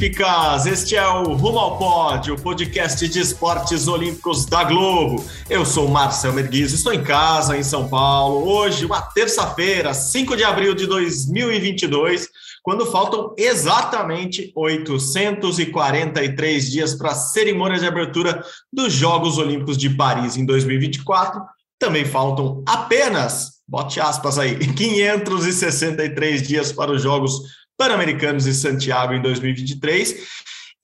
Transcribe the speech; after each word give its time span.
olímpicas! 0.00 0.64
Este 0.64 0.96
é 0.96 1.06
o 1.06 1.34
Rumo 1.34 1.58
ao 1.58 1.76
Pódio, 1.76 2.34
o 2.34 2.40
podcast 2.40 3.06
de 3.06 3.20
esportes 3.20 3.86
olímpicos 3.86 4.46
da 4.46 4.64
Globo. 4.64 5.22
Eu 5.48 5.64
sou 5.66 5.88
Marcel 5.88 6.32
Merguiz, 6.32 6.72
estou 6.72 6.94
em 6.94 7.02
casa, 7.02 7.54
em 7.54 7.62
São 7.62 7.86
Paulo. 7.86 8.48
Hoje, 8.48 8.86
uma 8.86 9.02
terça-feira, 9.02 9.92
5 9.92 10.38
de 10.38 10.42
abril 10.42 10.74
de 10.74 10.86
2022, 10.86 12.28
quando 12.62 12.86
faltam 12.86 13.34
exatamente 13.36 14.50
843 14.56 16.70
dias 16.70 16.94
para 16.94 17.10
a 17.10 17.14
cerimônia 17.14 17.78
de 17.78 17.86
abertura 17.86 18.42
dos 18.72 18.94
Jogos 18.94 19.36
Olímpicos 19.36 19.76
de 19.76 19.90
Paris 19.90 20.34
em 20.34 20.46
2024. 20.46 21.42
Também 21.78 22.06
faltam 22.06 22.64
apenas, 22.66 23.60
bote 23.68 24.00
aspas 24.00 24.38
aí, 24.38 24.56
563 24.72 26.48
dias 26.48 26.72
para 26.72 26.90
os 26.90 27.02
Jogos 27.02 27.59
Pan-Americanos 27.80 28.46
em 28.46 28.52
Santiago 28.52 29.14
em 29.14 29.22
2023. 29.22 30.14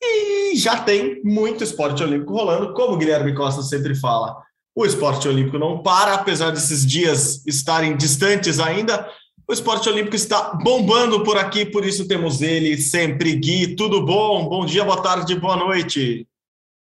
E 0.03 0.57
já 0.57 0.79
tem 0.79 1.21
muito 1.23 1.63
esporte 1.63 2.03
olímpico 2.03 2.33
rolando, 2.33 2.73
como 2.73 2.95
o 2.95 2.97
Guilherme 2.97 3.35
Costa 3.35 3.61
sempre 3.61 3.95
fala. 3.95 4.35
O 4.75 4.87
esporte 4.87 5.29
olímpico 5.29 5.59
não 5.59 5.83
para, 5.83 6.15
apesar 6.15 6.51
desses 6.51 6.87
dias 6.87 7.45
estarem 7.47 7.99
distantes 7.99 8.59
ainda. 8.59 9.07
O 9.47 9.53
esporte 9.53 9.91
olímpico 9.91 10.17
está 10.17 10.55
bombando 10.55 11.23
por 11.23 11.37
aqui, 11.37 11.67
por 11.67 11.85
isso 11.85 12.09
temos 12.09 12.41
ele 12.41 12.79
sempre. 12.79 13.37
Gui, 13.37 13.77
tudo 13.77 14.03
bom? 14.03 14.49
Bom 14.49 14.65
dia, 14.65 14.83
boa 14.83 15.03
tarde, 15.03 15.39
boa 15.39 15.57
noite. 15.57 16.27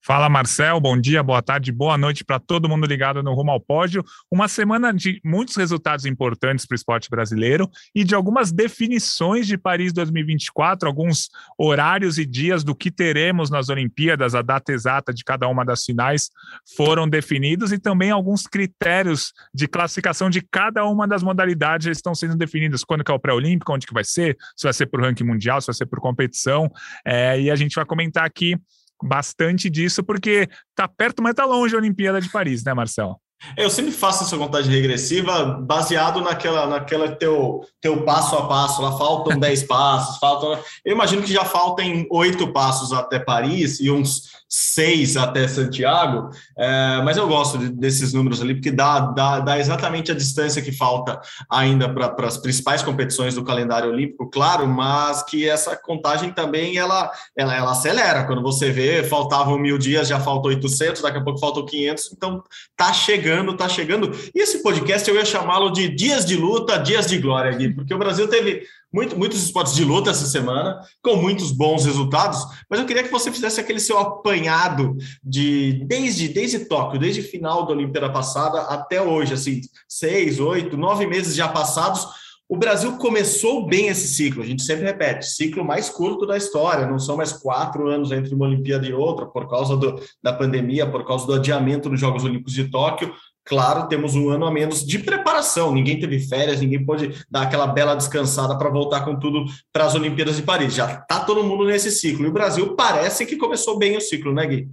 Fala 0.07 0.29
Marcel, 0.29 0.79
bom 0.79 0.97
dia, 0.97 1.21
boa 1.21 1.43
tarde, 1.43 1.73
boa 1.73 1.99
noite 1.99 2.25
para 2.25 2.39
todo 2.39 2.69
mundo 2.69 2.87
ligado 2.87 3.25
no 3.25 3.35
Rumo 3.35 3.51
ao 3.51 3.59
Pódio. 3.59 4.05
Uma 4.31 4.47
semana 4.47 4.95
de 4.95 5.21
muitos 5.25 5.57
resultados 5.57 6.05
importantes 6.05 6.65
para 6.65 6.75
o 6.75 6.77
esporte 6.77 7.11
brasileiro 7.11 7.69
e 7.93 8.05
de 8.05 8.15
algumas 8.15 8.53
definições 8.53 9.49
de 9.49 9.59
Paris 9.59 9.93
2024, 9.93 10.89
alguns 10.89 11.29
horários 11.59 12.19
e 12.19 12.25
dias 12.25 12.63
do 12.63 12.73
que 12.73 12.89
teremos 12.89 13.51
nas 13.51 13.69
Olimpíadas, 13.69 14.37
a 14.37 14.43
data 14.43 14.71
exata 14.71 15.13
de 15.13 15.25
cada 15.25 15.49
uma 15.49 15.65
das 15.65 15.83
finais 15.83 16.31
foram 16.77 17.09
definidos 17.09 17.73
e 17.73 17.79
também 17.79 18.13
alguns 18.13 18.47
critérios 18.47 19.33
de 19.53 19.67
classificação 19.67 20.31
de 20.31 20.41
cada 20.41 20.85
uma 20.85 21.09
das 21.09 21.25
modalidades 21.25 21.89
estão 21.89 22.15
sendo 22.15 22.37
definidos. 22.37 22.85
Quando 22.85 23.03
que 23.03 23.11
é 23.11 23.15
o 23.15 23.19
pré-olímpico, 23.19 23.73
onde 23.73 23.89
que 23.89 23.93
vai 23.93 24.05
ser, 24.05 24.37
se 24.57 24.69
vai 24.69 24.73
ser 24.73 24.87
por 24.87 25.01
ranking 25.01 25.25
mundial, 25.25 25.61
se 25.61 25.67
vai 25.67 25.75
ser 25.75 25.87
por 25.87 25.99
competição. 25.99 26.71
É, 27.05 27.41
e 27.41 27.51
a 27.51 27.57
gente 27.57 27.75
vai 27.75 27.85
comentar 27.85 28.25
aqui 28.25 28.57
bastante 29.03 29.69
disso, 29.71 30.03
porque 30.03 30.49
tá 30.75 30.89
perto, 30.89 31.23
mas 31.23 31.35
tá 31.35 31.45
longe 31.45 31.75
a 31.75 31.79
Olimpíada 31.79 32.21
de 32.21 32.31
Paris, 32.31 32.65
né, 32.65 32.73
Marcelo? 32.75 33.21
Eu 33.57 33.71
sempre 33.71 33.93
faço 33.93 34.25
essa 34.25 34.37
contagem 34.37 34.73
regressiva 34.73 35.45
baseado 35.45 36.21
naquela, 36.21 36.67
naquela 36.67 37.13
teu, 37.13 37.61
teu 37.81 38.03
passo 38.05 38.37
a 38.37 38.47
passo. 38.47 38.83
Lá 38.83 38.97
faltam 38.97 39.39
10 39.41 39.63
passos, 39.65 40.19
faltam. 40.19 40.59
Eu 40.85 40.95
imagino 40.95 41.23
que 41.23 41.33
já 41.33 41.45
faltem 41.45 42.07
oito 42.11 42.53
passos 42.53 42.93
até 42.93 43.19
Paris 43.19 43.81
e 43.81 43.91
uns 43.91 44.37
seis 44.49 45.17
até 45.17 45.47
Santiago, 45.49 46.31
é, 46.57 47.03
mas 47.05 47.17
eu 47.17 47.27
gosto 47.27 47.59
de, 47.59 47.69
desses 47.69 48.13
números 48.13 48.41
ali, 48.41 48.55
porque 48.55 48.71
dá, 48.71 49.01
dá, 49.01 49.41
dá 49.41 49.59
exatamente 49.59 50.13
a 50.13 50.15
distância 50.15 50.63
que 50.63 50.71
falta 50.71 51.21
ainda 51.51 51.93
para 51.93 52.27
as 52.27 52.37
principais 52.37 52.81
competições 52.81 53.35
do 53.35 53.45
calendário 53.45 53.91
olímpico, 53.91 54.31
claro, 54.31 54.67
mas 54.67 55.23
que 55.25 55.49
essa 55.49 55.77
contagem 55.77 56.33
também 56.33 56.79
ela, 56.79 57.11
ela, 57.37 57.57
ela 57.57 57.73
acelera. 57.73 58.25
Quando 58.25 58.43
você 58.43 58.71
vê, 58.71 59.03
faltavam 59.03 59.59
mil 59.59 59.79
dias, 59.79 60.09
já 60.09 60.21
faltam 60.21 60.51
800, 60.51 61.03
daqui 61.03 61.19
a 61.19 61.25
pouco 61.25 61.41
faltam 61.41 61.67
500, 61.67 62.13
então 62.13 62.43
tá 62.77 62.93
chegando, 62.93 63.26
tá 63.57 63.69
chegando. 63.69 64.13
E 64.35 64.41
esse 64.41 64.63
podcast 64.63 65.09
eu 65.09 65.17
ia 65.17 65.25
chamá-lo 65.25 65.71
de 65.71 65.89
Dias 65.89 66.25
de 66.25 66.37
Luta, 66.37 66.79
Dias 66.79 67.07
de 67.07 67.19
Glória, 67.19 67.57
Gui, 67.57 67.75
porque 67.75 67.95
o 67.95 67.99
Brasil 67.99 68.29
teve 68.29 68.63
muito, 68.93 69.19
muitos 69.19 69.43
esportes 69.43 69.75
de 69.75 69.85
luta 69.85 70.11
essa 70.11 70.27
semana, 70.27 70.81
com 71.03 71.17
muitos 71.17 71.51
bons 71.51 71.85
resultados, 71.85 72.47
mas 72.71 72.81
eu 72.81 72.87
queria 72.87 73.03
que 73.03 73.11
você 73.11 73.31
fizesse 73.31 73.61
aquele 73.61 73.81
seu 73.81 73.99
apanhado 73.99 74.97
de 75.23 75.85
desde, 75.87 76.29
desde 76.29 76.61
Tóquio, 76.61 77.01
desde 77.01 77.23
final 77.23 77.67
da 77.67 77.73
Olimpíada 77.73 78.11
passada 78.11 78.61
até 78.63 79.03
hoje, 79.03 79.35
assim, 79.35 79.61
seis, 79.89 80.41
oito, 80.41 80.77
nove 80.77 81.07
meses 81.07 81.35
já 81.35 81.49
passados. 81.49 82.26
O 82.49 82.57
Brasil 82.57 82.97
começou 82.97 83.67
bem 83.67 83.89
esse 83.89 84.07
ciclo, 84.07 84.41
a 84.41 84.47
gente 84.47 84.63
sempre 84.63 84.85
repete, 84.85 85.27
ciclo 85.27 85.65
mais 85.65 85.89
curto 85.89 86.25
da 86.25 86.37
história, 86.37 86.87
não 86.87 86.97
são 86.97 87.17
mais 87.17 87.33
quatro 87.33 87.89
anos 87.89 88.13
entre 88.13 88.33
uma 88.35 88.47
Olimpíada 88.47 88.87
e 88.87 88.93
outra, 88.93 89.27
por 89.27 89.49
causa 89.49 89.77
do, 89.77 90.01
da 90.23 90.33
pandemia, 90.33 90.89
por 90.89 91.05
causa 91.05 91.27
do 91.27 91.35
adiamento 91.35 91.91
dos 91.91 91.99
Jogos 91.99 92.23
Olímpicos 92.23 92.53
de 92.53 92.71
Tóquio. 92.71 93.13
Claro, 93.45 93.89
temos 93.89 94.15
um 94.15 94.29
ano 94.29 94.47
a 94.47 94.51
menos 94.51 94.85
de 94.85 94.99
preparação. 94.99 95.73
Ninguém 95.73 95.99
teve 95.99 96.21
férias, 96.21 96.61
ninguém 96.61 96.85
pode 96.85 97.15
dar 97.29 97.43
aquela 97.43 97.67
bela 97.67 97.95
descansada 97.95 98.57
para 98.57 98.71
voltar 98.71 99.05
com 99.05 99.19
tudo 99.19 99.45
para 99.73 99.85
as 99.85 99.95
Olimpíadas 99.95 100.37
de 100.37 100.43
Paris. 100.43 100.75
Já 100.75 100.87
está 100.87 101.21
todo 101.21 101.45
mundo 101.45 101.65
nesse 101.65 101.91
ciclo. 101.91 102.27
E 102.27 102.29
o 102.29 102.33
Brasil 102.33 102.75
parece 102.75 103.25
que 103.25 103.37
começou 103.37 103.79
bem 103.79 103.97
o 103.97 104.01
ciclo, 104.01 104.33
né, 104.33 104.47
Gui? 104.47 104.69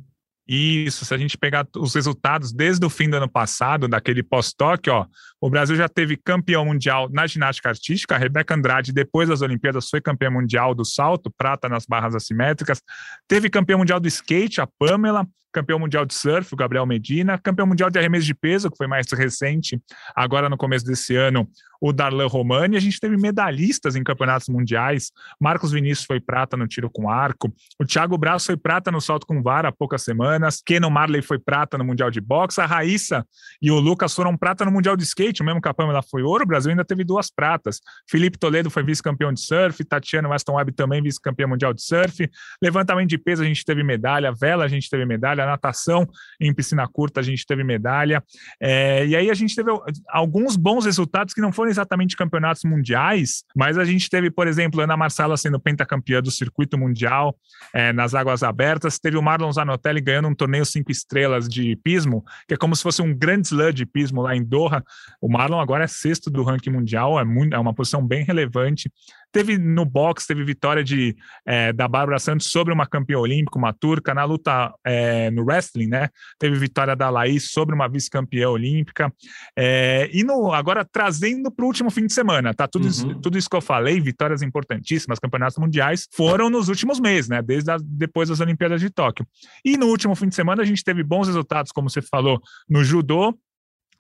Isso, 0.48 1.06
se 1.06 1.14
a 1.14 1.18
gente 1.18 1.38
pegar 1.38 1.66
os 1.78 1.96
resultados 1.96 2.52
desde 2.52 2.86
o 2.86 2.90
fim 2.90 3.10
do 3.10 3.16
ano 3.16 3.30
passado, 3.30 3.88
daquele 3.88 4.22
pós-Tóquio, 4.22 4.94
ó, 4.94 5.08
o 5.40 5.50
Brasil 5.50 5.76
já 5.76 5.88
teve 5.88 6.18
campeão 6.18 6.66
mundial 6.66 7.10
na 7.10 7.26
ginástica 7.26 7.70
artística. 7.70 8.16
A 8.16 8.18
Rebeca 8.18 8.54
Andrade, 8.54 8.92
depois 8.92 9.30
das 9.30 9.42
Olimpíadas, 9.42 9.90
foi 9.90 10.02
campeã 10.02 10.30
mundial 10.30 10.76
do 10.76 10.84
salto, 10.84 11.34
prata 11.38 11.70
nas 11.70 11.86
barras 11.86 12.14
assimétricas. 12.14 12.82
Teve 13.28 13.50
campeão 13.50 13.80
mundial 13.80 14.00
do 14.00 14.08
skate, 14.08 14.60
a 14.60 14.68
Pamela 14.68 15.26
campeão 15.54 15.80
mundial 15.80 16.06
de 16.06 16.14
surf, 16.14 16.54
o 16.54 16.58
Gabriel 16.58 16.86
Medina, 16.86 17.38
campeão 17.38 17.68
mundial 17.68 17.90
de 17.90 18.00
arremesso 18.00 18.26
de 18.26 18.34
peso, 18.34 18.70
que 18.70 18.78
foi 18.78 18.88
mais 18.88 19.06
recente, 19.12 19.80
agora 20.16 20.50
no 20.50 20.58
começo 20.58 20.86
desse 20.86 21.16
ano, 21.16 21.48
o 21.84 21.92
Darlan 21.92 22.28
Romani. 22.28 22.78
A 22.78 22.80
gente 22.80 22.98
teve 22.98 23.18
medalhistas 23.18 23.98
em 23.98 24.04
campeonatos 24.04 24.48
mundiais. 24.48 25.12
Marcos 25.38 25.74
Vinícius 25.74 26.06
foi 26.06 26.18
prata 26.18 26.56
no 26.56 26.66
tiro 26.66 26.90
com 26.90 27.10
arco. 27.10 27.54
O 27.78 27.86
Thiago 27.86 28.18
Braz 28.18 28.46
foi 28.46 28.56
prata 28.56 28.90
no 28.90 29.02
salto 29.02 29.28
com 29.28 29.44
vara 29.44 29.68
há 29.68 29.72
poucas 29.72 30.02
semanas. 30.02 30.62
Kenan 30.66 30.90
Marley 30.90 31.22
foi 31.22 31.38
prata 31.38 31.78
no 31.78 31.84
Mundial 31.84 32.10
de 32.10 32.22
Boxe. 32.22 32.62
A 32.62 32.66
Raíssa 32.66 33.28
e 33.62 33.70
o 33.70 33.82
Lucas 33.82 34.16
foram 34.16 34.38
prata 34.38 34.64
no 34.64 34.72
Mundial 34.72 34.96
de 34.96 35.04
Skate. 35.04 35.42
O 35.42 35.46
mesmo 35.46 35.62
que 35.62 35.68
a 35.68 35.74
Pamela 35.74 36.02
foi 36.02 36.24
ouro. 36.24 36.46
O 36.46 36.48
Brasil 36.48 36.72
ainda 36.72 36.86
teve 36.86 37.04
duas 37.04 37.30
pratas. 37.30 37.82
Felipe 38.10 38.40
Toledo 38.40 38.70
foi 38.70 38.82
vice-campeão 38.82 39.34
de 39.34 39.42
surf. 39.42 39.84
Tatiana 39.84 40.30
Weston 40.30 40.54
Webb 40.54 40.72
também 40.72 41.02
vice-campeã 41.02 41.48
mundial 41.48 41.74
de 41.74 41.84
surf. 41.84 42.30
Levantamento 42.62 43.10
de 43.10 43.18
peso 43.18 43.44
a 43.44 43.46
gente 43.46 43.66
teve 43.66 43.84
medalha. 43.84 44.32
Vela 44.32 44.64
a 44.64 44.70
gente 44.70 44.90
teve 44.90 45.06
medalha. 45.06 45.43
Natação 45.46 46.08
em 46.40 46.54
piscina 46.54 46.88
curta 46.88 47.20
a 47.20 47.24
gente 47.24 47.46
teve 47.46 47.64
medalha. 47.64 48.24
É, 48.62 49.06
e 49.06 49.16
aí 49.16 49.30
a 49.30 49.34
gente 49.34 49.56
teve 49.56 49.72
alguns 50.10 50.56
bons 50.56 50.86
resultados 50.86 51.34
que 51.34 51.42
não 51.42 51.52
foram 51.52 51.70
exatamente 51.70 52.16
campeonatos 52.16 52.64
mundiais, 52.64 53.44
mas 53.56 53.78
a 53.78 53.86
gente 53.86 54.10
teve, 54.10 54.30
por 54.30 54.48
exemplo, 54.48 54.82
Ana 54.82 54.98
Marcela 54.98 55.38
sendo 55.38 55.60
pentacampeã 55.60 56.22
do 56.22 56.32
circuito 56.32 56.78
mundial 56.78 57.36
é, 57.74 57.92
nas 57.94 58.14
águas 58.14 58.44
abertas, 58.44 59.00
teve 59.00 59.18
o 59.18 59.22
Marlon 59.22 59.52
Zanotelli 59.52 60.02
ganhando 60.02 60.28
um 60.28 60.36
torneio 60.36 60.66
cinco 60.66 60.92
estrelas 60.92 61.48
de 61.48 61.76
pismo, 61.78 62.24
que 62.48 62.54
é 62.54 62.58
como 62.58 62.76
se 62.76 62.84
fosse 62.84 63.02
um 63.02 63.14
grande 63.14 63.48
slam 63.48 63.72
de 63.72 63.86
pismo 63.86 64.22
lá 64.22 64.36
em 64.36 64.44
Doha. 64.44 64.84
O 65.22 65.32
Marlon 65.32 65.60
agora 65.60 65.84
é 65.84 65.88
sexto 65.88 66.30
do 66.30 66.44
ranking 66.44 66.70
mundial, 66.70 67.20
é, 67.20 67.24
muito, 67.24 67.56
é 67.56 67.60
uma 67.60 67.74
posição 67.74 68.06
bem 68.06 68.24
relevante. 68.24 68.92
Teve 69.34 69.58
no 69.58 69.84
boxe, 69.84 70.28
teve 70.28 70.44
vitória 70.44 70.84
de, 70.84 71.16
é, 71.46 71.74
da 71.74 71.88
Bárbara 71.88 72.20
Santos 72.20 72.52
sobre 72.52 72.72
uma 72.72 72.86
campeã 72.86 73.18
olímpica, 73.18 73.58
uma 73.58 73.74
turca. 73.74 74.14
Na 74.14 74.24
luta 74.24 74.74
é, 74.86 75.32
no 75.32 75.44
wrestling, 75.44 75.88
né? 75.88 76.10
Teve 76.38 76.56
vitória 76.58 76.96
da 76.96 77.10
Laís 77.10 77.52
sobre 77.52 77.74
uma 77.74 77.90
vice-campeã 77.90 78.48
olímpica. 78.48 79.12
É, 79.58 80.10
e 80.14 80.24
no, 80.24 80.54
agora 80.54 80.86
trazendo 80.86 81.52
para 81.52 81.66
o 81.66 81.68
último 81.68 81.90
fim 81.90 82.06
de 82.06 82.14
semana, 82.14 82.54
tá? 82.54 82.68
Tudo, 82.68 82.84
uhum. 82.84 82.90
isso, 82.90 83.16
tudo 83.16 83.38
isso 83.38 83.50
que 83.50 83.56
eu 83.56 83.62
falei, 83.62 84.00
vitórias 84.00 84.44
importantíssimas, 84.44 85.18
campeonatos 85.18 85.58
mundiais, 85.58 86.08
foram 86.14 86.50
nos 86.50 86.70
últimos 86.70 87.00
meses, 87.00 87.28
né? 87.28 87.42
Desde 87.42 87.72
a, 87.72 87.78
depois 87.82 88.30
das 88.30 88.40
Olimpíadas 88.40 88.80
de 88.80 88.92
Tóquio. 88.92 89.26
E 89.66 89.76
no 89.78 89.88
último 89.88 90.16
fim 90.16 90.30
de 90.30 90.36
semana 90.36 90.62
a 90.62 90.66
gente 90.66 90.84
teve 90.84 91.04
bons 91.04 91.26
resultados, 91.26 91.72
como 91.72 91.90
você 91.90 92.02
falou, 92.02 92.40
no 92.70 92.84
judô, 92.84 93.36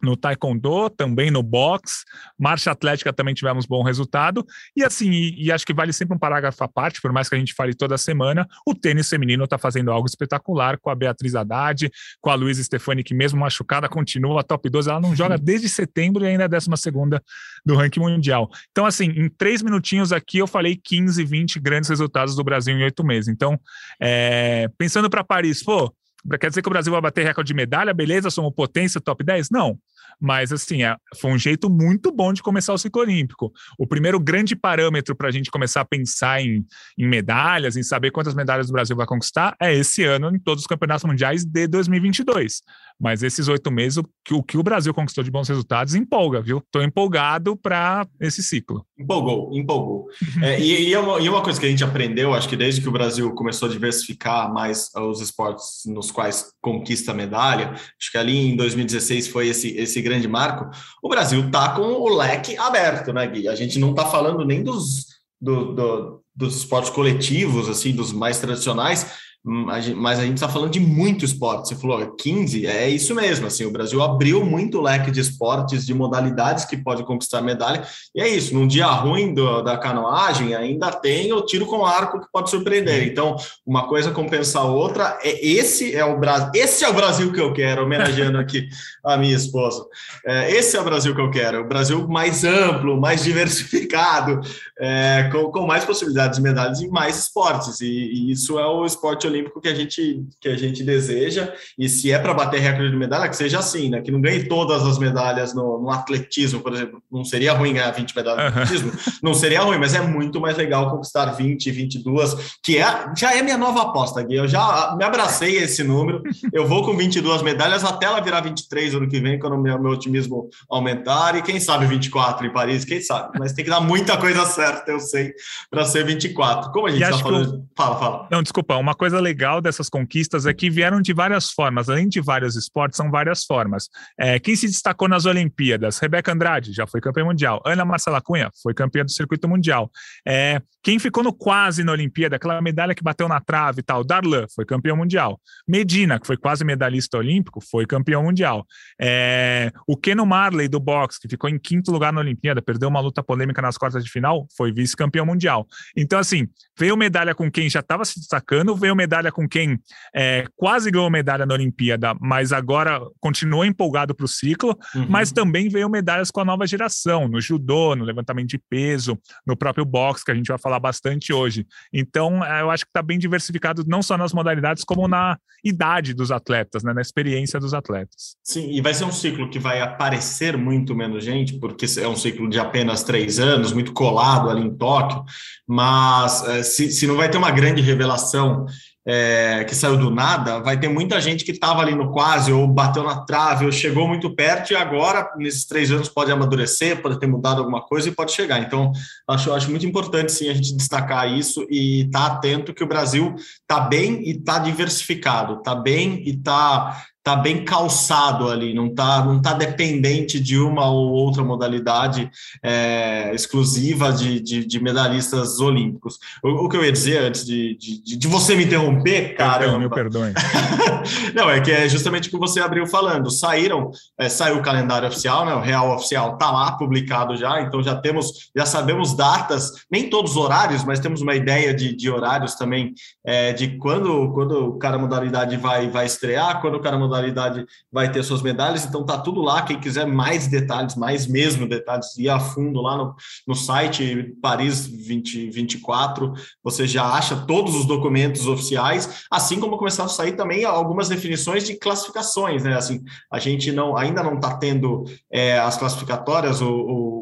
no 0.03 0.17
taekwondo, 0.17 0.89
também 0.89 1.31
no 1.31 1.41
boxe, 1.41 2.03
marcha 2.37 2.71
atlética 2.71 3.13
também 3.13 3.33
tivemos 3.33 3.65
bom 3.65 3.83
resultado, 3.83 4.45
e 4.75 4.83
assim, 4.83 5.09
e, 5.09 5.45
e, 5.45 5.51
acho 5.51 5.65
que 5.65 5.73
vale 5.73 5.93
sempre 5.93 6.15
um 6.15 6.19
parágrafo 6.19 6.63
à 6.63 6.67
parte, 6.67 7.01
por 7.01 7.11
mais 7.11 7.29
que 7.29 7.35
a 7.35 7.37
gente 7.39 7.53
fale 7.53 7.73
toda 7.73 7.97
semana, 7.97 8.47
o 8.67 8.75
tênis 8.75 9.09
feminino 9.09 9.45
está 9.45 9.57
fazendo 9.57 9.91
algo 9.91 10.07
espetacular 10.07 10.77
com 10.77 10.89
a 10.89 10.95
Beatriz 10.95 11.35
Haddad, 11.35 11.89
com 12.19 12.29
a 12.29 12.35
Luísa 12.35 12.63
Stefani, 12.63 13.03
que 13.03 13.13
mesmo 13.13 13.39
machucada 13.39 13.87
continua 13.87 14.41
a 14.41 14.43
top 14.43 14.69
12, 14.69 14.89
ela 14.89 14.99
não 14.99 15.15
joga 15.15 15.37
desde 15.37 15.69
setembro 15.69 16.23
e 16.23 16.27
ainda 16.27 16.43
é 16.43 16.47
12 16.47 16.69
segunda 16.75 17.23
do 17.65 17.75
ranking 17.75 17.99
mundial. 17.99 18.49
Então, 18.71 18.85
assim, 18.85 19.05
em 19.05 19.29
três 19.29 19.61
minutinhos 19.61 20.11
aqui 20.11 20.39
eu 20.39 20.47
falei 20.47 20.75
15, 20.75 21.23
20 21.23 21.59
grandes 21.59 21.89
resultados 21.89 22.35
do 22.35 22.43
Brasil 22.43 22.75
em 22.77 22.83
oito 22.83 23.03
meses. 23.03 23.27
Então, 23.29 23.59
é, 24.01 24.69
pensando 24.77 25.09
para 25.09 25.23
Paris, 25.23 25.63
pô, 25.63 25.93
Quer 26.39 26.47
dizer 26.47 26.61
que 26.61 26.69
o 26.69 26.71
Brasil 26.71 26.91
vai 26.91 27.01
bater 27.01 27.25
recorde 27.25 27.49
de 27.49 27.53
medalha, 27.53 27.93
beleza, 27.93 28.29
somos 28.29 28.53
potência, 28.55 29.01
top 29.01 29.23
10? 29.23 29.49
Não. 29.49 29.77
Mas, 30.19 30.51
assim, 30.51 30.83
é, 30.83 30.95
foi 31.19 31.31
um 31.31 31.37
jeito 31.37 31.69
muito 31.69 32.11
bom 32.11 32.33
de 32.33 32.41
começar 32.41 32.73
o 32.73 32.77
ciclo 32.77 33.01
olímpico. 33.01 33.51
O 33.77 33.87
primeiro 33.87 34.19
grande 34.19 34.55
parâmetro 34.55 35.15
para 35.15 35.27
a 35.27 35.31
gente 35.31 35.51
começar 35.51 35.81
a 35.81 35.85
pensar 35.85 36.41
em, 36.41 36.65
em 36.97 37.07
medalhas, 37.07 37.75
em 37.75 37.83
saber 37.83 38.11
quantas 38.11 38.33
medalhas 38.33 38.69
o 38.69 38.73
Brasil 38.73 38.95
vai 38.95 39.05
conquistar, 39.05 39.55
é 39.61 39.73
esse 39.73 40.03
ano 40.03 40.35
em 40.35 40.39
todos 40.39 40.63
os 40.63 40.67
campeonatos 40.67 41.05
mundiais 41.05 41.45
de 41.45 41.67
2022. 41.67 42.61
Mas 42.99 43.23
esses 43.23 43.47
oito 43.47 43.71
meses, 43.71 43.97
o 43.97 44.03
que, 44.23 44.33
o 44.33 44.43
que 44.43 44.57
o 44.57 44.63
Brasil 44.63 44.93
conquistou 44.93 45.23
de 45.23 45.31
bons 45.31 45.49
resultados 45.49 45.95
empolga, 45.95 46.41
viu? 46.41 46.59
Estou 46.59 46.81
empolgado 46.81 47.57
para 47.57 48.07
esse 48.19 48.43
ciclo. 48.43 48.85
Empolgou, 48.97 49.51
empolgou. 49.53 50.07
é, 50.41 50.59
e, 50.59 50.89
e, 50.89 50.93
é 50.93 50.99
uma, 50.99 51.19
e, 51.19 51.27
uma, 51.27 51.41
coisa 51.41 51.59
que 51.59 51.65
a 51.65 51.69
gente 51.69 51.83
aprendeu, 51.83 52.33
acho 52.33 52.47
que 52.47 52.55
desde 52.55 52.81
que 52.81 52.87
o 52.87 52.91
Brasil 52.91 53.33
começou 53.33 53.67
a 53.67 53.71
diversificar 53.71 54.53
mais 54.53 54.89
os 54.95 55.21
esportes 55.21 55.83
nos 55.85 56.11
quais 56.11 56.53
conquista 56.61 57.13
medalha, 57.13 57.71
acho 57.71 58.11
que 58.11 58.17
ali 58.17 58.37
em 58.37 58.55
2016 58.55 59.27
foi 59.27 59.47
esse, 59.47 59.75
esse 59.75 60.01
grande 60.03 60.27
marco, 60.27 60.69
o 61.01 61.09
Brasil 61.09 61.45
está 61.45 61.69
com 61.69 61.81
o 61.81 62.15
leque 62.15 62.57
aberto, 62.57 63.11
né, 63.11 63.25
Gui? 63.27 63.47
A 63.47 63.55
gente 63.55 63.79
não 63.79 63.91
está 63.91 64.05
falando 64.05 64.45
nem 64.45 64.63
dos, 64.63 65.07
do, 65.39 65.73
do, 65.73 66.23
dos 66.35 66.57
esportes 66.57 66.89
coletivos, 66.89 67.69
assim, 67.69 67.93
dos 67.93 68.11
mais 68.11 68.39
tradicionais, 68.39 69.11
mas 69.45 70.19
a 70.19 70.23
gente 70.23 70.35
está 70.35 70.47
falando 70.47 70.71
de 70.71 70.79
muito 70.79 71.25
esporte. 71.25 71.67
Você 71.67 71.75
falou 71.75 72.15
15, 72.15 72.65
é 72.65 72.87
isso 72.87 73.13
mesmo. 73.13 73.45
Assim, 73.45 73.65
o 73.65 73.71
Brasil 73.71 74.01
abriu 74.01 74.45
muito 74.45 74.79
leque 74.79 75.11
de 75.11 75.19
esportes, 75.19 75.85
de 75.85 75.93
modalidades 75.93 76.63
que 76.63 76.77
pode 76.77 77.03
conquistar 77.03 77.41
medalha. 77.41 77.85
E 78.15 78.21
é 78.21 78.27
isso. 78.27 78.53
Num 78.53 78.65
dia 78.65 78.87
ruim 78.87 79.33
do, 79.33 79.61
da 79.61 79.77
canoagem, 79.77 80.55
ainda 80.55 80.89
tem 80.91 81.33
o 81.33 81.41
tiro 81.45 81.65
com 81.65 81.85
arco 81.85 82.21
que 82.21 82.27
pode 82.31 82.49
surpreender. 82.49 83.05
Então, 83.05 83.35
uma 83.65 83.85
coisa 83.85 84.11
compensa 84.11 84.59
a 84.59 84.63
outra. 84.63 85.19
É, 85.21 85.45
esse 85.45 85.93
é 85.93 86.05
o 86.05 86.17
Brasil. 86.17 86.49
Esse 86.55 86.85
é 86.85 86.89
o 86.89 86.93
Brasil 86.93 87.33
que 87.33 87.41
eu 87.41 87.51
quero, 87.51 87.83
homenageando 87.83 88.37
aqui 88.37 88.69
a 89.03 89.17
minha 89.17 89.35
esposa. 89.35 89.85
É, 90.25 90.51
esse 90.51 90.77
é 90.77 90.79
o 90.79 90.85
Brasil 90.85 91.13
que 91.13 91.21
eu 91.21 91.29
quero. 91.29 91.63
O 91.63 91.67
Brasil 91.67 92.07
mais 92.07 92.45
amplo, 92.45 92.99
mais 92.99 93.25
diversificado, 93.25 94.39
é, 94.79 95.29
com, 95.33 95.51
com 95.51 95.67
mais 95.67 95.83
possibilidades 95.83 96.37
de 96.37 96.43
medalhas 96.43 96.79
em 96.79 96.87
mais 96.87 97.19
esportes. 97.19 97.81
E, 97.81 97.89
e 97.89 98.31
isso 98.31 98.57
é 98.57 98.65
o 98.65 98.85
esporte 98.85 99.32
olímpico 99.33 99.59
que 99.59 99.67
a 99.67 99.73
gente, 99.73 100.25
que 100.39 100.47
a 100.47 100.55
gente 100.55 100.83
deseja, 100.83 101.53
e 101.77 101.89
se 101.89 102.11
é 102.11 102.19
para 102.19 102.33
bater 102.33 102.59
recorde 102.59 102.91
de 102.91 102.97
medalha, 102.97 103.29
que 103.29 103.35
seja 103.35 103.59
assim, 103.59 103.89
né? 103.89 104.01
Que 104.01 104.11
não 104.11 104.21
ganhe 104.21 104.47
todas 104.47 104.85
as 104.85 104.97
medalhas 104.97 105.53
no, 105.53 105.81
no 105.81 105.89
atletismo, 105.89 106.61
por 106.61 106.73
exemplo. 106.73 107.01
Não 107.11 107.23
seria 107.25 107.53
ruim 107.53 107.73
ganhar 107.73 107.91
20 107.91 108.15
medalhas 108.15 108.53
no 108.53 108.61
atletismo, 108.61 108.91
não 109.21 109.33
seria 109.33 109.61
ruim, 109.61 109.77
mas 109.77 109.93
é 109.93 110.01
muito 110.01 110.39
mais 110.39 110.57
legal 110.57 110.89
conquistar 110.91 111.25
20, 111.25 111.71
22, 111.71 112.57
que 112.61 112.77
é, 112.77 113.11
já 113.17 113.35
é 113.35 113.41
minha 113.41 113.57
nova 113.57 113.81
aposta, 113.81 114.21
Gui. 114.23 114.35
Eu 114.35 114.47
já 114.47 114.95
me 114.97 115.03
abracei 115.03 115.59
a 115.59 115.63
esse 115.63 115.83
número. 115.83 116.21
Eu 116.51 116.67
vou 116.67 116.83
com 116.83 116.95
22 116.95 117.41
medalhas 117.41 117.83
até 117.83 118.05
ela 118.05 118.21
virar 118.21 118.41
23 118.41 118.95
ano 118.95 119.09
que 119.09 119.19
vem, 119.19 119.39
quando 119.39 119.53
o 119.53 119.61
meu, 119.61 119.79
meu 119.81 119.91
otimismo 119.91 120.49
aumentar, 120.69 121.35
e 121.35 121.41
quem 121.41 121.59
sabe 121.59 121.85
24 121.85 122.45
em 122.45 122.53
Paris, 122.53 122.85
quem 122.85 123.01
sabe. 123.01 123.37
Mas 123.39 123.53
tem 123.53 123.65
que 123.65 123.71
dar 123.71 123.81
muita 123.81 124.17
coisa 124.17 124.45
certa, 124.45 124.91
eu 124.91 124.99
sei, 124.99 125.33
para 125.69 125.85
ser 125.85 126.05
24. 126.05 126.71
Como 126.71 126.87
a 126.87 126.91
gente 126.91 127.03
está 127.03 127.17
falando. 127.17 127.63
Fala, 127.75 127.99
fala. 127.99 128.27
Não, 128.29 128.43
desculpa, 128.43 128.75
uma 128.77 128.93
coisa 128.93 129.19
legal 129.23 129.61
dessas 129.61 129.89
conquistas 129.89 130.45
é 130.45 130.53
que 130.53 130.69
vieram 130.69 131.01
de 131.01 131.13
várias 131.13 131.49
formas, 131.49 131.89
além 131.89 132.07
de 132.07 132.21
vários 132.21 132.55
esportes, 132.55 132.97
são 132.97 133.09
várias 133.09 133.45
formas. 133.45 133.89
É, 134.19 134.39
quem 134.39 134.55
se 134.55 134.67
destacou 134.67 135.07
nas 135.07 135.25
Olimpíadas? 135.25 135.97
Rebeca 135.97 136.31
Andrade, 136.31 136.73
já 136.73 136.85
foi 136.85 137.01
campeã 137.01 137.25
mundial. 137.25 137.61
Ana 137.65 137.85
Marcela 137.85 138.21
Cunha, 138.21 138.51
foi 138.61 138.73
campeã 138.73 139.03
do 139.03 139.11
circuito 139.11 139.47
mundial. 139.47 139.89
É, 140.27 140.61
quem 140.83 140.99
ficou 140.99 141.23
no 141.23 141.31
quase 141.33 141.83
na 141.83 141.93
Olimpíada, 141.93 142.35
aquela 142.35 142.61
medalha 142.61 142.93
que 142.93 143.03
bateu 143.03 143.27
na 143.29 143.39
trave 143.39 143.79
e 143.79 143.83
tal, 143.83 144.03
Darlan, 144.03 144.45
foi 144.53 144.65
campeão 144.65 144.97
mundial. 144.97 145.39
Medina, 145.65 146.19
que 146.19 146.27
foi 146.27 146.35
quase 146.35 146.65
medalhista 146.65 147.17
olímpico, 147.17 147.61
foi 147.61 147.85
campeão 147.85 148.23
mundial. 148.23 148.65
É, 148.99 149.71
o 149.87 149.95
Keno 149.95 150.25
Marley, 150.25 150.67
do 150.67 150.81
boxe, 150.81 151.21
que 151.21 151.29
ficou 151.29 151.49
em 151.49 151.57
quinto 151.57 151.89
lugar 151.89 152.11
na 152.11 152.19
Olimpíada, 152.19 152.61
perdeu 152.61 152.89
uma 152.89 152.99
luta 152.99 153.23
polêmica 153.23 153.61
nas 153.61 153.77
quartas 153.77 154.03
de 154.03 154.11
final, 154.11 154.45
foi 154.57 154.73
vice-campeão 154.73 155.25
mundial. 155.25 155.65
Então, 155.95 156.19
assim, 156.19 156.49
veio 156.77 156.97
medalha 156.97 157.33
com 157.33 157.49
quem 157.49 157.69
já 157.69 157.79
estava 157.79 158.03
se 158.03 158.19
destacando, 158.19 158.75
veio 158.75 158.95
medalha 158.95 159.12
medalha 159.13 159.31
com 159.31 159.47
quem 159.47 159.79
é, 160.15 160.45
quase 160.55 160.89
ganhou 160.89 161.09
medalha 161.09 161.45
na 161.45 161.53
Olimpíada, 161.53 162.15
mas 162.19 162.51
agora 162.51 162.99
continuou 163.19 163.63
empolgado 163.63 164.15
para 164.15 164.25
o 164.25 164.27
ciclo, 164.27 164.75
uhum. 164.95 165.05
mas 165.07 165.31
também 165.31 165.69
veio 165.69 165.87
medalhas 165.87 166.31
com 166.31 166.41
a 166.41 166.45
nova 166.45 166.65
geração, 166.65 167.27
no 167.27 167.39
judô, 167.39 167.95
no 167.95 168.03
levantamento 168.03 168.49
de 168.49 168.57
peso, 168.57 169.17
no 169.45 169.55
próprio 169.55 169.85
boxe, 169.85 170.25
que 170.25 170.31
a 170.31 170.35
gente 170.35 170.47
vai 170.47 170.57
falar 170.57 170.79
bastante 170.79 171.31
hoje. 171.31 171.67
Então, 171.93 172.43
é, 172.43 172.61
eu 172.61 172.71
acho 172.71 172.85
que 172.85 172.89
está 172.89 173.03
bem 173.03 173.19
diversificado, 173.19 173.83
não 173.85 174.01
só 174.01 174.17
nas 174.17 174.33
modalidades, 174.33 174.83
como 174.83 175.07
na 175.07 175.37
idade 175.63 176.13
dos 176.13 176.31
atletas, 176.31 176.83
né, 176.83 176.91
na 176.91 177.01
experiência 177.01 177.59
dos 177.59 177.73
atletas. 177.73 178.35
Sim, 178.43 178.71
e 178.71 178.81
vai 178.81 178.93
ser 178.93 179.05
um 179.05 179.11
ciclo 179.11 179.49
que 179.49 179.59
vai 179.59 179.79
aparecer 179.79 180.57
muito 180.57 180.95
menos 180.95 181.23
gente, 181.23 181.59
porque 181.59 181.85
é 181.99 182.07
um 182.07 182.15
ciclo 182.15 182.49
de 182.49 182.59
apenas 182.59 183.03
três 183.03 183.39
anos, 183.39 183.71
muito 183.71 183.93
colado 183.93 184.49
ali 184.49 184.61
em 184.61 184.75
Tóquio, 184.75 185.23
mas 185.67 186.43
é, 186.47 186.63
se, 186.63 186.91
se 186.91 187.05
não 187.05 187.15
vai 187.15 187.29
ter 187.29 187.37
uma 187.37 187.51
grande 187.51 187.81
revelação 187.81 188.65
é, 189.05 189.65
que 189.65 189.75
saiu 189.75 189.97
do 189.97 190.09
nada, 190.09 190.59
vai 190.59 190.79
ter 190.79 190.87
muita 190.87 191.19
gente 191.19 191.43
que 191.43 191.51
estava 191.51 191.81
ali 191.81 191.93
no 191.93 192.11
quase, 192.11 192.51
ou 192.51 192.65
bateu 192.67 193.03
na 193.03 193.25
trave, 193.25 193.65
ou 193.65 193.71
chegou 193.71 194.07
muito 194.07 194.33
perto, 194.33 194.71
e 194.71 194.75
agora, 194.75 195.31
nesses 195.37 195.65
três 195.65 195.91
anos, 195.91 196.07
pode 196.07 196.31
amadurecer, 196.31 197.01
pode 197.01 197.19
ter 197.19 197.27
mudado 197.27 197.59
alguma 197.59 197.81
coisa 197.81 198.07
e 198.07 198.13
pode 198.13 198.31
chegar. 198.31 198.59
Então, 198.59 198.91
acho, 199.27 199.51
acho 199.51 199.69
muito 199.69 199.85
importante, 199.85 200.31
sim, 200.31 200.49
a 200.49 200.53
gente 200.53 200.75
destacar 200.75 201.31
isso 201.31 201.65
e 201.69 202.05
estar 202.05 202.29
tá 202.29 202.35
atento 202.35 202.73
que 202.73 202.83
o 202.83 202.87
Brasil 202.87 203.35
está 203.35 203.81
bem 203.81 204.21
e 204.23 204.31
está 204.31 204.59
diversificado, 204.59 205.55
está 205.55 205.75
bem 205.75 206.23
e 206.25 206.31
está 206.31 207.03
tá 207.23 207.37
bem 207.37 207.63
calçado 207.63 208.49
ali, 208.49 208.73
não 208.73 208.93
tá, 208.93 209.23
não 209.23 209.41
tá 209.41 209.53
dependente 209.53 210.41
de 210.41 210.59
uma 210.59 210.89
ou 210.89 211.09
outra 211.09 211.41
modalidade 211.41 212.29
é, 212.61 213.33
exclusiva 213.33 214.11
de, 214.11 214.41
de, 214.41 214.65
de, 214.65 214.83
medalhistas 214.83 215.61
olímpicos. 215.61 216.19
O, 216.43 216.65
o, 216.65 216.69
que 216.69 216.75
eu 216.75 216.83
ia 216.83 216.91
dizer 216.91 217.19
antes 217.19 217.45
de, 217.45 217.77
de, 217.77 218.17
de 218.17 218.27
você 218.27 218.55
me 218.55 218.65
interromper, 218.65 219.35
cara. 219.35 219.59
Perdão, 219.59 219.79
meu 219.79 219.89
perdão. 219.89 220.21
não, 221.33 221.49
é 221.49 221.61
que 221.61 221.71
é 221.71 221.87
justamente 221.87 222.27
o 222.27 222.31
que 222.31 222.37
você 222.37 222.59
abriu 222.59 222.85
falando. 222.85 223.31
Saíram, 223.31 223.89
é, 224.17 224.27
saiu 224.27 224.57
o 224.57 224.61
calendário 224.61 225.07
oficial, 225.07 225.45
né? 225.45 225.55
O 225.55 225.61
real 225.61 225.95
oficial 225.95 226.37
tá 226.37 226.51
lá 226.51 226.73
publicado 226.73 227.37
já, 227.37 227.61
então 227.61 227.81
já 227.81 227.95
temos, 227.95 228.51
já 228.53 228.65
sabemos 228.65 229.15
datas, 229.15 229.71
nem 229.89 230.09
todos 230.09 230.31
os 230.31 230.37
horários, 230.37 230.83
mas 230.83 230.99
temos 230.99 231.21
uma 231.21 231.35
ideia 231.35 231.73
de, 231.73 231.95
de 231.95 232.09
horários 232.09 232.55
também 232.55 232.93
é, 233.25 233.53
de 233.53 233.77
quando, 233.77 234.29
quando 234.33 234.67
o 234.67 234.77
cara 234.77 234.97
modalidade 234.97 235.55
vai, 235.55 235.89
vai 235.89 236.05
estrear, 236.05 236.59
quando 236.59 236.75
o 236.75 236.81
cara 236.81 236.97
modalidade 236.97 237.12
modalidade 237.13 237.65
vai 237.91 238.11
ter 238.11 238.23
suas 238.23 238.41
medalhas, 238.41 238.85
então 238.85 239.05
tá 239.05 239.17
tudo 239.17 239.41
lá. 239.41 239.61
Quem 239.61 239.79
quiser 239.79 240.07
mais 240.07 240.47
detalhes, 240.47 240.95
mais 240.95 241.27
mesmo 241.27 241.67
detalhes, 241.67 242.17
ir 242.17 242.29
a 242.29 242.39
fundo 242.39 242.81
lá 242.81 242.97
no, 242.97 243.15
no 243.47 243.55
site 243.55 244.33
Paris 244.41 244.87
2024, 244.87 246.33
você 246.63 246.87
já 246.87 247.05
acha 247.05 247.35
todos 247.35 247.75
os 247.75 247.85
documentos 247.85 248.47
oficiais, 248.47 249.25
assim 249.29 249.59
como 249.59 249.77
começaram 249.77 250.09
a 250.09 250.13
sair 250.13 250.33
também 250.33 250.65
algumas 250.65 251.07
definições 251.07 251.65
de 251.65 251.75
classificações, 251.75 252.63
né? 252.63 252.75
Assim, 252.75 253.03
a 253.31 253.39
gente 253.39 253.71
não 253.71 253.95
ainda 253.95 254.23
não 254.23 254.35
está 254.35 254.57
tendo 254.57 255.03
é, 255.31 255.59
as 255.59 255.77
classificatórias, 255.77 256.61
o, 256.61 256.69
o 256.69 257.13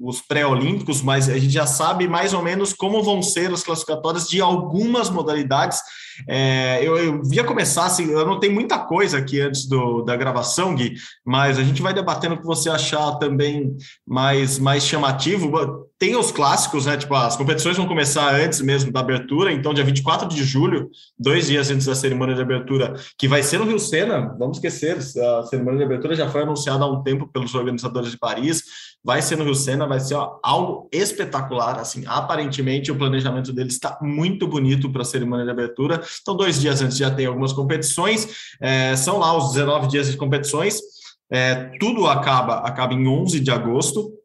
os 0.00 0.22
pré-olímpicos, 0.22 1.02
mas 1.02 1.28
a 1.28 1.36
gente 1.36 1.52
já 1.52 1.66
sabe 1.66 2.08
mais 2.08 2.32
ou 2.32 2.40
menos 2.40 2.72
como 2.72 3.02
vão 3.02 3.20
ser 3.20 3.52
as 3.52 3.62
classificatórias 3.62 4.28
de 4.28 4.40
algumas 4.40 5.10
modalidades 5.10 5.80
é, 6.26 6.80
eu, 6.82 6.96
eu 6.96 7.22
ia 7.32 7.44
começar 7.44 7.86
assim, 7.86 8.10
eu 8.10 8.26
não 8.26 8.40
tenho 8.40 8.54
muita 8.54 8.78
coisa 8.78 9.18
aqui 9.18 9.40
antes 9.40 9.66
do, 9.66 10.02
da 10.02 10.16
gravação, 10.16 10.74
Gui, 10.74 10.94
mas 11.24 11.58
a 11.58 11.62
gente 11.62 11.82
vai 11.82 11.94
debatendo 11.94 12.34
o 12.34 12.38
que 12.38 12.46
você 12.46 12.68
achar 12.70 13.16
também 13.16 13.76
mais, 14.06 14.58
mais 14.58 14.84
chamativo. 14.84 15.87
Tem 15.98 16.14
os 16.14 16.30
clássicos, 16.30 16.86
né? 16.86 16.96
Tipo, 16.96 17.16
as 17.16 17.36
competições 17.36 17.76
vão 17.76 17.88
começar 17.88 18.32
antes 18.32 18.60
mesmo 18.60 18.92
da 18.92 19.00
abertura, 19.00 19.52
então, 19.52 19.74
dia 19.74 19.82
24 19.82 20.28
de 20.28 20.44
julho, 20.44 20.90
dois 21.18 21.48
dias 21.48 21.70
antes 21.70 21.86
da 21.86 21.94
cerimônia 21.94 22.36
de 22.36 22.40
abertura, 22.40 22.94
que 23.18 23.26
vai 23.26 23.42
ser 23.42 23.58
no 23.58 23.64
Rio 23.64 23.80
Sena, 23.80 24.36
vamos 24.38 24.58
esquecer, 24.58 24.96
a 24.96 25.42
cerimônia 25.42 25.78
de 25.78 25.84
abertura 25.84 26.14
já 26.14 26.28
foi 26.28 26.42
anunciada 26.42 26.84
há 26.84 26.86
um 26.88 27.02
tempo 27.02 27.26
pelos 27.26 27.52
organizadores 27.52 28.12
de 28.12 28.18
Paris, 28.18 28.62
vai 29.02 29.20
ser 29.20 29.36
no 29.36 29.44
Rio 29.44 29.56
Sena, 29.56 29.88
vai 29.88 29.98
ser 29.98 30.14
ó, 30.14 30.38
algo 30.40 30.88
espetacular, 30.92 31.80
assim, 31.80 32.04
aparentemente 32.06 32.92
o 32.92 32.96
planejamento 32.96 33.52
deles 33.52 33.72
está 33.72 33.98
muito 34.00 34.46
bonito 34.46 34.92
para 34.92 35.02
a 35.02 35.04
cerimônia 35.04 35.44
de 35.44 35.50
abertura, 35.50 36.00
então, 36.22 36.36
dois 36.36 36.60
dias 36.60 36.80
antes 36.80 36.96
já 36.96 37.10
tem 37.10 37.26
algumas 37.26 37.52
competições, 37.52 38.54
é, 38.60 38.94
são 38.94 39.18
lá 39.18 39.36
os 39.36 39.52
19 39.52 39.88
dias 39.88 40.08
de 40.08 40.16
competições, 40.16 40.80
é, 41.30 41.72
tudo 41.80 42.06
acaba, 42.06 42.58
acaba 42.60 42.94
em 42.94 43.06
11 43.06 43.40
de 43.40 43.50
agosto, 43.50 44.17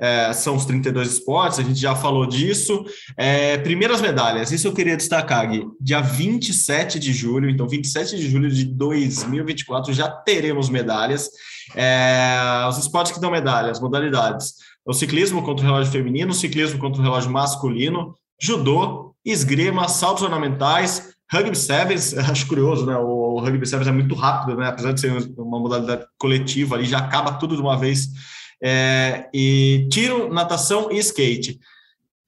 é, 0.00 0.32
são 0.32 0.56
os 0.56 0.64
32 0.64 1.12
esportes, 1.12 1.58
a 1.58 1.62
gente 1.62 1.78
já 1.78 1.94
falou 1.94 2.26
disso. 2.26 2.84
É, 3.16 3.58
primeiras 3.58 4.00
medalhas, 4.00 4.50
isso 4.50 4.66
eu 4.66 4.72
queria 4.72 4.96
destacar, 4.96 5.48
Gui. 5.48 5.66
Dia 5.80 6.00
27 6.00 6.98
de 6.98 7.12
julho, 7.12 7.50
então 7.50 7.68
27 7.68 8.16
de 8.16 8.28
julho 8.28 8.50
de 8.50 8.64
2024, 8.64 9.92
já 9.92 10.08
teremos 10.08 10.70
medalhas. 10.70 11.28
É, 11.76 12.66
os 12.68 12.78
esportes 12.78 13.12
que 13.12 13.20
dão 13.20 13.30
medalhas, 13.30 13.78
modalidades. 13.78 14.54
O 14.84 14.94
ciclismo 14.94 15.42
contra 15.42 15.64
o 15.64 15.68
relógio 15.68 15.92
feminino, 15.92 16.30
o 16.30 16.34
ciclismo 16.34 16.78
contra 16.78 17.00
o 17.00 17.04
relógio 17.04 17.30
masculino, 17.30 18.14
judô, 18.40 19.14
esgrima, 19.24 19.86
saltos 19.88 20.22
ornamentais, 20.22 21.10
Rugby 21.30 21.56
Sevens, 21.56 22.16
acho 22.18 22.46
curioso, 22.46 22.84
né? 22.86 22.96
O 22.96 23.38
Rugby 23.38 23.66
Sevens 23.66 23.88
é 23.88 23.92
muito 23.92 24.14
rápido, 24.14 24.56
né? 24.56 24.68
Apesar 24.68 24.92
de 24.92 25.00
ser 25.00 25.12
uma 25.36 25.58
modalidade 25.58 26.04
coletiva, 26.18 26.74
ali 26.74 26.86
já 26.86 26.98
acaba 26.98 27.32
tudo 27.32 27.54
de 27.54 27.62
uma 27.62 27.76
vez. 27.76 28.08
É, 28.62 29.28
e 29.32 29.88
tiro, 29.90 30.32
natação 30.32 30.90
e 30.90 30.98
skate. 30.98 31.58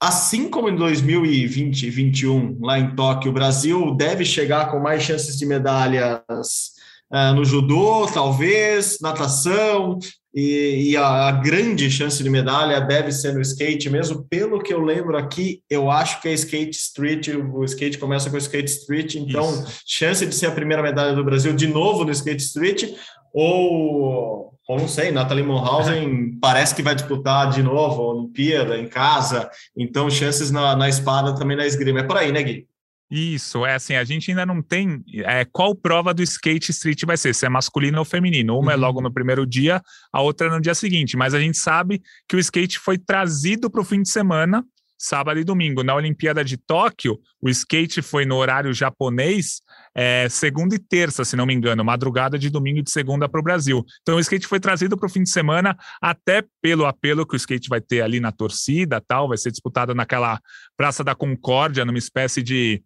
Assim 0.00 0.48
como 0.48 0.68
em 0.68 0.74
2020 0.74 1.82
e 1.82 1.86
2021, 1.86 2.58
lá 2.60 2.78
em 2.78 2.94
Tóquio, 2.96 3.30
o 3.30 3.34
Brasil 3.34 3.94
deve 3.94 4.24
chegar 4.24 4.70
com 4.70 4.80
mais 4.80 5.02
chances 5.02 5.38
de 5.38 5.46
medalhas 5.46 6.72
uh, 7.12 7.34
no 7.36 7.44
judô, 7.44 8.08
talvez, 8.12 8.98
natação, 9.00 10.00
e, 10.34 10.90
e 10.90 10.96
a, 10.96 11.28
a, 11.28 11.32
grande 11.32 11.90
chance 11.90 12.20
de 12.22 12.30
medalha 12.30 12.80
deve 12.80 13.12
ser 13.12 13.34
no 13.34 13.40
skate 13.42 13.90
mesmo. 13.90 14.24
Pelo 14.24 14.60
que 14.60 14.72
eu 14.72 14.80
lembro 14.80 15.16
aqui, 15.16 15.62
eu 15.68 15.90
acho 15.90 16.20
que 16.22 16.28
é 16.28 16.32
skate 16.32 16.76
street, 16.76 17.28
o 17.28 17.62
skate 17.64 17.98
começa 17.98 18.30
com 18.30 18.38
skate 18.38 18.72
street, 18.72 19.16
então 19.16 19.48
Isso. 19.50 19.82
chance 19.86 20.24
de 20.24 20.34
ser 20.34 20.46
a 20.46 20.52
primeira 20.52 20.82
medalha 20.82 21.14
do 21.14 21.22
Brasil 21.24 21.52
de 21.52 21.66
novo 21.66 22.04
no 22.04 22.10
skate 22.10 22.42
street, 22.42 22.92
ou 23.32 24.51
ou 24.68 24.78
não 24.78 24.88
sei, 24.88 25.10
Nathalie 25.10 25.44
Monhausen 25.44 26.38
parece 26.40 26.74
que 26.74 26.82
vai 26.82 26.94
disputar 26.94 27.50
de 27.50 27.62
novo 27.62 28.02
a 28.02 28.14
Olimpíada 28.14 28.78
em 28.78 28.88
casa, 28.88 29.50
então 29.76 30.08
chances 30.08 30.50
na, 30.50 30.76
na 30.76 30.88
espada 30.88 31.34
também 31.34 31.56
na 31.56 31.66
esgrima. 31.66 32.00
É 32.00 32.04
por 32.04 32.16
aí, 32.16 32.30
né, 32.30 32.42
Gui? 32.42 32.66
Isso, 33.14 33.66
é 33.66 33.74
assim, 33.74 33.94
a 33.94 34.04
gente 34.04 34.30
ainda 34.30 34.46
não 34.46 34.62
tem 34.62 35.04
é, 35.26 35.44
qual 35.44 35.74
prova 35.74 36.14
do 36.14 36.22
skate 36.22 36.70
street 36.70 37.04
vai 37.04 37.18
ser, 37.18 37.34
se 37.34 37.44
é 37.44 37.48
masculino 37.48 37.98
ou 37.98 38.06
feminino. 38.06 38.58
Uma 38.58 38.72
é 38.72 38.74
uhum. 38.74 38.82
é 38.82 38.86
logo 38.86 39.02
no 39.02 39.12
primeiro 39.12 39.46
dia, 39.46 39.82
a 40.10 40.22
outra 40.22 40.46
é 40.46 40.50
no 40.50 40.62
dia 40.62 40.74
seguinte. 40.74 41.14
Mas 41.14 41.34
a 41.34 41.40
gente 41.40 41.58
sabe 41.58 42.00
que 42.26 42.34
o 42.34 42.38
skate 42.38 42.78
foi 42.78 42.96
trazido 42.96 43.70
para 43.70 43.82
o 43.82 43.84
fim 43.84 44.00
de 44.00 44.08
semana 44.08 44.64
sábado 45.02 45.40
e 45.40 45.44
domingo. 45.44 45.82
Na 45.82 45.96
Olimpíada 45.96 46.44
de 46.44 46.56
Tóquio, 46.56 47.18
o 47.40 47.50
skate 47.50 48.00
foi 48.00 48.24
no 48.24 48.36
horário 48.36 48.72
japonês, 48.72 49.60
é, 49.92 50.28
segunda 50.28 50.76
e 50.76 50.78
terça, 50.78 51.24
se 51.24 51.34
não 51.34 51.44
me 51.44 51.52
engano, 51.52 51.84
madrugada 51.84 52.38
de 52.38 52.48
domingo 52.48 52.78
e 52.78 52.82
de 52.82 52.90
segunda 52.90 53.28
para 53.28 53.40
o 53.40 53.42
Brasil. 53.42 53.84
Então, 54.02 54.14
o 54.14 54.20
skate 54.20 54.46
foi 54.46 54.60
trazido 54.60 54.96
para 54.96 55.06
o 55.06 55.10
fim 55.10 55.24
de 55.24 55.30
semana, 55.30 55.76
até 56.00 56.44
pelo 56.62 56.86
apelo 56.86 57.26
que 57.26 57.34
o 57.34 57.36
skate 57.36 57.68
vai 57.68 57.80
ter 57.80 58.00
ali 58.00 58.20
na 58.20 58.30
torcida, 58.30 59.00
tal, 59.00 59.28
vai 59.28 59.36
ser 59.36 59.50
disputado 59.50 59.92
naquela 59.92 60.40
Praça 60.76 61.02
da 61.02 61.16
Concórdia, 61.16 61.84
numa 61.84 61.98
espécie 61.98 62.40
de 62.40 62.80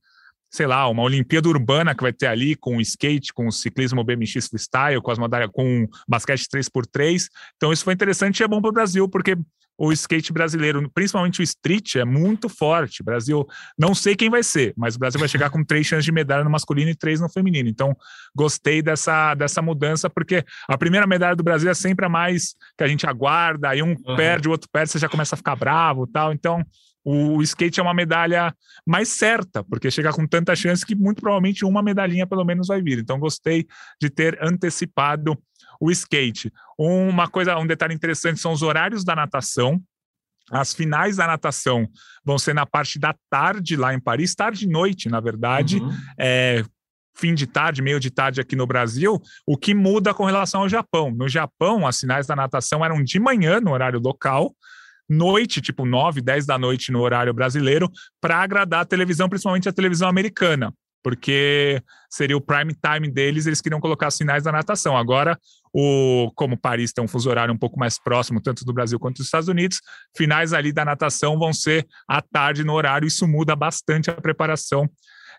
sei 0.48 0.66
lá, 0.66 0.88
uma 0.88 1.02
Olimpíada 1.02 1.48
Urbana 1.48 1.94
que 1.94 2.02
vai 2.02 2.12
ter 2.12 2.28
ali 2.28 2.54
com 2.54 2.78
o 2.78 2.80
skate, 2.80 3.32
com 3.34 3.48
o 3.48 3.52
ciclismo 3.52 4.02
BMX 4.02 4.48
freestyle, 4.48 5.02
com 5.02 5.10
as 5.10 5.18
com 5.52 5.86
basquete 6.08 6.46
3x3. 6.48 7.26
Então 7.56 7.72
isso 7.72 7.84
foi 7.84 7.92
interessante 7.92 8.40
e 8.40 8.44
é 8.44 8.48
bom 8.48 8.62
para 8.62 8.70
o 8.70 8.72
Brasil, 8.72 9.06
porque 9.06 9.36
o 9.78 9.92
skate 9.92 10.32
brasileiro, 10.32 10.90
principalmente 10.92 11.40
o 11.40 11.42
street, 11.42 11.96
é 11.96 12.04
muito 12.04 12.48
forte. 12.48 13.02
O 13.02 13.04
Brasil, 13.04 13.46
não 13.78 13.94
sei 13.94 14.16
quem 14.16 14.30
vai 14.30 14.42
ser, 14.42 14.72
mas 14.76 14.96
o 14.96 14.98
Brasil 14.98 15.20
vai 15.20 15.28
chegar 15.28 15.50
com 15.50 15.62
três 15.62 15.86
chances 15.86 16.04
de 16.04 16.12
medalha 16.12 16.44
no 16.44 16.50
masculino 16.50 16.90
e 16.90 16.94
três 16.94 17.20
no 17.20 17.28
feminino. 17.28 17.68
Então, 17.68 17.94
gostei 18.34 18.80
dessa, 18.80 19.34
dessa 19.34 19.60
mudança, 19.60 20.08
porque 20.08 20.44
a 20.66 20.78
primeira 20.78 21.06
medalha 21.06 21.36
do 21.36 21.44
Brasil 21.44 21.70
é 21.70 21.74
sempre 21.74 22.06
a 22.06 22.08
mais 22.08 22.54
que 22.76 22.84
a 22.84 22.88
gente 22.88 23.06
aguarda, 23.06 23.68
aí 23.68 23.82
um 23.82 23.90
uhum. 23.90 24.16
perde, 24.16 24.48
o 24.48 24.50
outro 24.50 24.68
perde, 24.72 24.92
você 24.92 24.98
já 24.98 25.08
começa 25.08 25.34
a 25.34 25.38
ficar 25.38 25.56
bravo 25.56 26.06
tal. 26.06 26.32
Então, 26.32 26.64
o 27.04 27.40
skate 27.42 27.78
é 27.78 27.82
uma 27.82 27.94
medalha 27.94 28.52
mais 28.84 29.08
certa, 29.08 29.62
porque 29.62 29.90
chega 29.92 30.12
com 30.12 30.26
tanta 30.26 30.56
chance 30.56 30.84
que 30.84 30.94
muito 30.94 31.20
provavelmente 31.20 31.64
uma 31.64 31.80
medalhinha 31.80 32.26
pelo 32.26 32.44
menos 32.44 32.66
vai 32.66 32.82
vir. 32.82 32.98
Então, 32.98 33.20
gostei 33.20 33.66
de 34.00 34.10
ter 34.10 34.36
antecipado 34.42 35.38
o 35.80 35.90
skate. 35.90 36.52
Uma 36.78 37.28
coisa, 37.28 37.56
um 37.58 37.66
detalhe 37.66 37.94
interessante 37.94 38.40
são 38.40 38.52
os 38.52 38.62
horários 38.62 39.04
da 39.04 39.14
natação. 39.14 39.80
As 40.50 40.72
finais 40.72 41.16
da 41.16 41.26
natação 41.26 41.88
vão 42.24 42.38
ser 42.38 42.54
na 42.54 42.64
parte 42.64 42.98
da 42.98 43.14
tarde 43.28 43.76
lá 43.76 43.92
em 43.92 44.00
Paris, 44.00 44.34
tarde 44.34 44.64
e 44.64 44.68
noite, 44.68 45.08
na 45.08 45.20
verdade. 45.20 45.78
Uhum. 45.78 45.90
É, 46.18 46.64
fim 47.16 47.34
de 47.34 47.46
tarde, 47.46 47.82
meio 47.82 47.98
de 47.98 48.10
tarde 48.10 48.40
aqui 48.40 48.54
no 48.54 48.66
Brasil, 48.66 49.20
o 49.46 49.56
que 49.56 49.74
muda 49.74 50.14
com 50.14 50.24
relação 50.24 50.60
ao 50.60 50.68
Japão. 50.68 51.10
No 51.10 51.28
Japão, 51.28 51.86
as 51.86 51.98
finais 51.98 52.26
da 52.26 52.36
natação 52.36 52.84
eram 52.84 53.02
de 53.02 53.18
manhã, 53.18 53.60
no 53.60 53.72
horário 53.72 53.98
local, 53.98 54.54
noite, 55.08 55.60
tipo 55.60 55.84
9, 55.84 56.20
10 56.20 56.46
da 56.46 56.58
noite 56.58 56.92
no 56.92 57.00
horário 57.00 57.32
brasileiro, 57.32 57.90
para 58.20 58.40
agradar 58.40 58.80
a 58.80 58.84
televisão, 58.84 59.28
principalmente 59.28 59.68
a 59.68 59.72
televisão 59.72 60.08
americana 60.08 60.72
porque 61.06 61.80
seria 62.10 62.36
o 62.36 62.40
prime 62.40 62.74
time 62.74 63.08
deles, 63.08 63.46
eles 63.46 63.60
queriam 63.60 63.80
colocar 63.80 64.08
os 64.08 64.16
sinais 64.16 64.42
da 64.42 64.50
natação. 64.50 64.96
Agora, 64.96 65.38
o, 65.78 66.32
como 66.34 66.56
Paris 66.56 66.90
tem 66.90 67.04
um 67.04 67.08
fuso 67.08 67.28
horário 67.28 67.52
um 67.52 67.58
pouco 67.58 67.78
mais 67.78 67.98
próximo, 67.98 68.40
tanto 68.40 68.64
do 68.64 68.72
Brasil 68.72 68.98
quanto 68.98 69.18
dos 69.18 69.26
Estados 69.26 69.46
Unidos, 69.46 69.82
finais 70.16 70.54
ali 70.54 70.72
da 70.72 70.86
natação 70.86 71.38
vão 71.38 71.52
ser 71.52 71.86
à 72.08 72.22
tarde 72.22 72.64
no 72.64 72.72
horário, 72.72 73.06
isso 73.06 73.28
muda 73.28 73.54
bastante 73.54 74.08
a 74.10 74.14
preparação 74.14 74.88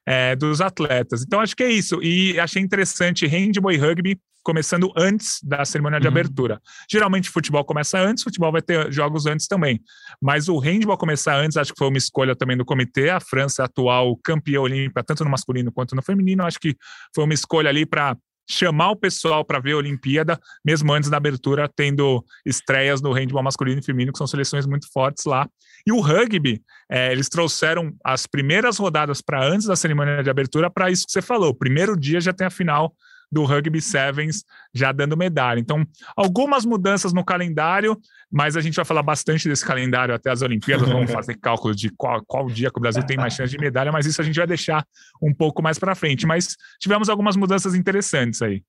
é, 0.05 0.35
dos 0.35 0.61
atletas. 0.61 1.23
Então, 1.23 1.39
acho 1.39 1.55
que 1.55 1.63
é 1.63 1.71
isso. 1.71 1.99
E 2.03 2.39
achei 2.39 2.61
interessante 2.61 3.25
handball 3.25 3.71
e 3.71 3.77
rugby 3.77 4.19
começando 4.43 4.93
antes 4.95 5.39
da 5.43 5.65
cerimônia 5.65 5.99
de 5.99 6.05
uhum. 6.05 6.13
abertura. 6.13 6.61
Geralmente 6.89 7.31
futebol 7.31 7.65
começa 7.65 7.99
antes, 7.99 8.23
futebol 8.23 8.51
vai 8.51 8.61
ter 8.61 8.93
jogos 8.93 9.25
antes 9.25 9.47
também. 9.47 9.81
Mas 10.21 10.47
o 10.47 10.59
handball 10.59 10.99
começar 10.99 11.35
antes, 11.35 11.57
acho 11.57 11.73
que 11.73 11.79
foi 11.79 11.87
uma 11.87 11.97
escolha 11.97 12.35
também 12.35 12.55
do 12.55 12.63
comitê. 12.63 13.09
A 13.09 13.19
França 13.19 13.63
atual 13.63 14.15
campeã 14.23 14.61
olímpica, 14.61 15.03
tanto 15.03 15.23
no 15.23 15.31
masculino 15.31 15.71
quanto 15.71 15.95
no 15.95 16.03
feminino, 16.03 16.45
acho 16.45 16.59
que 16.59 16.77
foi 17.13 17.23
uma 17.23 17.33
escolha 17.33 17.69
ali 17.69 17.87
para 17.87 18.15
chamar 18.49 18.91
o 18.91 18.95
pessoal 18.95 19.43
para 19.43 19.59
ver 19.59 19.73
a 19.73 19.77
Olimpíada, 19.77 20.39
mesmo 20.63 20.93
antes 20.93 21.09
da 21.09 21.17
abertura, 21.17 21.69
tendo 21.75 22.23
estreias 22.45 23.01
no 23.01 23.11
handball 23.11 23.43
masculino 23.43 23.79
e 23.79 23.83
feminino, 23.83 24.11
que 24.11 24.17
são 24.17 24.27
seleções 24.27 24.65
muito 24.65 24.87
fortes 24.91 25.25
lá. 25.25 25.47
E 25.85 25.91
o 25.91 25.99
rugby, 25.99 26.61
é, 26.89 27.11
eles 27.11 27.29
trouxeram 27.29 27.93
as 28.03 28.25
primeiras 28.25 28.77
rodadas 28.77 29.21
para 29.21 29.43
antes 29.43 29.67
da 29.67 29.75
cerimônia 29.75 30.23
de 30.23 30.29
abertura, 30.29 30.69
para 30.69 30.89
isso 30.89 31.05
que 31.05 31.11
você 31.11 31.21
falou. 31.21 31.49
O 31.49 31.55
primeiro 31.55 31.97
dia 31.97 32.21
já 32.21 32.33
tem 32.33 32.47
a 32.47 32.51
final 32.51 32.93
do 33.31 33.43
Rugby 33.43 33.81
Sevens 33.81 34.43
já 34.73 34.91
dando 34.91 35.17
medalha. 35.17 35.59
Então, 35.59 35.85
algumas 36.15 36.65
mudanças 36.65 37.13
no 37.13 37.23
calendário, 37.23 37.97
mas 38.31 38.55
a 38.55 38.61
gente 38.61 38.75
vai 38.75 38.85
falar 38.85 39.03
bastante 39.03 39.47
desse 39.47 39.65
calendário 39.65 40.13
até 40.13 40.31
as 40.31 40.41
Olimpíadas. 40.41 40.87
Vamos 40.87 41.11
fazer 41.11 41.35
cálculo 41.41 41.75
de 41.75 41.89
qual, 41.89 42.23
qual 42.25 42.47
dia 42.47 42.71
que 42.71 42.77
o 42.77 42.81
Brasil 42.81 43.03
tem 43.03 43.17
mais 43.17 43.33
chance 43.33 43.51
de 43.51 43.59
medalha, 43.59 43.91
mas 43.91 44.05
isso 44.05 44.21
a 44.21 44.23
gente 44.23 44.35
vai 44.35 44.47
deixar 44.47 44.85
um 45.21 45.33
pouco 45.33 45.61
mais 45.61 45.77
para 45.77 45.95
frente. 45.95 46.25
Mas 46.25 46.55
tivemos 46.79 47.09
algumas 47.09 47.35
mudanças 47.35 47.75
interessantes 47.75 48.41
aí. 48.41 48.63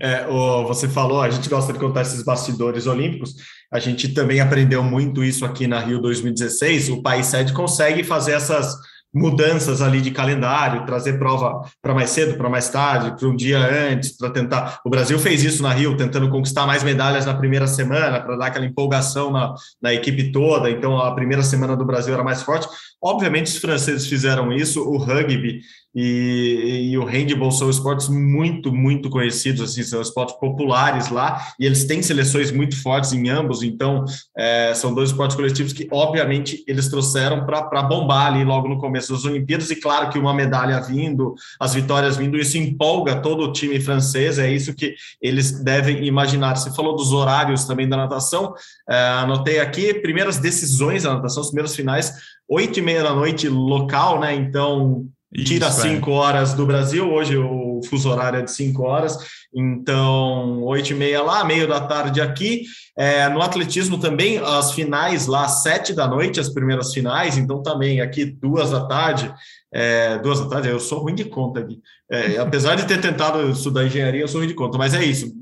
É, 0.00 0.26
o, 0.26 0.66
você 0.66 0.88
falou, 0.88 1.22
a 1.22 1.30
gente 1.30 1.48
gosta 1.48 1.72
de 1.72 1.78
contar 1.78 2.02
esses 2.02 2.22
bastidores 2.22 2.86
olímpicos. 2.86 3.34
A 3.72 3.78
gente 3.78 4.08
também 4.08 4.40
aprendeu 4.40 4.82
muito 4.82 5.24
isso 5.24 5.44
aqui 5.44 5.66
na 5.66 5.80
Rio 5.80 6.00
2016. 6.00 6.90
O 6.90 7.02
país 7.02 7.26
sede 7.26 7.52
consegue 7.52 8.04
fazer 8.04 8.32
essas 8.32 8.76
mudanças 9.12 9.82
ali 9.82 10.00
de 10.00 10.10
calendário, 10.10 10.86
trazer 10.86 11.18
prova 11.18 11.68
para 11.82 11.94
mais 11.94 12.10
cedo, 12.10 12.36
para 12.36 12.48
mais 12.48 12.68
tarde, 12.70 13.16
para 13.18 13.28
um 13.28 13.36
dia 13.36 13.58
antes, 13.58 14.16
para 14.16 14.30
tentar. 14.30 14.80
O 14.84 14.90
Brasil 14.90 15.18
fez 15.18 15.42
isso 15.44 15.62
na 15.62 15.72
Rio, 15.72 15.96
tentando 15.96 16.30
conquistar 16.30 16.66
mais 16.66 16.82
medalhas 16.82 17.26
na 17.26 17.34
primeira 17.34 17.66
semana, 17.66 18.20
para 18.20 18.36
dar 18.36 18.46
aquela 18.46 18.64
empolgação 18.64 19.30
na, 19.30 19.54
na 19.80 19.92
equipe 19.92 20.32
toda. 20.32 20.70
Então, 20.70 20.98
a 20.98 21.14
primeira 21.14 21.42
semana 21.42 21.76
do 21.76 21.84
Brasil 21.84 22.14
era 22.14 22.24
mais 22.24 22.42
forte. 22.42 22.66
Obviamente, 23.02 23.48
os 23.48 23.56
franceses 23.56 24.06
fizeram 24.06 24.52
isso, 24.52 24.80
o 24.80 24.96
rugby 24.96 25.60
e, 25.94 26.90
e, 26.92 26.98
o 26.98 27.04
handball 27.04 27.50
são 27.50 27.68
esportes 27.68 28.08
muito, 28.08 28.72
muito 28.72 29.10
conhecidos, 29.10 29.60
assim, 29.60 29.82
são 29.82 30.00
esportes 30.00 30.36
populares 30.36 31.10
lá, 31.10 31.48
e 31.58 31.66
eles 31.66 31.84
têm 31.84 32.02
seleções 32.02 32.50
muito 32.50 32.80
fortes 32.80 33.12
em 33.12 33.28
ambos, 33.28 33.62
então 33.62 34.04
é, 34.36 34.72
são 34.74 34.94
dois 34.94 35.10
esportes 35.10 35.36
coletivos 35.36 35.72
que, 35.72 35.86
obviamente, 35.90 36.64
eles 36.66 36.88
trouxeram 36.88 37.44
para 37.44 37.82
bombar 37.82 38.28
ali 38.28 38.42
logo 38.42 38.68
no 38.68 38.78
começo 38.78 39.12
das 39.12 39.24
Olimpíadas, 39.24 39.70
e 39.70 39.76
claro 39.76 40.08
que 40.08 40.18
uma 40.18 40.32
medalha 40.32 40.80
vindo, 40.80 41.34
as 41.60 41.74
vitórias 41.74 42.16
vindo, 42.16 42.38
isso 42.38 42.56
empolga 42.56 43.16
todo 43.16 43.42
o 43.42 43.52
time 43.52 43.78
francês, 43.78 44.38
é 44.38 44.50
isso 44.50 44.74
que 44.74 44.94
eles 45.20 45.62
devem 45.62 46.06
imaginar. 46.06 46.56
Você 46.56 46.74
falou 46.74 46.96
dos 46.96 47.12
horários 47.12 47.66
também 47.66 47.88
da 47.88 47.96
natação, 47.98 48.54
é, 48.88 48.96
anotei 48.96 49.60
aqui, 49.60 49.92
primeiras 49.92 50.38
decisões 50.38 51.02
da 51.02 51.14
natação, 51.14 51.42
as 51.42 51.48
primeiras 51.48 51.76
finais, 51.76 52.14
oito 52.52 52.78
e 52.78 52.82
meia 52.82 53.02
da 53.02 53.14
noite 53.14 53.48
local, 53.48 54.20
né, 54.20 54.34
então 54.34 55.06
tira 55.34 55.68
Isso, 55.68 55.80
cinco 55.80 56.10
é. 56.10 56.14
horas 56.14 56.52
do 56.52 56.66
Brasil, 56.66 57.10
hoje 57.10 57.38
o 57.38 57.80
fuso 57.88 58.10
horário 58.10 58.40
é 58.40 58.42
de 58.42 58.52
cinco 58.52 58.82
horas, 58.82 59.16
então 59.54 60.62
oito 60.64 60.92
e 60.92 60.94
meia 60.94 61.22
lá, 61.22 61.44
meio 61.44 61.66
da 61.66 61.80
tarde 61.80 62.20
aqui. 62.20 62.64
É, 62.96 63.26
no 63.30 63.40
atletismo 63.40 63.96
também, 63.98 64.36
as 64.36 64.72
finais 64.72 65.26
lá, 65.26 65.48
sete 65.48 65.94
da 65.94 66.06
noite, 66.06 66.38
as 66.38 66.50
primeiras 66.50 66.92
finais, 66.92 67.38
então 67.38 67.62
também 67.62 68.02
aqui 68.02 68.26
duas 68.26 68.70
da 68.70 68.86
tarde, 68.86 69.32
é, 69.72 70.18
duas 70.18 70.40
da 70.40 70.46
tarde, 70.46 70.68
eu 70.68 70.78
sou 70.78 70.98
ruim 70.98 71.14
de 71.14 71.24
conta 71.24 71.60
aqui. 71.60 71.80
É, 72.10 72.36
apesar 72.36 72.74
de 72.74 72.86
ter 72.86 73.00
tentado 73.00 73.48
estudar 73.50 73.86
engenharia, 73.86 74.20
eu 74.20 74.28
sou 74.28 74.40
ruim 74.40 74.48
de 74.48 74.54
conta, 74.54 74.76
mas 74.76 74.92
é 74.92 75.02
isso 75.02 75.32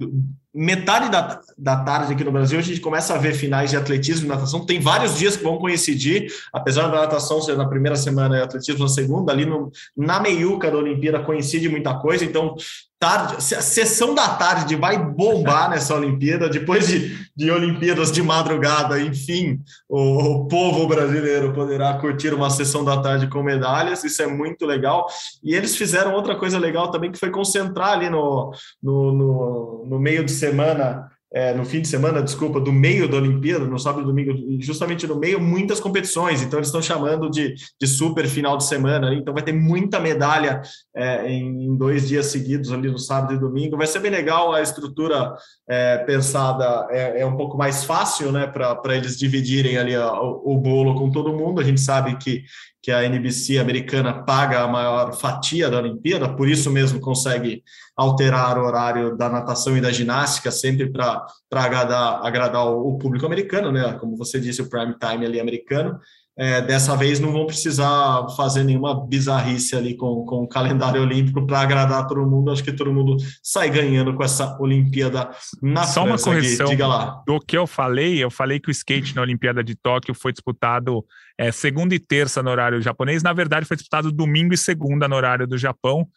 metade 0.52 1.10
da, 1.10 1.40
da 1.56 1.76
tarde 1.84 2.12
aqui 2.12 2.24
no 2.24 2.32
Brasil, 2.32 2.58
a 2.58 2.62
gente 2.62 2.80
começa 2.80 3.14
a 3.14 3.18
ver 3.18 3.34
finais 3.34 3.70
de 3.70 3.76
atletismo 3.76 4.26
e 4.26 4.28
natação. 4.28 4.66
Tem 4.66 4.80
vários 4.80 5.16
dias 5.16 5.36
que 5.36 5.44
vão 5.44 5.58
coincidir, 5.58 6.32
apesar 6.52 6.88
da 6.88 7.00
natação 7.00 7.40
ser 7.40 7.56
na 7.56 7.68
primeira 7.68 7.96
semana 7.96 8.38
e 8.38 8.42
atletismo 8.42 8.82
na 8.82 8.88
segunda, 8.88 9.32
ali 9.32 9.46
no, 9.46 9.70
na 9.96 10.20
meiuca 10.20 10.70
da 10.70 10.76
Olimpíada 10.76 11.22
coincide 11.22 11.68
muita 11.68 11.94
coisa. 11.94 12.24
Então, 12.24 12.56
tarde, 13.00 13.36
a 13.36 13.62
sessão 13.62 14.14
da 14.14 14.28
tarde 14.36 14.76
vai 14.76 14.98
bombar 14.98 15.70
nessa 15.70 15.94
Olimpíada, 15.94 16.50
depois 16.50 16.86
de, 16.86 17.16
de 17.34 17.50
Olimpíadas 17.50 18.12
de 18.12 18.22
madrugada, 18.22 19.00
enfim, 19.00 19.58
o, 19.88 20.42
o, 20.42 20.48
povo 20.48 20.86
brasileiro 20.86 21.54
poderá 21.54 21.94
curtir 21.94 22.34
uma 22.34 22.50
sessão 22.50 22.84
da 22.84 23.00
tarde 23.00 23.26
com 23.26 23.42
medalhas, 23.42 24.04
isso 24.04 24.20
é 24.22 24.26
muito 24.26 24.66
legal. 24.66 25.06
E 25.42 25.54
eles 25.54 25.74
fizeram 25.74 26.12
outra 26.12 26.36
coisa 26.36 26.58
legal 26.58 26.90
também, 26.90 27.10
que 27.10 27.18
foi 27.18 27.30
concentrar 27.30 27.92
ali 27.92 28.10
no, 28.10 28.52
no, 28.82 29.12
no, 29.12 29.86
no 29.88 29.98
meio 29.98 30.22
de 30.22 30.32
semana 30.32 31.10
é, 31.32 31.54
no 31.54 31.64
fim 31.64 31.80
de 31.80 31.86
semana, 31.86 32.20
desculpa, 32.20 32.60
do 32.60 32.72
meio 32.72 33.08
da 33.08 33.16
Olimpíada, 33.16 33.64
no 33.64 33.78
sábado 33.78 34.02
e 34.02 34.06
domingo, 34.06 34.32
justamente 34.60 35.06
no 35.06 35.16
meio, 35.16 35.40
muitas 35.40 35.78
competições. 35.78 36.42
Então, 36.42 36.58
eles 36.58 36.68
estão 36.68 36.82
chamando 36.82 37.30
de, 37.30 37.54
de 37.80 37.86
super 37.86 38.26
final 38.26 38.56
de 38.56 38.64
semana. 38.64 39.14
Então, 39.14 39.32
vai 39.32 39.42
ter 39.42 39.52
muita 39.52 40.00
medalha 40.00 40.60
é, 40.94 41.30
em, 41.30 41.76
dois 41.76 42.08
dias 42.08 42.26
seguidos, 42.26 42.72
ali 42.72 42.90
no 42.90 42.98
sábado 42.98 43.34
e 43.34 43.38
domingo. 43.38 43.76
Vai 43.76 43.86
ser 43.86 44.00
bem 44.00 44.10
legal. 44.10 44.52
A 44.52 44.60
estrutura 44.60 45.32
é, 45.68 45.98
pensada 45.98 46.88
é, 46.90 47.20
é, 47.20 47.26
um 47.26 47.36
pouco 47.36 47.56
mais 47.56 47.84
fácil, 47.84 48.32
né, 48.32 48.48
para 48.48 48.96
eles 48.96 49.16
dividirem 49.16 49.78
ali 49.78 49.96
o, 49.96 50.42
o 50.44 50.58
bolo 50.58 50.96
com 50.96 51.12
todo 51.12 51.32
mundo. 51.32 51.60
A 51.60 51.64
gente 51.64 51.80
sabe 51.80 52.16
que 52.16 52.42
que 52.82 52.90
a 52.90 53.04
NBC 53.04 53.58
americana 53.58 54.24
paga 54.24 54.62
a 54.62 54.68
maior 54.68 55.12
fatia 55.12 55.68
da 55.68 55.78
Olimpíada, 55.78 56.34
por 56.34 56.48
isso 56.48 56.70
mesmo 56.70 56.98
consegue 57.00 57.62
alterar 57.94 58.58
o 58.58 58.64
horário 58.64 59.16
da 59.16 59.28
natação 59.28 59.76
e 59.76 59.80
da 59.80 59.92
ginástica 59.92 60.50
sempre 60.50 60.90
para 60.90 61.26
agradar, 61.52 62.24
agradar 62.24 62.66
o, 62.66 62.96
público 62.96 63.26
americano, 63.26 63.70
né? 63.70 63.92
Como 63.98 64.16
você 64.16 64.40
disse, 64.40 64.62
o 64.62 64.70
prime 64.70 64.94
time 64.98 65.26
ali 65.26 65.38
americano. 65.38 65.98
É, 66.42 66.62
dessa 66.62 66.96
vez 66.96 67.20
não 67.20 67.32
vão 67.32 67.46
precisar 67.46 68.26
fazer 68.34 68.64
nenhuma 68.64 69.06
bizarrice 69.06 69.76
ali 69.76 69.94
com, 69.94 70.24
com 70.24 70.36
o 70.44 70.48
calendário 70.48 71.02
olímpico 71.02 71.46
para 71.46 71.60
agradar 71.60 72.06
todo 72.06 72.24
mundo. 72.24 72.50
Acho 72.50 72.64
que 72.64 72.72
todo 72.72 72.90
mundo 72.90 73.18
sai 73.42 73.68
ganhando 73.68 74.14
com 74.14 74.24
essa 74.24 74.56
Olimpíada 74.58 75.28
na 75.60 75.84
Só 75.84 76.02
França, 76.04 76.30
uma 76.30 76.34
correção 76.36 76.66
Diga 76.68 76.86
lá. 76.86 77.22
do 77.26 77.38
que 77.40 77.58
eu 77.58 77.66
falei. 77.66 78.24
Eu 78.24 78.30
falei 78.30 78.58
que 78.58 78.70
o 78.70 78.72
skate 78.72 79.14
na 79.14 79.20
Olimpíada 79.20 79.62
de 79.62 79.74
Tóquio 79.74 80.14
foi 80.14 80.32
disputado 80.32 81.04
é, 81.36 81.52
segunda 81.52 81.94
e 81.94 81.98
terça 81.98 82.42
no 82.42 82.50
horário 82.50 82.80
japonês. 82.80 83.22
Na 83.22 83.34
verdade, 83.34 83.66
foi 83.66 83.76
disputado 83.76 84.10
domingo 84.10 84.54
e 84.54 84.56
segunda 84.56 85.06
no 85.06 85.16
horário 85.16 85.46
do 85.46 85.58
Japão 85.58 86.08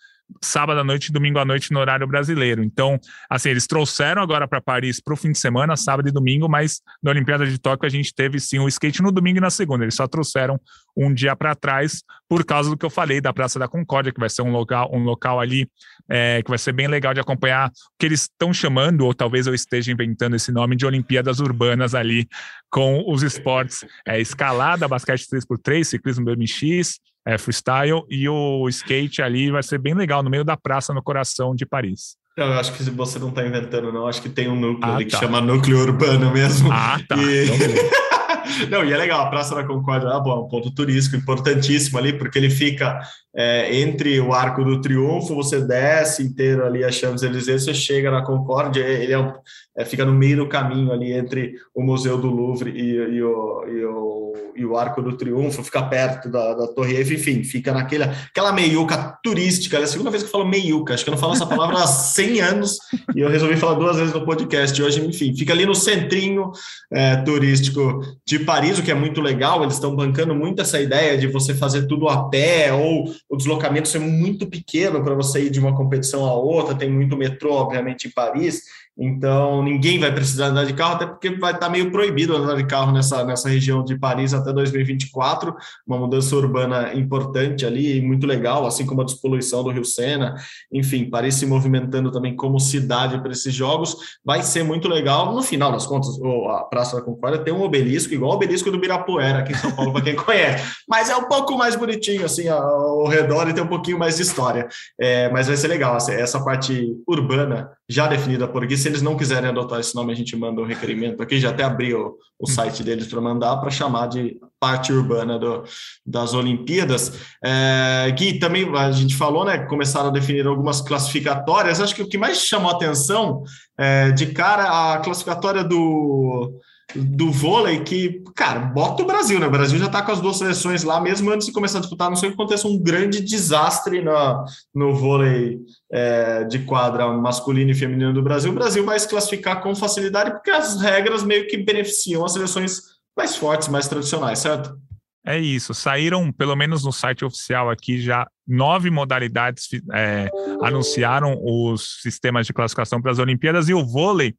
sábado 0.41 0.79
à 0.79 0.83
noite 0.83 1.07
e 1.07 1.11
domingo 1.11 1.39
à 1.39 1.45
noite 1.45 1.71
no 1.71 1.79
horário 1.79 2.07
brasileiro. 2.07 2.63
Então, 2.63 2.99
assim, 3.29 3.49
eles 3.49 3.67
trouxeram 3.67 4.21
agora 4.21 4.47
para 4.47 4.61
Paris 4.61 5.01
para 5.01 5.13
o 5.13 5.17
fim 5.17 5.31
de 5.31 5.39
semana, 5.39 5.75
sábado 5.75 6.07
e 6.07 6.11
domingo, 6.11 6.47
mas 6.49 6.81
na 7.01 7.11
Olimpíada 7.11 7.45
de 7.45 7.57
Tóquio 7.57 7.87
a 7.87 7.89
gente 7.89 8.13
teve 8.13 8.39
sim 8.39 8.59
o 8.59 8.67
skate 8.67 9.01
no 9.01 9.11
domingo 9.11 9.37
e 9.37 9.41
na 9.41 9.49
segunda. 9.49 9.83
Eles 9.83 9.95
só 9.95 10.07
trouxeram 10.07 10.59
um 10.95 11.13
dia 11.13 11.35
para 11.35 11.55
trás 11.55 12.03
por 12.29 12.45
causa 12.45 12.69
do 12.69 12.77
que 12.77 12.85
eu 12.85 12.89
falei 12.89 13.19
da 13.19 13.33
Praça 13.33 13.57
da 13.59 13.67
Concórdia, 13.67 14.11
que 14.11 14.19
vai 14.19 14.29
ser 14.29 14.41
um 14.41 14.51
local, 14.51 14.89
um 14.93 15.03
local 15.03 15.39
ali 15.39 15.69
é, 16.09 16.41
que 16.43 16.49
vai 16.49 16.57
ser 16.57 16.71
bem 16.71 16.87
legal 16.87 17.13
de 17.13 17.19
acompanhar 17.19 17.69
o 17.69 17.71
que 17.97 18.05
eles 18.05 18.21
estão 18.21 18.53
chamando, 18.53 19.01
ou 19.01 19.13
talvez 19.13 19.47
eu 19.47 19.53
esteja 19.53 19.91
inventando 19.91 20.35
esse 20.35 20.51
nome, 20.51 20.75
de 20.75 20.85
Olimpíadas 20.85 21.39
Urbanas 21.39 21.95
ali 21.95 22.27
com 22.69 23.03
os 23.07 23.23
esportes 23.23 23.85
é, 24.07 24.19
escalada, 24.19 24.87
basquete 24.87 25.27
3x3, 25.27 25.83
ciclismo 25.83 26.25
BMX, 26.25 26.99
é, 27.25 27.37
freestyle 27.37 28.03
e 28.09 28.27
o 28.27 28.67
skate 28.69 29.21
ali 29.21 29.51
vai 29.51 29.63
ser 29.63 29.77
bem 29.77 29.93
legal 29.93 30.21
no 30.21 30.29
meio 30.29 30.43
da 30.43 30.57
praça 30.57 30.93
no 30.93 31.01
coração 31.01 31.55
de 31.55 31.65
Paris. 31.65 32.17
Eu 32.35 32.53
acho 32.53 32.73
que 32.73 32.83
você 32.83 33.19
não 33.19 33.29
está 33.29 33.45
inventando, 33.45 33.91
não. 33.91 34.07
Acho 34.07 34.21
que 34.21 34.29
tem 34.29 34.49
um 34.49 34.55
núcleo 34.55 34.91
ah, 34.91 34.95
ali 34.95 35.05
tá. 35.05 35.17
que 35.17 35.23
chama 35.23 35.39
núcleo 35.39 35.79
urbano 35.79 36.31
mesmo. 36.31 36.71
Ah, 36.71 36.97
tá. 37.07 37.15
E... 37.15 38.65
não, 38.69 38.83
e 38.83 38.91
é 38.91 38.97
legal, 38.97 39.21
a 39.21 39.29
Praça 39.29 39.53
da 39.53 39.63
Concórdia 39.63 40.07
é 40.07 40.17
um 40.17 40.47
ponto 40.47 40.73
turístico 40.73 41.15
importantíssimo 41.15 41.99
ali, 41.99 42.17
porque 42.17 42.39
ele 42.39 42.49
fica 42.49 42.99
é, 43.35 43.75
entre 43.79 44.19
o 44.19 44.33
Arco 44.33 44.63
do 44.63 44.79
Triunfo, 44.79 45.33
você 45.33 45.59
desce 45.59 46.23
inteiro 46.23 46.65
ali 46.65 46.83
a 46.83 46.91
Champs-Élysées, 46.91 47.63
você 47.63 47.73
chega 47.73 48.11
na 48.11 48.23
Concórdia, 48.23 48.81
ele 48.81 49.13
é, 49.13 49.33
é, 49.77 49.85
fica 49.85 50.05
no 50.05 50.13
meio 50.13 50.37
do 50.37 50.47
caminho 50.47 50.91
ali 50.91 51.13
entre 51.13 51.55
o 51.73 51.81
Museu 51.81 52.17
do 52.17 52.29
Louvre 52.29 52.71
e, 52.71 52.93
e, 52.93 53.23
o, 53.23 53.65
e 53.67 53.85
o 53.85 54.13
e 54.55 54.65
o 54.65 54.77
Arco 54.77 55.01
do 55.01 55.17
Triunfo, 55.17 55.63
fica 55.63 55.81
perto 55.83 56.29
da, 56.29 56.53
da 56.53 56.67
Torre 56.67 56.95
Eiffel, 56.95 57.17
enfim, 57.17 57.43
fica 57.43 57.73
naquela 57.73 58.13
aquela 58.29 58.51
meiuca 58.51 59.17
turística. 59.23 59.77
É 59.77 59.83
a 59.83 59.87
segunda 59.87 60.09
vez 60.09 60.23
que 60.23 60.27
eu 60.27 60.31
falo 60.31 60.47
meiuca, 60.47 60.93
acho 60.93 61.03
que 61.03 61.09
eu 61.09 61.13
não 61.13 61.19
falo 61.19 61.33
essa 61.33 61.45
palavra 61.45 61.77
há 61.77 61.87
100 61.87 62.41
anos 62.41 62.77
e 63.15 63.19
eu 63.19 63.29
resolvi 63.29 63.57
falar 63.57 63.75
duas 63.75 63.97
vezes 63.97 64.13
no 64.13 64.25
podcast 64.25 64.81
hoje. 64.81 65.05
Enfim, 65.05 65.36
fica 65.36 65.53
ali 65.53 65.65
no 65.65 65.75
centrinho 65.75 66.51
é, 66.91 67.15
turístico 67.17 68.01
de 68.25 68.39
Paris, 68.39 68.77
o 68.77 68.84
que 68.84 68.91
é 68.91 68.95
muito 68.95 69.21
legal. 69.21 69.63
Eles 69.63 69.75
estão 69.75 69.95
bancando 69.95 70.36
muito 70.36 70.62
essa 70.62 70.79
ideia 70.79 71.17
de 71.17 71.27
você 71.27 71.53
fazer 71.53 71.88
tudo 71.88 72.08
a 72.08 72.29
pé 72.29 72.71
ou 72.73 73.05
o 73.34 73.36
deslocamento 73.36 73.88
ser 73.88 73.98
muito 73.98 74.46
pequeno 74.46 75.04
para 75.04 75.15
você 75.15 75.46
ir 75.46 75.50
de 75.50 75.60
uma 75.60 75.76
competição 75.76 76.24
a 76.24 76.34
outra. 76.36 76.76
Tem 76.76 76.88
muito 76.88 77.17
metrô, 77.17 77.54
obviamente, 77.54 78.08
em 78.08 78.12
Paris. 78.12 78.62
Então, 78.97 79.63
ninguém 79.63 79.99
vai 79.99 80.13
precisar 80.13 80.47
andar 80.47 80.65
de 80.65 80.73
carro, 80.73 80.95
até 80.95 81.06
porque 81.08 81.32
vai 81.32 81.53
estar 81.53 81.67
meio 81.67 81.91
proibido 81.91 82.36
andar 82.36 82.56
de 82.56 82.65
carro 82.65 82.91
nessa, 82.91 83.23
nessa 83.25 83.49
região 83.49 83.84
de 83.84 83.97
Paris 83.97 84.34
até 84.34 84.53
2024. 84.53 85.56
Uma 85.88 85.97
mudança 85.97 86.36
urbana 86.36 86.93
importante 86.93 87.65
ali, 87.65 87.99
muito 88.01 88.27
legal, 88.27 88.67
assim 88.67 88.86
como 88.86 89.01
a 89.01 89.06
despoluição 89.06 89.63
do 89.63 89.71
Rio 89.71 89.84
Sena. 89.84 90.36
Enfim, 90.71 91.10
Paris 91.10 91.36
se 91.36 91.45
movimentando 91.45 92.12
também 92.12 92.36
como 92.36 92.60
cidade 92.60 93.19
para 93.19 93.32
esses 93.32 93.53
jogos. 93.53 93.97
Vai 94.23 94.43
ser 94.43 94.63
muito 94.63 94.88
legal. 94.88 95.34
No 95.34 95.41
final 95.41 95.71
das 95.71 95.88
contas, 95.88 96.15
a 96.51 96.63
Praça 96.65 96.95
da 96.95 97.01
Concórdia 97.01 97.43
tem 97.43 97.53
um 97.53 97.63
obelisco, 97.63 98.13
igual 98.13 98.32
o 98.32 98.36
obelisco 98.36 98.69
do 98.69 98.79
Birapuera, 98.79 99.39
aqui 99.39 99.53
em 99.53 99.58
São 99.58 99.71
Paulo, 99.71 99.91
para 99.93 100.03
quem 100.03 100.15
conhece. 100.15 100.71
Mas 100.88 101.10
é 101.10 101.15
um 101.15 101.27
pouco 101.27 101.58
mais 101.58 101.75
bonitinho, 101.75 102.25
assim, 102.25 102.47
ao 102.47 103.08
redor 103.08 103.49
e 103.49 103.53
tem 103.53 103.63
um 103.63 103.67
pouquinho 103.67 103.97
mais 103.97 104.17
de 104.17 104.21
história. 104.21 104.67
É, 104.99 105.32
mas 105.32 105.47
vai 105.47 105.58
ser 105.58 105.67
legal, 105.67 105.97
essa 105.97 106.43
parte 106.43 106.93
urbana 107.08 107.71
já 107.89 108.08
definida 108.08 108.48
por 108.48 108.63
aqui. 108.63 108.78
Se 108.78 108.88
eles 108.88 109.02
não 109.02 109.17
quiserem 109.17 109.50
adotar 109.50 109.80
esse 109.80 109.93
nome, 109.96 110.13
a 110.13 110.15
gente 110.15 110.36
manda 110.36 110.62
o 110.62 110.63
um 110.63 110.67
requerimento 110.67 111.22
aqui. 111.22 111.39
Já 111.39 111.50
até 111.50 111.63
abriu 111.63 112.17
o, 112.39 112.50
site 112.50 112.84
deles 112.84 113.08
para 113.08 113.22
mandar, 113.22 113.58
para 113.58 113.69
chamar 113.69 114.08
de 114.08 114.38
parte 114.60 114.93
urbana 114.93 115.38
do, 115.38 115.63
das 116.06 116.34
Olimpíadas. 116.34 117.19
É, 117.43 118.10
Gui, 118.12 118.39
também 118.39 118.69
a 118.76 118.91
gente 118.91 119.15
falou, 119.15 119.46
né? 119.46 119.60
Começaram 119.65 120.10
a 120.10 120.13
definir 120.13 120.48
algumas 120.48 120.82
classificatórias. 120.82 121.82
Acho 121.82 121.96
que 121.96 122.02
o 122.02 122.08
que 122.08 122.17
mais 122.17 122.39
chamou 122.39 122.72
atenção 122.72 123.43
é, 123.78 124.12
de 124.12 124.28
cara 124.28 124.93
a 124.93 125.00
classificatória 125.00 125.63
do 125.63 126.60
do 126.95 127.32
vôlei 127.32 127.84
que, 127.84 128.23
cara, 128.36 128.60
bota 128.60 129.03
o 129.03 129.06
Brasil, 129.06 129.39
né? 129.39 129.47
O 129.47 129.51
Brasil 129.51 129.79
já 129.79 129.89
tá 129.89 130.01
com 130.01 130.12
as 130.12 130.21
duas 130.21 130.38
seleções 130.38 130.84
lá, 130.84 131.01
mesmo 131.01 131.32
antes 131.32 131.47
de 131.47 131.53
começar 131.53 131.79
a 131.79 131.82
disputar, 131.82 132.10
não 132.10 132.15
sei 132.15 132.29
que 132.29 132.36
aconteça 132.36 132.67
um 132.67 132.77
grande 132.77 133.21
desastre 133.21 134.01
na, 134.01 134.43
no 134.73 134.93
vôlei 134.93 135.60
é, 135.91 136.43
de 136.43 136.60
quadra 136.60 137.08
masculino 137.13 137.71
e 137.71 137.75
feminino 137.75 138.13
do 138.13 138.21
Brasil. 138.21 138.51
O 138.51 138.56
Brasil 138.56 138.86
vai 138.86 138.99
se 138.99 139.08
classificar 139.08 139.62
com 139.62 139.75
facilidade 139.75 140.32
porque 140.32 140.51
as 140.51 140.79
regras 140.82 141.23
meio 141.23 141.47
que 141.47 141.58
beneficiam 141.58 142.25
as 142.25 142.34
seleções 142.34 142.82
mais 143.15 143.36
fortes, 143.36 143.67
mais 143.67 143.88
tradicionais, 143.88 144.39
certo? 144.39 144.77
É 145.25 145.39
isso. 145.39 145.73
Saíram, 145.73 146.32
pelo 146.34 146.56
menos 146.56 146.84
no 146.84 146.91
site 146.91 147.23
oficial 147.23 147.69
aqui, 147.69 147.97
já 147.99 148.27
nove 148.45 148.89
modalidades 148.89 149.69
é, 149.93 150.29
anunciaram 150.62 151.39
os 151.41 152.01
sistemas 152.01 152.45
de 152.45 152.51
classificação 152.51 153.01
para 153.01 153.12
as 153.12 153.19
Olimpíadas 153.19 153.69
e 153.69 153.73
o 153.73 153.86
vôlei 153.86 154.36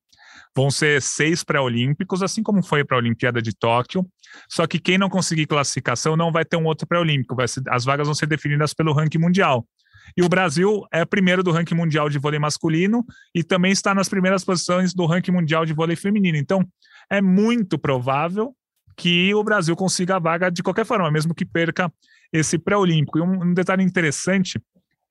Vão 0.57 0.71
ser 0.71 1.03
seis 1.03 1.43
pré-olímpicos, 1.43 2.23
assim 2.23 2.43
como 2.43 2.63
foi 2.63 2.85
para 2.85 2.97
a 2.97 3.01
Olimpíada 3.01 3.43
de 3.43 3.53
Tóquio. 3.53 4.07
Só 4.49 4.67
que 4.67 4.79
quem 4.79 4.97
não 4.97 5.09
conseguir 5.09 5.47
classificação 5.47 6.17
não 6.17 6.31
vai 6.31 6.45
ter 6.45 6.57
um 6.57 6.65
outro 6.65 6.87
pré-olímpico. 6.87 7.37
As 7.69 7.85
vagas 7.85 8.07
vão 8.07 8.15
ser 8.15 8.27
definidas 8.27 8.73
pelo 8.73 8.93
ranking 8.93 9.19
mundial. 9.19 9.67
E 10.17 10.23
o 10.23 10.29
Brasil 10.29 10.83
é 10.93 11.05
primeiro 11.05 11.43
do 11.43 11.51
ranking 11.51 11.75
mundial 11.75 12.09
de 12.09 12.19
vôlei 12.19 12.39
masculino 12.39 13.05
e 13.35 13.43
também 13.43 13.73
está 13.73 13.95
nas 13.95 14.09
primeiras 14.09 14.45
posições 14.45 14.95
do 14.95 15.07
ranking 15.07 15.33
mundial 15.33 15.65
de 15.65 15.73
vôlei 15.73 15.97
feminino. 15.97 16.37
Então, 16.37 16.65
é 17.11 17.21
muito 17.21 17.79
provável 17.79 18.55
que 18.97 19.35
o 19.35 19.43
Brasil 19.43 19.75
consiga 19.75 20.17
a 20.17 20.19
vaga 20.21 20.51
de 20.51 20.63
qualquer 20.63 20.87
forma, 20.87 21.11
mesmo 21.11 21.35
que 21.35 21.45
perca 21.45 21.93
esse 22.33 22.59
pré-olímpico. 22.59 23.19
E 23.19 23.23
um, 23.23 23.43
um 23.43 23.55
detalhe 23.55 23.83
interessante 23.83 24.61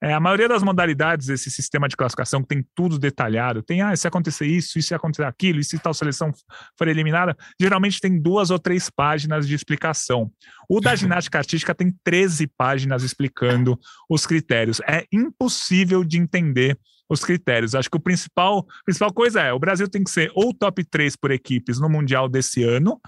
é, 0.04 0.12
a 0.12 0.20
maioria 0.20 0.46
das 0.46 0.62
modalidades, 0.62 1.30
esse 1.30 1.50
sistema 1.50 1.88
de 1.88 1.96
classificação 1.96 2.42
que 2.42 2.48
tem 2.48 2.62
tudo 2.74 2.98
detalhado, 2.98 3.62
tem, 3.62 3.80
ah, 3.80 3.96
se 3.96 4.06
acontecer 4.06 4.44
isso, 4.44 4.78
isso 4.78 4.88
se 4.88 4.94
acontecer 4.94 5.24
aquilo, 5.24 5.60
e 5.60 5.64
se 5.64 5.78
tal 5.78 5.94
seleção 5.94 6.30
for 6.76 6.88
eliminada, 6.88 7.34
geralmente 7.58 7.98
tem 8.02 8.20
duas 8.20 8.50
ou 8.50 8.58
três 8.58 8.90
páginas 8.90 9.48
de 9.48 9.54
explicação. 9.54 10.30
O 10.68 10.78
da 10.78 10.94
ginástica 10.94 11.38
artística 11.38 11.74
tem 11.74 11.90
13 12.04 12.46
páginas 12.48 13.02
explicando 13.02 13.80
os 14.06 14.26
critérios. 14.26 14.78
É 14.86 15.06
impossível 15.10 16.04
de 16.04 16.18
entender 16.18 16.78
os 17.08 17.24
critérios. 17.24 17.74
Acho 17.74 17.88
que 17.88 17.96
o 17.96 18.00
principal, 18.00 18.66
principal 18.84 19.10
coisa 19.10 19.40
é, 19.40 19.54
o 19.54 19.58
Brasil 19.58 19.88
tem 19.88 20.04
que 20.04 20.10
ser 20.10 20.30
ou 20.34 20.52
top 20.52 20.84
3 20.84 21.16
por 21.16 21.30
equipes 21.30 21.80
no 21.80 21.88
Mundial 21.88 22.28
desse 22.28 22.62
ano, 22.62 23.00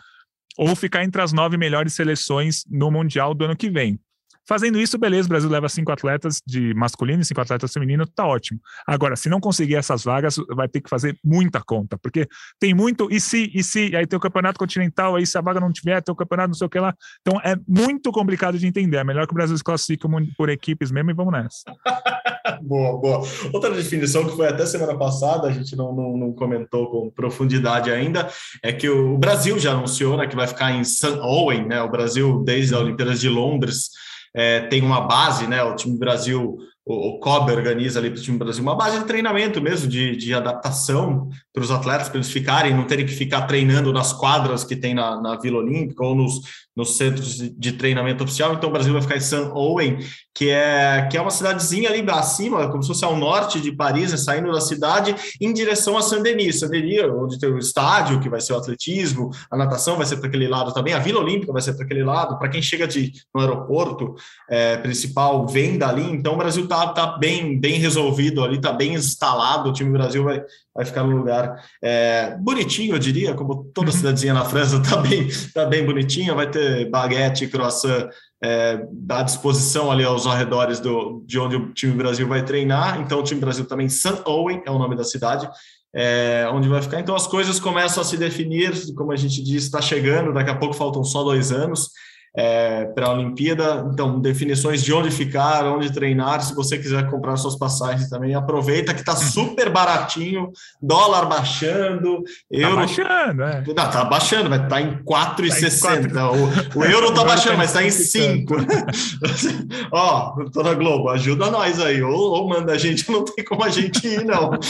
ou 0.57 0.75
ficar 0.75 1.05
entre 1.05 1.21
as 1.21 1.31
nove 1.31 1.59
melhores 1.59 1.93
seleções 1.93 2.65
no 2.67 2.91
Mundial 2.91 3.35
do 3.35 3.45
ano 3.45 3.55
que 3.55 3.69
vem. 3.69 4.01
Fazendo 4.49 4.79
isso, 4.79 4.97
beleza, 4.99 5.27
o 5.27 5.29
Brasil 5.29 5.51
leva 5.51 5.69
cinco 5.69 5.91
atletas 5.91 6.41
de 6.47 6.73
masculino 6.75 7.23
e 7.23 7.25
cinco 7.25 7.41
atletas 7.41 7.73
feminino, 7.73 8.07
tá 8.07 8.27
ótimo. 8.27 8.61
Agora, 8.87 9.17
se 9.17 9.29
não 9.29 9.41
conseguir 9.41 9.77
essas 9.77 10.05
vagas, 10.05 10.37
vai 10.55 10.69
ter 10.69 10.81
que 10.81 10.89
fazer 10.89 11.19
muita 11.25 11.61
conta, 11.61 11.99
porque 11.99 12.29
tem 12.59 12.75
muito, 12.75 13.09
e 13.11 13.21
se, 13.21 13.51
e 13.55 13.63
se, 13.63 13.95
aí 13.97 14.07
tem 14.07 14.17
o 14.17 14.21
campeonato 14.21 14.59
continental, 14.59 15.17
aí 15.17 15.27
se 15.27 15.37
a 15.37 15.41
vaga 15.41 15.61
não 15.61 15.73
tiver, 15.73 16.01
tem 16.03 16.13
o 16.13 16.17
campeonato 16.17 16.49
não 16.49 16.55
sei 16.55 16.67
o 16.67 16.71
que 16.71 16.79
lá. 16.79 16.95
Então 17.21 17.41
é 17.41 17.57
muito 17.67 18.13
complicado 18.13 18.59
de 18.59 18.67
entender. 18.67 18.99
É 18.99 19.05
melhor 19.05 19.27
que 19.27 19.33
o 19.33 19.35
Brasil 19.35 19.57
se 19.57 19.65
classifique 19.65 20.07
por 20.37 20.49
equipes 20.49 20.91
mesmo 20.91 21.11
e 21.11 21.15
vamos 21.15 21.33
nessa. 21.33 21.65
boa, 22.63 22.99
boa. 22.99 23.23
Outra 23.53 23.71
definição 23.71 24.25
que 24.25 24.37
foi 24.37 24.49
até 24.49 24.65
semana 24.67 24.97
passada, 24.97 25.49
a 25.49 25.53
gente 25.53 25.75
não, 25.77 25.95
não, 25.95 26.17
não, 26.17 26.33
comentou 26.33 26.91
com 26.91 27.11
profundidade 27.11 27.91
ainda, 27.91 28.29
é 28.63 28.73
que 28.73 28.89
o 28.89 29.19
Brasil 29.19 29.59
já 29.59 29.73
anunciou 29.73 30.17
né, 30.17 30.27
que 30.27 30.37
vai 30.37 30.47
ficar 30.47 30.73
em 30.73 30.85
St. 30.85 31.19
Owen, 31.21 31.67
né? 31.67 31.83
O 31.83 31.91
Brasil, 31.91 32.43
desde 32.45 32.75
a 32.75 32.79
Olimpíadas 32.79 33.21
de 33.21 33.29
Londres, 33.29 33.91
é, 34.37 34.61
tem 34.61 34.83
uma 34.83 35.01
base, 35.01 35.47
né? 35.47 35.63
O 35.63 35.75
time 35.75 35.99
Brasil, 35.99 36.59
o, 36.87 37.19
COB 37.19 37.51
organiza 37.51 37.99
ali 37.99 38.11
para 38.11 38.21
o 38.21 38.23
time 38.23 38.39
Brasil 38.39 38.63
uma 38.63 38.77
base 38.77 39.01
de 39.01 39.07
treinamento 39.07 39.61
mesmo, 39.61 39.89
de, 39.89 40.15
de 40.15 40.33
adaptação 40.33 41.29
para 41.53 41.65
os 41.65 41.71
atletas, 41.73 42.09
para 42.09 42.19
eles 42.19 42.31
ficarem, 42.31 42.73
não 42.73 42.85
terem 42.85 43.05
que 43.05 43.13
ficar 43.13 43.43
treinando 43.43 43.93
nas 43.93 44.13
quadras 44.13 44.63
que 44.63 44.77
tem 44.77 44.95
na, 44.95 45.21
na 45.21 45.37
Vila 45.37 45.59
Olímpica 45.59 46.05
ou 46.05 46.15
nos, 46.15 46.41
nos 46.77 46.97
centros 46.97 47.39
de 47.39 47.73
treinamento 47.73 48.23
oficial. 48.23 48.55
Então, 48.55 48.69
o 48.69 48.73
Brasil 48.73 48.93
vai 48.93 49.03
ficar 49.03 49.17
em 49.17 49.21
St. 49.21 49.51
Owen, 49.53 49.99
que 50.33 50.51
é, 50.51 51.09
que 51.11 51.17
é 51.17 51.21
uma 51.21 51.31
cidadezinha 51.31 51.89
ali 51.89 52.05
acima, 52.09 52.71
como 52.71 52.83
se 52.83 52.89
fosse 52.89 53.05
ao 53.05 53.17
norte 53.17 53.61
de 53.61 53.73
Paris, 53.73 54.13
né, 54.13 54.19
saindo 54.19 54.53
da 54.53 54.61
cidade 54.61 55.15
em 55.41 55.53
direção 55.53 55.97
a 55.97 56.03
Saint-Denis. 56.03 56.61
Saint-Denis, 56.61 57.03
onde 57.19 57.39
tem 57.39 57.51
o 57.51 57.59
estádio, 57.59 58.21
que 58.21 58.29
vai 58.29 58.41
ser 58.41 58.53
o 58.53 58.59
atletismo, 58.59 59.31
a 59.51 59.57
natação 59.57 59.97
vai 59.97 60.07
ser 60.07 60.19
para 60.19 60.29
aquele 60.29 60.47
lado 60.47 60.73
também, 60.73 60.95
a 60.95 60.99
Vila 60.99 61.21
Olímpica 61.21 61.53
vai 61.53 61.63
ser 61.63 61.73
para 61.73 61.85
aquele 61.85 62.05
lado. 62.05 62.39
Para 62.39 62.51
quem 62.51 62.63
chega 62.63 62.87
de, 62.87 63.13
no 63.35 63.41
aeroporto 63.41 64.15
é, 64.49 64.77
principal, 64.77 65.49
vem 65.49 65.79
dali. 65.79 66.05
Então, 66.05 66.35
o 66.35 66.37
Brasil 66.37 66.65
está 66.65 66.76
tá 66.89 67.19
bem, 67.19 67.59
bem 67.59 67.79
resolvido 67.79 68.43
ali, 68.43 68.57
está 68.57 68.73
bem 68.73 68.95
instalado. 68.95 69.71
O 69.71 69.73
time 69.73 69.91
Brasil 69.91 70.25
vai, 70.25 70.43
vai 70.75 70.85
ficar 70.85 71.05
no 71.05 71.17
lugar 71.17 71.63
é, 71.83 72.37
bonitinho, 72.41 72.95
eu 72.95 72.99
diria, 72.99 73.35
como 73.35 73.65
toda 73.73 73.91
uhum. 73.91 73.97
cidadezinha 73.97 74.35
na 74.35 74.45
França 74.45 74.77
está 74.77 74.97
bem, 75.01 75.29
tá 75.55 75.65
bem 75.65 75.85
bonitinha, 75.85 76.35
vai 76.35 76.51
ter 76.51 76.91
baguete, 76.91 77.47
croissant 77.47 78.09
é, 78.43 78.85
à 79.09 79.23
disposição 79.23 79.91
ali 79.91 80.05
aos 80.05 80.27
arredores 80.27 80.81
do, 80.81 81.23
de 81.27 81.39
onde 81.39 81.57
o 81.57 81.73
time 81.73 81.95
Brasil 81.95 82.29
vai 82.29 82.45
treinar, 82.45 83.01
então 83.01 83.21
o 83.21 83.23
time 83.23 83.41
Brasil 83.41 83.65
também, 83.65 83.89
St. 83.89 84.23
Owen 84.27 84.63
é 84.67 84.71
o 84.71 84.79
nome 84.79 84.97
da 84.97 85.05
cidade, 85.05 85.49
é, 85.95 86.49
onde 86.53 86.69
vai 86.69 86.83
ficar, 86.83 87.01
então 87.01 87.15
as 87.15 87.27
coisas 87.27 87.59
começam 87.59 88.03
a 88.03 88.05
se 88.05 88.17
definir, 88.17 88.73
como 88.95 89.13
a 89.13 89.17
gente 89.17 89.43
disse, 89.43 89.67
está 89.67 89.81
chegando, 89.81 90.33
daqui 90.35 90.51
a 90.51 90.57
pouco 90.57 90.75
faltam 90.75 91.03
só 91.03 91.23
dois 91.23 91.51
anos, 91.51 91.91
é, 92.37 92.85
para 92.85 93.07
a 93.07 93.13
Olimpíada. 93.13 93.89
Então, 93.91 94.21
definições 94.21 94.83
de 94.83 94.93
onde 94.93 95.11
ficar, 95.11 95.65
onde 95.65 95.91
treinar. 95.91 96.43
Se 96.43 96.55
você 96.55 96.77
quiser 96.77 97.09
comprar 97.09 97.37
suas 97.37 97.57
passagens 97.57 98.11
também, 98.11 98.35
aproveita 98.35 98.93
que 98.93 99.01
está 99.01 99.13
uhum. 99.13 99.19
super 99.19 99.71
baratinho, 99.71 100.51
dólar 100.81 101.25
baixando, 101.27 102.23
tá 102.23 102.31
euro. 102.51 102.75
Tá 102.75 102.81
baixando, 102.81 103.43
é. 103.43 103.65
Não, 103.67 103.75
tá 103.75 104.05
baixando, 104.05 104.49
vai 104.51 104.59
estar 104.59 104.69
tá 104.69 104.81
em 104.83 105.03
4,60. 105.03 106.13
Tá 106.13 106.31
o, 106.31 106.79
o 106.79 106.85
euro 106.85 107.09
está 107.09 107.25
baixando, 107.25 107.57
mas 107.57 107.71
está 107.71 107.83
em 107.83 107.91
5. 107.91 108.55
Ó, 109.91 110.45
tô 110.53 110.63
na 110.63 110.75
Globo, 110.75 111.09
ajuda 111.09 111.51
nós 111.51 111.81
aí, 111.81 112.03
ou, 112.03 112.13
ou, 112.13 112.49
manda 112.49 112.73
a 112.73 112.79
gente, 112.79 113.09
não 113.11 113.25
tem 113.25 113.45
como 113.45 113.65
a 113.65 113.71
gente 113.71 114.07
ir, 114.07 114.25
não. 114.25 114.51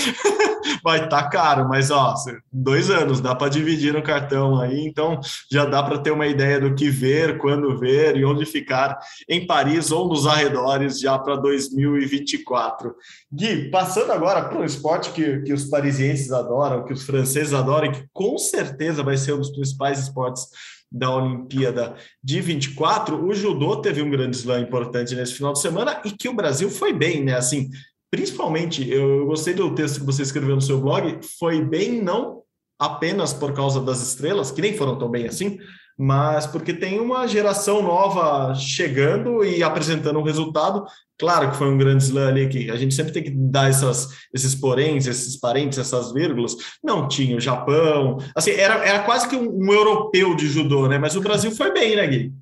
vai 0.82 1.04
estar 1.04 1.22
tá 1.22 1.28
caro, 1.28 1.68
mas 1.68 1.90
ó, 1.90 2.14
dois 2.52 2.90
anos, 2.90 3.20
dá 3.20 3.34
para 3.34 3.48
dividir 3.48 3.92
no 3.92 4.02
cartão 4.02 4.60
aí, 4.60 4.86
então 4.86 5.20
já 5.50 5.64
dá 5.64 5.82
para 5.82 5.98
ter 5.98 6.10
uma 6.10 6.26
ideia 6.26 6.60
do 6.60 6.74
que 6.74 6.90
ver, 6.90 7.38
quando 7.38 7.55
quando 7.56 7.78
ver 7.78 8.16
e 8.16 8.24
onde 8.24 8.44
ficar 8.44 8.98
em 9.28 9.46
Paris 9.46 9.90
ou 9.90 10.08
nos 10.08 10.26
arredores 10.26 11.00
já 11.00 11.18
para 11.18 11.36
2024. 11.36 12.94
Gui, 13.32 13.70
passando 13.70 14.12
agora 14.12 14.44
para 14.44 14.58
um 14.58 14.64
esporte 14.64 15.10
que, 15.10 15.40
que 15.40 15.52
os 15.52 15.64
parisienses 15.64 16.30
adoram, 16.30 16.84
que 16.84 16.92
os 16.92 17.04
franceses 17.04 17.54
adoram, 17.54 17.86
e 17.86 17.92
que 17.92 18.04
com 18.12 18.36
certeza 18.36 19.02
vai 19.02 19.16
ser 19.16 19.32
um 19.32 19.38
dos 19.38 19.50
principais 19.50 19.98
esportes 19.98 20.46
da 20.92 21.10
Olimpíada 21.10 21.96
de 22.22 22.40
24, 22.40 23.26
o 23.26 23.34
judô 23.34 23.76
teve 23.76 24.00
um 24.02 24.10
grande 24.10 24.36
slam 24.36 24.60
importante 24.60 25.14
nesse 25.14 25.34
final 25.34 25.52
de 25.52 25.60
semana 25.60 26.00
e 26.04 26.10
que 26.10 26.28
o 26.28 26.34
Brasil 26.34 26.70
foi 26.70 26.92
bem, 26.92 27.24
né? 27.24 27.34
Assim, 27.34 27.70
principalmente, 28.10 28.88
eu 28.88 29.26
gostei 29.26 29.52
do 29.52 29.74
texto 29.74 30.00
que 30.00 30.06
você 30.06 30.22
escreveu 30.22 30.54
no 30.54 30.62
seu 30.62 30.80
blog, 30.80 31.18
foi 31.38 31.60
bem 31.60 32.00
não 32.00 32.42
apenas 32.78 33.32
por 33.32 33.52
causa 33.52 33.80
das 33.80 34.00
estrelas, 34.00 34.50
que 34.50 34.60
nem 34.60 34.76
foram 34.76 34.96
tão 34.96 35.10
bem 35.10 35.26
assim, 35.26 35.58
mas 35.98 36.46
porque 36.46 36.74
tem 36.74 37.00
uma 37.00 37.26
geração 37.26 37.82
nova 37.82 38.54
chegando 38.54 39.44
e 39.44 39.62
apresentando 39.62 40.18
um 40.18 40.22
resultado. 40.22 40.84
Claro 41.18 41.50
que 41.50 41.56
foi 41.56 41.68
um 41.68 41.78
grande 41.78 42.04
slam 42.04 42.28
ali, 42.28 42.48
que 42.48 42.70
a 42.70 42.76
gente 42.76 42.94
sempre 42.94 43.12
tem 43.12 43.22
que 43.22 43.30
dar 43.30 43.70
essas, 43.70 44.08
esses 44.34 44.54
poréns, 44.54 45.06
esses 45.06 45.38
parentes, 45.38 45.78
essas 45.78 46.12
vírgulas. 46.12 46.54
Não 46.84 47.08
tinha 47.08 47.36
o 47.36 47.40
Japão, 47.40 48.18
assim, 48.34 48.50
era, 48.50 48.84
era 48.84 48.98
quase 49.04 49.26
que 49.26 49.36
um, 49.36 49.48
um 49.48 49.72
europeu 49.72 50.36
de 50.36 50.46
judô, 50.46 50.86
né? 50.86 50.98
Mas 50.98 51.16
o 51.16 51.22
Brasil 51.22 51.50
foi 51.50 51.72
bem, 51.72 51.96
né, 51.96 52.06
Gui? 52.06 52.32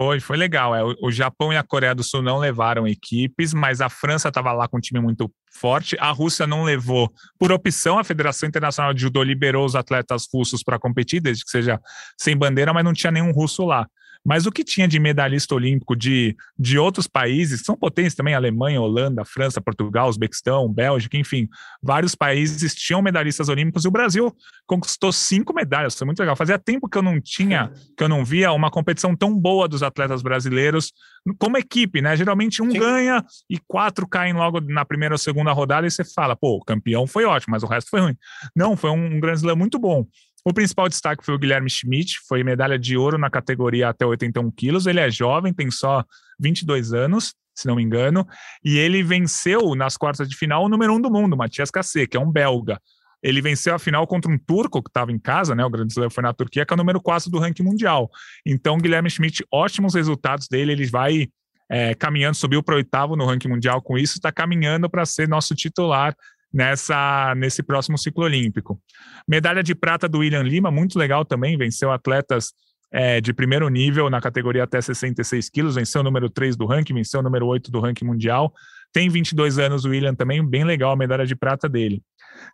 Foi, 0.00 0.18
foi 0.18 0.38
legal. 0.38 0.74
É, 0.74 0.82
o 0.82 1.10
Japão 1.10 1.52
e 1.52 1.58
a 1.58 1.62
Coreia 1.62 1.94
do 1.94 2.02
Sul 2.02 2.22
não 2.22 2.38
levaram 2.38 2.88
equipes, 2.88 3.52
mas 3.52 3.82
a 3.82 3.90
França 3.90 4.28
estava 4.28 4.50
lá 4.50 4.66
com 4.66 4.78
um 4.78 4.80
time 4.80 4.98
muito 4.98 5.30
forte. 5.52 5.94
A 6.00 6.10
Rússia 6.10 6.46
não 6.46 6.64
levou 6.64 7.12
por 7.38 7.52
opção. 7.52 7.98
A 7.98 8.04
Federação 8.04 8.48
Internacional 8.48 8.94
de 8.94 9.02
Judô 9.02 9.22
liberou 9.22 9.62
os 9.62 9.76
atletas 9.76 10.26
russos 10.32 10.62
para 10.62 10.78
competir, 10.78 11.20
desde 11.20 11.44
que 11.44 11.50
seja 11.50 11.78
sem 12.18 12.34
bandeira, 12.34 12.72
mas 12.72 12.82
não 12.82 12.94
tinha 12.94 13.10
nenhum 13.10 13.30
russo 13.30 13.66
lá. 13.66 13.86
Mas 14.24 14.46
o 14.46 14.52
que 14.52 14.62
tinha 14.62 14.86
de 14.86 14.98
medalhista 14.98 15.54
olímpico 15.54 15.96
de, 15.96 16.36
de 16.58 16.78
outros 16.78 17.06
países, 17.06 17.62
são 17.64 17.76
potências 17.76 18.14
também, 18.14 18.34
Alemanha, 18.34 18.80
Holanda, 18.80 19.24
França, 19.24 19.60
Portugal, 19.60 20.08
Uzbequistão, 20.08 20.70
Bélgica, 20.70 21.16
enfim, 21.16 21.48
vários 21.82 22.14
países 22.14 22.74
tinham 22.74 23.00
medalhistas 23.00 23.48
olímpicos 23.48 23.84
e 23.84 23.88
o 23.88 23.90
Brasil 23.90 24.34
conquistou 24.66 25.10
cinco 25.12 25.54
medalhas, 25.54 25.94
foi 25.94 26.04
muito 26.04 26.20
legal. 26.20 26.36
Fazia 26.36 26.58
tempo 26.58 26.88
que 26.88 26.98
eu 26.98 27.02
não 27.02 27.20
tinha, 27.20 27.72
que 27.96 28.04
eu 28.04 28.08
não 28.08 28.24
via 28.24 28.52
uma 28.52 28.70
competição 28.70 29.16
tão 29.16 29.34
boa 29.34 29.66
dos 29.66 29.82
atletas 29.82 30.22
brasileiros 30.22 30.92
como 31.38 31.56
equipe, 31.56 32.00
né? 32.00 32.16
Geralmente 32.16 32.62
um 32.62 32.70
Sim. 32.70 32.78
ganha 32.78 33.24
e 33.48 33.58
quatro 33.66 34.06
caem 34.06 34.32
logo 34.32 34.60
na 34.60 34.84
primeira 34.84 35.14
ou 35.14 35.18
segunda 35.18 35.52
rodada 35.52 35.86
e 35.86 35.90
você 35.90 36.04
fala, 36.04 36.36
pô, 36.36 36.56
o 36.56 36.64
campeão 36.64 37.06
foi 37.06 37.24
ótimo, 37.24 37.52
mas 37.52 37.62
o 37.62 37.66
resto 37.66 37.90
foi 37.90 38.00
ruim. 38.00 38.16
Não, 38.54 38.76
foi 38.76 38.90
um, 38.90 39.16
um 39.16 39.20
grande 39.20 39.38
slam 39.38 39.56
muito 39.56 39.78
bom. 39.78 40.06
O 40.44 40.52
principal 40.54 40.88
destaque 40.88 41.24
foi 41.24 41.34
o 41.34 41.38
Guilherme 41.38 41.68
Schmidt, 41.68 42.18
foi 42.26 42.42
medalha 42.42 42.78
de 42.78 42.96
ouro 42.96 43.18
na 43.18 43.28
categoria 43.28 43.88
até 43.88 44.06
81 44.06 44.50
quilos. 44.50 44.86
Ele 44.86 45.00
é 45.00 45.10
jovem, 45.10 45.52
tem 45.52 45.70
só 45.70 46.04
22 46.38 46.92
anos, 46.94 47.34
se 47.54 47.66
não 47.66 47.76
me 47.76 47.82
engano, 47.82 48.26
e 48.64 48.78
ele 48.78 49.02
venceu 49.02 49.74
nas 49.74 49.96
quartas 49.96 50.28
de 50.28 50.36
final 50.36 50.64
o 50.64 50.68
número 50.68 50.94
um 50.94 51.00
do 51.00 51.10
mundo, 51.10 51.36
Matias 51.36 51.70
Kassé, 51.70 52.06
que 52.06 52.16
é 52.16 52.20
um 52.20 52.30
belga. 52.30 52.80
Ele 53.22 53.42
venceu 53.42 53.74
a 53.74 53.78
final 53.78 54.06
contra 54.06 54.32
um 54.32 54.38
turco 54.38 54.82
que 54.82 54.88
estava 54.88 55.12
em 55.12 55.18
casa, 55.18 55.54
né? 55.54 55.62
O 55.62 55.68
Grande 55.68 55.92
Slam 55.92 56.08
foi 56.08 56.22
na 56.22 56.32
Turquia, 56.32 56.64
que 56.64 56.72
é 56.72 56.74
o 56.74 56.78
número 56.78 57.02
4 57.02 57.30
do 57.30 57.38
ranking 57.38 57.62
mundial. 57.62 58.08
Então, 58.46 58.78
Guilherme 58.78 59.10
Schmidt, 59.10 59.44
ótimos 59.52 59.94
resultados 59.94 60.48
dele, 60.48 60.72
ele 60.72 60.86
vai 60.86 61.28
é, 61.70 61.94
caminhando, 61.94 62.34
subiu 62.34 62.62
para 62.62 62.76
oitavo 62.76 63.16
no 63.16 63.26
ranking 63.26 63.48
mundial 63.48 63.82
com 63.82 63.98
isso, 63.98 64.14
está 64.14 64.32
caminhando 64.32 64.88
para 64.88 65.04
ser 65.04 65.28
nosso 65.28 65.54
titular 65.54 66.16
nessa 66.52 67.34
nesse 67.36 67.62
próximo 67.62 67.96
ciclo 67.96 68.24
olímpico. 68.24 68.80
Medalha 69.26 69.62
de 69.62 69.74
prata 69.74 70.08
do 70.08 70.18
William 70.18 70.42
Lima, 70.42 70.70
muito 70.70 70.98
legal 70.98 71.24
também, 71.24 71.56
venceu 71.56 71.90
atletas 71.90 72.52
é, 72.92 73.20
de 73.20 73.32
primeiro 73.32 73.68
nível 73.68 74.10
na 74.10 74.20
categoria 74.20 74.64
até 74.64 74.80
66 74.80 75.48
quilos, 75.48 75.76
venceu 75.76 76.00
o 76.00 76.04
número 76.04 76.28
3 76.28 76.56
do 76.56 76.66
ranking, 76.66 76.94
venceu 76.94 77.20
o 77.20 77.22
número 77.22 77.46
8 77.46 77.70
do 77.70 77.80
ranking 77.80 78.04
mundial. 78.04 78.52
Tem 78.92 79.08
22 79.08 79.58
anos 79.58 79.84
o 79.84 79.90
William 79.90 80.14
também, 80.14 80.44
bem 80.44 80.64
legal 80.64 80.92
a 80.92 80.96
medalha 80.96 81.24
de 81.24 81.36
prata 81.36 81.68
dele. 81.68 82.02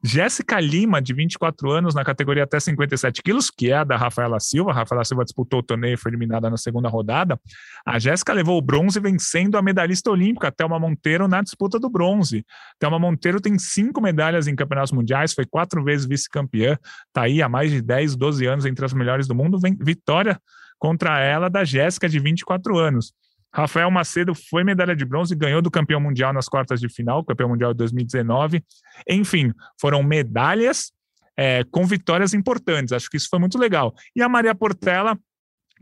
Jéssica 0.02 0.60
Lima, 0.60 1.00
de 1.00 1.12
24 1.14 1.70
anos, 1.70 1.94
na 1.94 2.04
categoria 2.04 2.44
até 2.44 2.60
57 2.60 3.22
quilos, 3.22 3.50
que 3.50 3.70
é 3.70 3.76
a 3.76 3.84
da 3.84 3.96
Rafaela 3.96 4.38
Silva. 4.38 4.70
A 4.70 4.74
Rafaela 4.74 5.04
Silva 5.04 5.24
disputou 5.24 5.60
o 5.60 5.62
torneio 5.62 5.94
e 5.94 5.96
foi 5.96 6.10
eliminada 6.10 6.50
na 6.50 6.56
segunda 6.56 6.88
rodada. 6.88 7.40
A 7.84 7.98
Jéssica 7.98 8.32
levou 8.32 8.58
o 8.58 8.62
bronze 8.62 9.00
vencendo 9.00 9.56
a 9.56 9.62
medalhista 9.62 10.10
olímpica, 10.10 10.52
Thelma 10.52 10.78
Monteiro, 10.78 11.26
na 11.26 11.42
disputa 11.42 11.78
do 11.78 11.88
bronze. 11.88 12.44
Thelma 12.78 12.98
Monteiro 12.98 13.40
tem 13.40 13.58
cinco 13.58 14.00
medalhas 14.00 14.46
em 14.46 14.54
campeonatos 14.54 14.92
mundiais, 14.92 15.32
foi 15.32 15.46
quatro 15.46 15.82
vezes 15.82 16.06
vice-campeã, 16.06 16.78
está 17.08 17.22
aí 17.22 17.42
há 17.42 17.48
mais 17.48 17.70
de 17.70 17.80
10, 17.80 18.16
12 18.16 18.46
anos 18.46 18.66
entre 18.66 18.84
as 18.84 18.92
melhores 18.92 19.26
do 19.26 19.34
mundo. 19.34 19.58
Vitória 19.80 20.38
contra 20.78 21.20
ela 21.20 21.48
da 21.48 21.64
Jéssica, 21.64 22.08
de 22.08 22.18
24 22.18 22.78
anos. 22.78 23.12
Rafael 23.56 23.90
Macedo 23.90 24.34
foi 24.34 24.62
medalha 24.62 24.94
de 24.94 25.04
bronze 25.06 25.32
e 25.32 25.36
ganhou 25.36 25.62
do 25.62 25.70
campeão 25.70 25.98
mundial 25.98 26.30
nas 26.30 26.46
quartas 26.46 26.78
de 26.78 26.90
final, 26.90 27.24
campeão 27.24 27.48
mundial 27.48 27.72
de 27.72 27.78
2019. 27.78 28.62
Enfim, 29.08 29.50
foram 29.80 30.02
medalhas 30.02 30.92
é, 31.34 31.64
com 31.70 31.86
vitórias 31.86 32.34
importantes. 32.34 32.92
Acho 32.92 33.08
que 33.08 33.16
isso 33.16 33.28
foi 33.30 33.38
muito 33.38 33.56
legal. 33.56 33.94
E 34.14 34.20
a 34.20 34.28
Maria 34.28 34.54
Portela, 34.54 35.18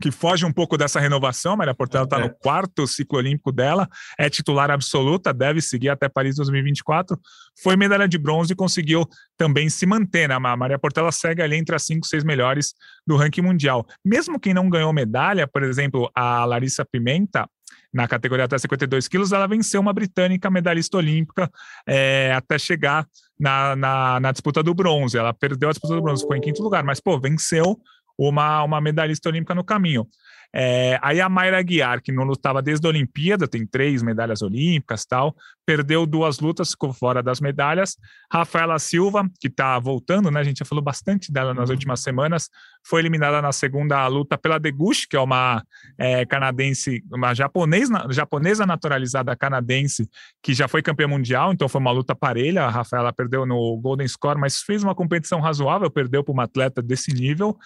que 0.01 0.09
foge 0.09 0.45
um 0.45 0.53
pouco 0.53 0.77
dessa 0.77 1.01
renovação. 1.01 1.51
A 1.51 1.57
Maria 1.57 1.75
Portela 1.75 2.05
está 2.05 2.17
é. 2.17 2.23
no 2.23 2.29
quarto 2.29 2.87
ciclo 2.87 3.17
olímpico 3.17 3.51
dela, 3.51 3.89
é 4.17 4.29
titular 4.29 4.71
absoluta, 4.71 5.33
deve 5.33 5.59
seguir 5.59 5.89
até 5.89 6.07
Paris 6.07 6.37
2024. 6.37 7.19
Foi 7.61 7.75
medalha 7.75 8.07
de 8.07 8.17
bronze 8.17 8.53
e 8.53 8.55
conseguiu 8.55 9.05
também 9.37 9.69
se 9.69 9.85
manter. 9.85 10.29
Né? 10.29 10.35
A 10.35 10.39
Maria 10.39 10.79
Portela 10.79 11.11
segue 11.11 11.41
ali 11.41 11.57
entre 11.57 11.75
as 11.75 11.83
cinco, 11.83 12.07
seis 12.07 12.23
melhores 12.23 12.73
do 13.05 13.17
ranking 13.17 13.41
mundial. 13.41 13.85
Mesmo 14.03 14.39
quem 14.39 14.53
não 14.53 14.69
ganhou 14.69 14.93
medalha, 14.93 15.45
por 15.45 15.61
exemplo, 15.61 16.09
a 16.15 16.45
Larissa 16.45 16.85
Pimenta, 16.85 17.49
na 17.95 18.09
categoria 18.09 18.43
até 18.43 18.57
52 18.57 19.07
quilos, 19.07 19.31
ela 19.31 19.47
venceu 19.47 19.79
uma 19.79 19.93
britânica 19.93 20.51
medalhista 20.51 20.97
olímpica 20.97 21.49
é, 21.87 22.33
até 22.35 22.59
chegar 22.59 23.07
na, 23.39 23.73
na, 23.73 24.19
na, 24.19 24.31
disputa 24.33 24.61
do 24.61 24.73
bronze. 24.73 25.17
Ela 25.17 25.33
perdeu 25.33 25.69
a 25.69 25.71
disputa 25.71 25.95
do 25.95 26.01
bronze, 26.01 26.23
ficou 26.23 26.35
em 26.35 26.41
quinto 26.41 26.61
lugar, 26.61 26.83
mas, 26.83 26.99
pô, 26.99 27.17
venceu 27.17 27.79
uma, 28.17 28.63
uma 28.63 28.81
medalhista 28.81 29.29
olímpica 29.29 29.55
no 29.55 29.63
caminho. 29.63 30.05
É, 30.53 30.99
aí 31.01 31.19
a 31.21 31.29
Mayra 31.29 31.61
Guiar, 31.61 32.01
que 32.01 32.11
não 32.11 32.23
lutava 32.23 32.61
desde 32.61 32.85
a 32.85 32.89
Olimpíada, 32.89 33.47
tem 33.47 33.65
três 33.65 34.01
medalhas 34.01 34.41
olímpicas 34.41 35.05
tal, 35.05 35.35
perdeu 35.65 36.05
duas 36.05 36.39
lutas, 36.39 36.71
ficou 36.71 36.93
fora 36.93 37.21
das 37.21 37.41
medalhas. 37.41 37.97
Rafaela 38.31 38.77
Silva, 38.79 39.27
que 39.39 39.47
está 39.47 39.77
voltando, 39.79 40.29
né? 40.29 40.39
A 40.39 40.43
gente 40.43 40.59
já 40.59 40.65
falou 40.65 40.83
bastante 40.83 41.31
dela 41.31 41.53
nas 41.53 41.69
uhum. 41.69 41.75
últimas 41.75 42.01
semanas, 42.01 42.49
foi 42.87 43.01
eliminada 43.01 43.41
na 43.41 43.51
segunda 43.51 44.05
luta 44.07 44.37
pela 44.37 44.59
Deguchi, 44.59 45.07
que 45.07 45.15
é 45.15 45.19
uma 45.19 45.63
é, 45.97 46.25
canadense, 46.25 47.03
uma 47.11 47.33
japonesa, 47.33 48.07
japonesa 48.11 48.65
naturalizada 48.65 49.35
canadense, 49.35 50.07
que 50.41 50.53
já 50.53 50.67
foi 50.67 50.81
campeã 50.81 51.07
mundial, 51.07 51.51
então 51.51 51.67
foi 51.67 51.81
uma 51.81 51.91
luta 51.91 52.15
parelha. 52.15 52.63
A 52.63 52.69
Rafaela 52.69 53.11
perdeu 53.11 53.45
no 53.45 53.77
Golden 53.77 54.07
Score, 54.07 54.39
mas 54.39 54.61
fez 54.61 54.83
uma 54.83 54.93
competição 54.93 55.39
razoável, 55.39 55.89
perdeu 55.89 56.23
para 56.23 56.33
uma 56.33 56.43
atleta 56.43 56.81
desse 56.81 57.11
nível. 57.13 57.57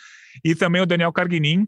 E 0.43 0.55
também 0.55 0.81
o 0.81 0.85
Daniel 0.85 1.11
Carguinin, 1.11 1.67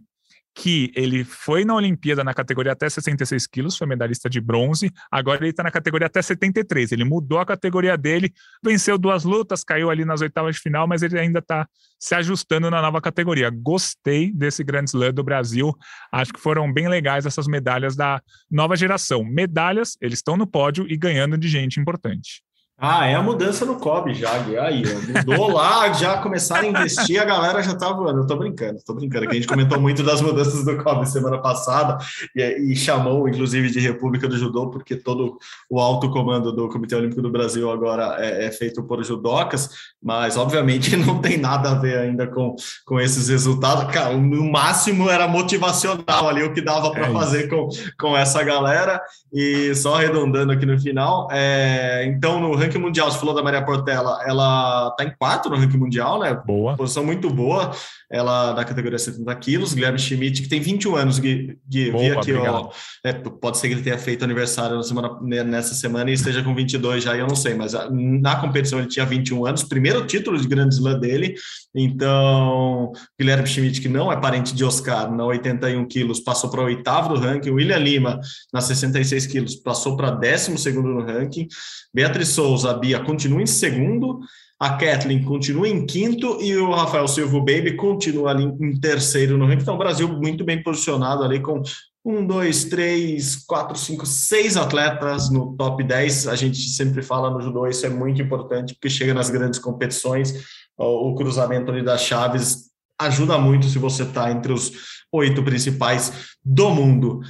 que 0.53 0.91
ele 0.95 1.23
foi 1.23 1.63
na 1.63 1.73
Olimpíada 1.75 2.23
na 2.23 2.33
categoria 2.33 2.73
até 2.73 2.89
66 2.89 3.47
quilos, 3.47 3.77
foi 3.77 3.87
medalhista 3.87 4.29
de 4.29 4.41
bronze, 4.41 4.91
agora 5.09 5.41
ele 5.41 5.49
está 5.49 5.63
na 5.63 5.71
categoria 5.71 6.07
até 6.07 6.21
73. 6.21 6.91
Ele 6.91 7.05
mudou 7.05 7.39
a 7.39 7.45
categoria 7.45 7.97
dele, 7.97 8.33
venceu 8.63 8.97
duas 8.97 9.23
lutas, 9.23 9.63
caiu 9.63 9.89
ali 9.89 10.03
nas 10.03 10.21
oitavas 10.21 10.55
de 10.55 10.61
final, 10.61 10.87
mas 10.87 11.03
ele 11.03 11.17
ainda 11.17 11.39
está 11.39 11.67
se 11.99 12.15
ajustando 12.15 12.69
na 12.69 12.81
nova 12.81 12.99
categoria. 13.01 13.49
Gostei 13.49 14.31
desse 14.31 14.63
Grand 14.63 14.85
Slam 14.85 15.13
do 15.13 15.23
Brasil, 15.23 15.73
acho 16.11 16.33
que 16.33 16.39
foram 16.39 16.71
bem 16.71 16.87
legais 16.87 17.25
essas 17.25 17.47
medalhas 17.47 17.95
da 17.95 18.21
nova 18.49 18.75
geração. 18.75 19.23
Medalhas, 19.23 19.97
eles 20.01 20.19
estão 20.19 20.35
no 20.35 20.45
pódio 20.45 20.85
e 20.89 20.97
ganhando 20.97 21.37
de 21.37 21.47
gente 21.47 21.79
importante. 21.79 22.43
Ah, 22.83 23.05
é 23.05 23.13
a 23.13 23.21
mudança 23.21 23.63
no 23.63 23.75
COB 23.75 24.11
já, 24.15 24.31
aí, 24.31 24.81
ó, 24.87 25.19
mudou 25.19 25.51
lá, 25.51 25.93
já 25.93 26.17
começaram 26.17 26.67
a 26.67 26.71
investir, 26.71 27.21
a 27.21 27.25
galera 27.25 27.61
já 27.61 27.75
tá 27.75 27.93
voando. 27.93 28.21
Eu 28.21 28.25
tô 28.25 28.35
brincando, 28.35 28.79
tô 28.83 28.95
brincando, 28.95 29.27
que 29.27 29.33
a 29.33 29.35
gente 29.35 29.45
comentou 29.45 29.79
muito 29.79 30.01
das 30.01 30.19
mudanças 30.19 30.65
do 30.65 30.83
COB 30.83 31.05
semana 31.07 31.37
passada 31.37 31.99
e, 32.35 32.41
e, 32.71 32.75
chamou, 32.75 33.29
inclusive, 33.29 33.69
de 33.69 33.79
República 33.79 34.27
do 34.27 34.35
Judô, 34.35 34.71
porque 34.71 34.95
todo 34.95 35.37
o 35.69 35.79
alto 35.79 36.09
comando 36.09 36.51
do 36.51 36.67
Comitê 36.69 36.95
Olímpico 36.95 37.21
do 37.21 37.29
Brasil 37.29 37.69
agora 37.69 38.15
é, 38.17 38.45
é 38.45 38.51
feito 38.51 38.81
por 38.81 39.03
judocas, 39.03 39.69
mas 40.01 40.35
obviamente 40.35 40.97
não 40.97 41.21
tem 41.21 41.37
nada 41.37 41.69
a 41.69 41.75
ver 41.75 41.99
ainda 41.99 42.25
com, 42.25 42.55
com 42.83 42.99
esses 42.99 43.29
resultados. 43.29 43.93
Cara, 43.93 44.17
no 44.17 44.51
máximo 44.51 45.07
era 45.07 45.27
motivacional 45.27 46.27
ali 46.27 46.41
o 46.41 46.51
que 46.51 46.61
dava 46.61 46.89
para 46.89 47.05
é 47.05 47.13
fazer 47.13 47.47
com, 47.47 47.69
com 47.99 48.17
essa 48.17 48.41
galera. 48.41 48.99
E 49.31 49.75
só 49.75 49.97
arredondando 49.97 50.51
aqui 50.51 50.65
no 50.65 50.79
final, 50.79 51.27
é, 51.31 52.05
então 52.07 52.39
no 52.39 52.55
ranking 52.55 52.70
ranking 52.71 52.79
mundial, 52.79 53.11
você 53.11 53.19
falou 53.19 53.35
da 53.35 53.43
Maria 53.43 53.63
Portela, 53.63 54.19
ela 54.25 54.91
tá 54.91 55.03
em 55.03 55.13
quarto 55.17 55.49
no 55.49 55.57
ranking 55.57 55.77
mundial, 55.77 56.19
né? 56.19 56.33
Boa. 56.33 56.75
Posição 56.75 57.03
muito 57.03 57.29
boa. 57.29 57.71
Ela 58.11 58.51
da 58.53 58.65
categoria 58.65 58.99
70 58.99 59.33
quilos. 59.35 59.73
Guilherme 59.73 59.97
Schmidt, 59.97 60.41
que 60.41 60.49
tem 60.49 60.59
21 60.59 60.95
anos, 60.95 61.19
Gui, 61.19 61.57
Gui 61.67 61.91
boa, 61.91 62.03
vi 62.03 62.11
aqui, 62.11 62.33
ó, 62.33 62.69
é, 63.03 63.13
pode 63.13 63.57
ser 63.57 63.67
que 63.67 63.75
ele 63.75 63.81
tenha 63.81 63.97
feito 63.97 64.23
aniversário 64.25 64.75
na 64.75 64.83
semana, 64.83 65.17
nessa 65.43 65.73
semana 65.73 66.11
e 66.11 66.13
esteja 66.13 66.43
com 66.43 66.53
22 66.53 67.03
já, 67.03 67.15
eu 67.15 67.27
não 67.27 67.35
sei, 67.35 67.53
mas 67.53 67.73
na 67.91 68.35
competição 68.35 68.79
ele 68.79 68.87
tinha 68.87 69.05
21 69.05 69.45
anos, 69.45 69.63
primeiro 69.63 70.05
título 70.05 70.37
de 70.37 70.47
Grande 70.47 70.75
Slam 70.75 70.99
dele. 70.99 71.35
Então, 71.73 72.91
Guilherme 73.19 73.47
Schmidt, 73.47 73.79
que 73.79 73.87
não 73.87 74.11
é 74.11 74.19
parente 74.19 74.53
de 74.53 74.63
Oscar, 74.65 75.09
na 75.11 75.25
81 75.25 75.87
quilos, 75.87 76.19
passou 76.19 76.49
para 76.49 76.61
o 76.61 76.65
oitavo 76.65 77.13
do 77.13 77.19
ranking. 77.19 77.51
William 77.51 77.77
Lima, 77.77 78.19
na 78.53 78.59
66 78.59 79.27
quilos, 79.27 79.55
passou 79.55 79.95
para 79.95 80.11
décimo 80.11 80.57
segundo 80.57 80.89
no 80.89 81.05
ranking. 81.05 81.47
Beatriz 81.93 82.29
Souza, 82.29 82.71
a 82.71 82.73
Bia, 82.73 82.99
continua 82.99 83.41
em 83.41 83.47
segundo. 83.47 84.19
A 84.61 84.77
Kathleen 84.77 85.23
continua 85.23 85.67
em 85.67 85.87
quinto 85.87 86.37
e 86.39 86.55
o 86.55 86.71
Rafael 86.71 87.07
Silva 87.07 87.39
Baby 87.39 87.75
continua 87.75 88.29
ali 88.29 88.43
em 88.43 88.79
terceiro 88.79 89.35
no 89.35 89.47
ranking. 89.47 89.63
Então, 89.63 89.73
o 89.73 89.79
Brasil 89.79 90.07
muito 90.07 90.43
bem 90.43 90.61
posicionado 90.61 91.23
ali 91.23 91.39
com 91.39 91.63
um, 92.05 92.23
dois, 92.23 92.65
três, 92.65 93.37
quatro, 93.37 93.75
cinco, 93.75 94.05
seis 94.05 94.55
atletas 94.55 95.31
no 95.31 95.57
top 95.57 95.83
10. 95.83 96.27
A 96.27 96.35
gente 96.35 96.59
sempre 96.59 97.01
fala 97.01 97.31
no 97.31 97.41
judô, 97.41 97.65
isso 97.65 97.87
é 97.87 97.89
muito 97.89 98.21
importante, 98.21 98.75
porque 98.75 98.87
chega 98.87 99.15
nas 99.15 99.31
grandes 99.31 99.57
competições, 99.57 100.45
o 100.77 101.15
cruzamento 101.15 101.71
ali 101.71 101.83
das 101.83 102.03
chaves 102.03 102.69
ajuda 102.99 103.39
muito 103.39 103.65
se 103.65 103.79
você 103.79 104.03
está 104.03 104.31
entre 104.31 104.53
os 104.53 104.71
oito 105.11 105.41
principais 105.41 106.35
do 106.45 106.69
mundo. 106.69 107.21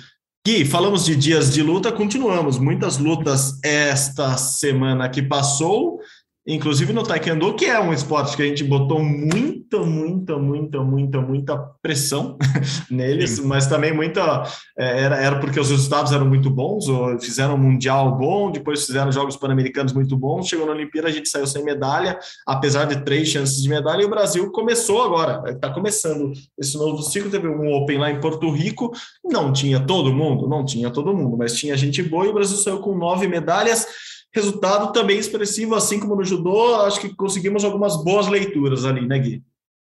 Gui, 0.46 0.66
falamos 0.66 1.06
de 1.06 1.16
dias 1.16 1.54
de 1.54 1.62
luta, 1.62 1.92
continuamos. 1.92 2.58
Muitas 2.58 2.98
lutas 2.98 3.58
esta 3.64 4.36
semana 4.38 5.08
que 5.08 5.22
passou, 5.22 6.00
inclusive 6.46 6.92
no 6.92 7.04
Taekwondo, 7.04 7.54
que 7.56 7.66
é 7.66 7.80
um 7.80 7.94
esporte 7.94 8.36
que 8.36 8.42
a 8.42 8.46
gente 8.46 8.64
botou 8.64 9.04
muita, 9.04 9.80
muita, 9.80 10.38
muita, 10.38 10.82
muita, 10.82 11.22
muita 11.22 11.58
pressão 11.82 12.38
neles, 12.90 13.32
Sim. 13.32 13.46
mas 13.46 13.68
também 13.68 13.94
muita. 13.94 14.44
É, 14.78 15.04
era, 15.04 15.18
era 15.18 15.40
porque 15.40 15.60
os 15.60 15.70
resultados 15.70 16.12
eram 16.12 16.26
muito 16.26 16.50
bons, 16.50 16.88
ou 16.88 17.20
fizeram 17.20 17.56
um 17.56 17.58
Mundial 17.58 18.18
bom, 18.18 18.52
depois 18.52 18.86
fizeram 18.86 19.12
Jogos 19.12 19.38
Pan-Americanos 19.38 19.94
muito 19.94 20.18
bons, 20.18 20.48
chegou 20.48 20.66
na 20.66 20.72
Olimpíada, 20.72 21.08
a 21.08 21.12
gente 21.12 21.30
saiu 21.30 21.46
sem 21.46 21.64
medalha, 21.64 22.18
apesar 22.48 22.86
de 22.86 23.04
três 23.04 23.28
chances 23.28 23.62
de 23.62 23.70
medalha, 23.70 24.02
e 24.02 24.06
o 24.06 24.10
Brasil 24.10 24.52
começou 24.52 25.04
agora, 25.04 25.52
está 25.52 25.70
começando 25.70 26.32
esse 26.58 26.76
novo 26.78 27.02
ciclo. 27.04 27.30
Teve 27.30 27.48
um 27.48 27.72
Open 27.72 27.98
lá 27.98 28.12
em 28.12 28.20
Porto 28.20 28.50
Rico, 28.50 28.92
não 29.24 29.54
tinha 29.54 29.80
todo 29.80 30.14
mundo, 30.14 30.48
não 30.48 30.66
tinha 30.66 30.90
todo 30.90 31.14
mundo, 31.14 31.38
mas 31.38 31.56
tinha 31.56 31.78
gente 31.78 32.02
boa 32.02 32.26
e 32.26 32.30
o 32.30 32.34
Brasil 32.34 32.58
saiu 32.58 32.80
com 32.80 32.98
nove 32.98 33.28
medalhas 33.28 33.86
Resultado 34.34 34.94
também 34.94 35.18
expressivo, 35.18 35.76
assim 35.76 36.00
como 36.00 36.16
no 36.16 36.24
judô, 36.24 36.76
acho 36.84 37.02
que 37.02 37.14
conseguimos 37.14 37.64
algumas 37.64 38.02
boas 38.04 38.28
leituras 38.28 38.86
ali, 38.86 39.06
né, 39.06 39.20
Gui? 39.20 39.44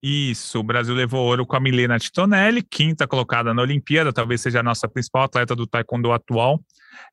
Isso, 0.03 0.59
o 0.59 0.62
Brasil 0.64 0.95
levou 0.95 1.25
ouro 1.25 1.47
com 1.47 1.55
a 1.55 1.61
Milena 1.61 1.97
Titonelli, 1.97 2.61
quinta 2.61 3.07
colocada 3.07 3.55
na 3.55 3.62
Olimpíada, 3.62 4.12
talvez 4.12 4.40
seja 4.40 4.59
a 4.59 4.62
nossa 4.62 4.88
principal 4.88 5.23
atleta 5.23 5.55
do 5.55 5.64
taekwondo 5.64 6.11
atual. 6.11 6.61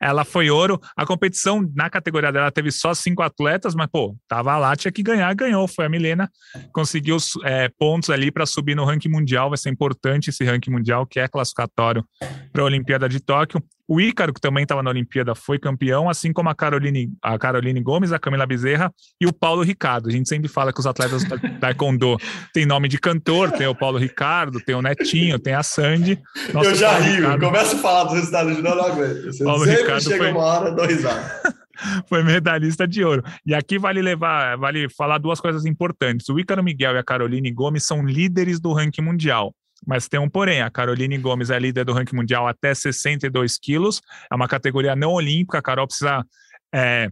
Ela 0.01 0.25
foi 0.25 0.49
ouro. 0.49 0.79
A 0.95 1.05
competição 1.05 1.65
na 1.75 1.89
categoria 1.89 2.31
dela 2.31 2.51
teve 2.51 2.71
só 2.71 2.93
cinco 2.93 3.21
atletas, 3.21 3.75
mas 3.75 3.87
pô, 3.87 4.15
tava 4.27 4.57
lá, 4.57 4.75
tinha 4.75 4.91
que 4.91 5.03
ganhar, 5.03 5.33
ganhou. 5.35 5.67
Foi 5.67 5.85
a 5.85 5.89
Milena, 5.89 6.29
conseguiu 6.73 7.17
é, 7.43 7.69
pontos 7.77 8.09
ali 8.09 8.31
para 8.31 8.45
subir 8.45 8.75
no 8.75 8.85
ranking 8.85 9.09
mundial. 9.09 9.49
Vai 9.49 9.57
ser 9.57 9.69
importante 9.69 10.31
esse 10.31 10.43
ranking 10.43 10.71
mundial, 10.71 11.05
que 11.05 11.19
é 11.19 11.27
classificatório 11.27 12.03
para 12.51 12.61
a 12.61 12.65
Olimpíada 12.65 13.07
de 13.07 13.19
Tóquio. 13.19 13.63
O 13.89 13.99
Ícaro, 13.99 14.31
que 14.31 14.39
também 14.39 14.61
estava 14.61 14.83
na 14.83 14.91
Olimpíada, 14.91 15.33
foi 15.33 15.57
campeão, 15.57 16.07
assim 16.07 16.31
como 16.31 16.47
a 16.47 16.53
Caroline, 16.53 17.11
a 17.23 17.39
Caroline 17.39 17.81
Gomes, 17.81 18.11
a 18.11 18.19
Camila 18.19 18.45
Bezerra 18.45 18.93
e 19.19 19.25
o 19.25 19.33
Paulo 19.33 19.63
Ricardo. 19.63 20.09
A 20.09 20.11
gente 20.11 20.29
sempre 20.29 20.47
fala 20.47 20.71
que 20.71 20.79
os 20.79 20.85
atletas 20.85 21.23
do 21.23 21.39
Taekwondo 21.59 22.15
têm 22.53 22.67
nome 22.67 22.87
de 22.87 22.99
cantor, 22.99 23.51
tem 23.51 23.65
o 23.65 23.73
Paulo 23.73 23.97
Ricardo, 23.97 24.59
tem 24.63 24.75
o 24.75 24.81
Netinho, 24.83 25.39
tem 25.39 25.55
a 25.55 25.63
Sandy. 25.63 26.19
Nossa, 26.53 26.69
Eu 26.69 26.75
já 26.75 26.89
Paulo 26.91 27.03
rio, 27.03 27.15
Ricardo... 27.15 27.45
começo 27.45 27.75
a 27.77 27.79
falar 27.79 28.03
dos 28.03 28.13
resultados 28.13 28.55
de 28.55 28.61
novo, 28.61 28.79
aguento. 28.79 29.23
Você 29.23 29.43
Paulo 29.43 29.65
sempre 29.65 29.81
Ricardo 29.81 30.03
chega 30.03 30.17
foi... 30.17 30.31
uma 30.33 30.41
hora, 30.41 30.71
dois 30.71 31.05
anos. 31.05 31.31
foi 32.07 32.23
medalhista 32.23 32.87
de 32.87 33.03
ouro. 33.03 33.23
E 33.43 33.55
aqui 33.55 33.79
vale 33.79 34.03
levar, 34.03 34.55
vale 34.57 34.87
falar 34.89 35.17
duas 35.17 35.41
coisas 35.41 35.65
importantes. 35.65 36.29
O 36.29 36.39
Ícaro 36.39 36.63
Miguel 36.63 36.93
e 36.93 36.99
a 36.99 37.03
Caroline 37.03 37.51
Gomes 37.51 37.85
são 37.85 38.05
líderes 38.05 38.59
do 38.59 38.71
ranking 38.71 39.01
mundial. 39.01 39.51
Mas 39.85 40.07
tem 40.07 40.19
um 40.19 40.29
porém, 40.29 40.61
a 40.61 40.69
Caroline 40.69 41.17
Gomes 41.17 41.49
é 41.49 41.59
líder 41.59 41.85
do 41.85 41.93
ranking 41.93 42.15
mundial 42.15 42.47
até 42.47 42.73
62 42.73 43.57
quilos, 43.57 44.01
é 44.31 44.35
uma 44.35 44.47
categoria 44.47 44.95
não 44.95 45.11
olímpica, 45.11 45.59
a 45.59 45.61
Carol 45.61 45.87
precisa 45.87 46.25
é, 46.73 47.09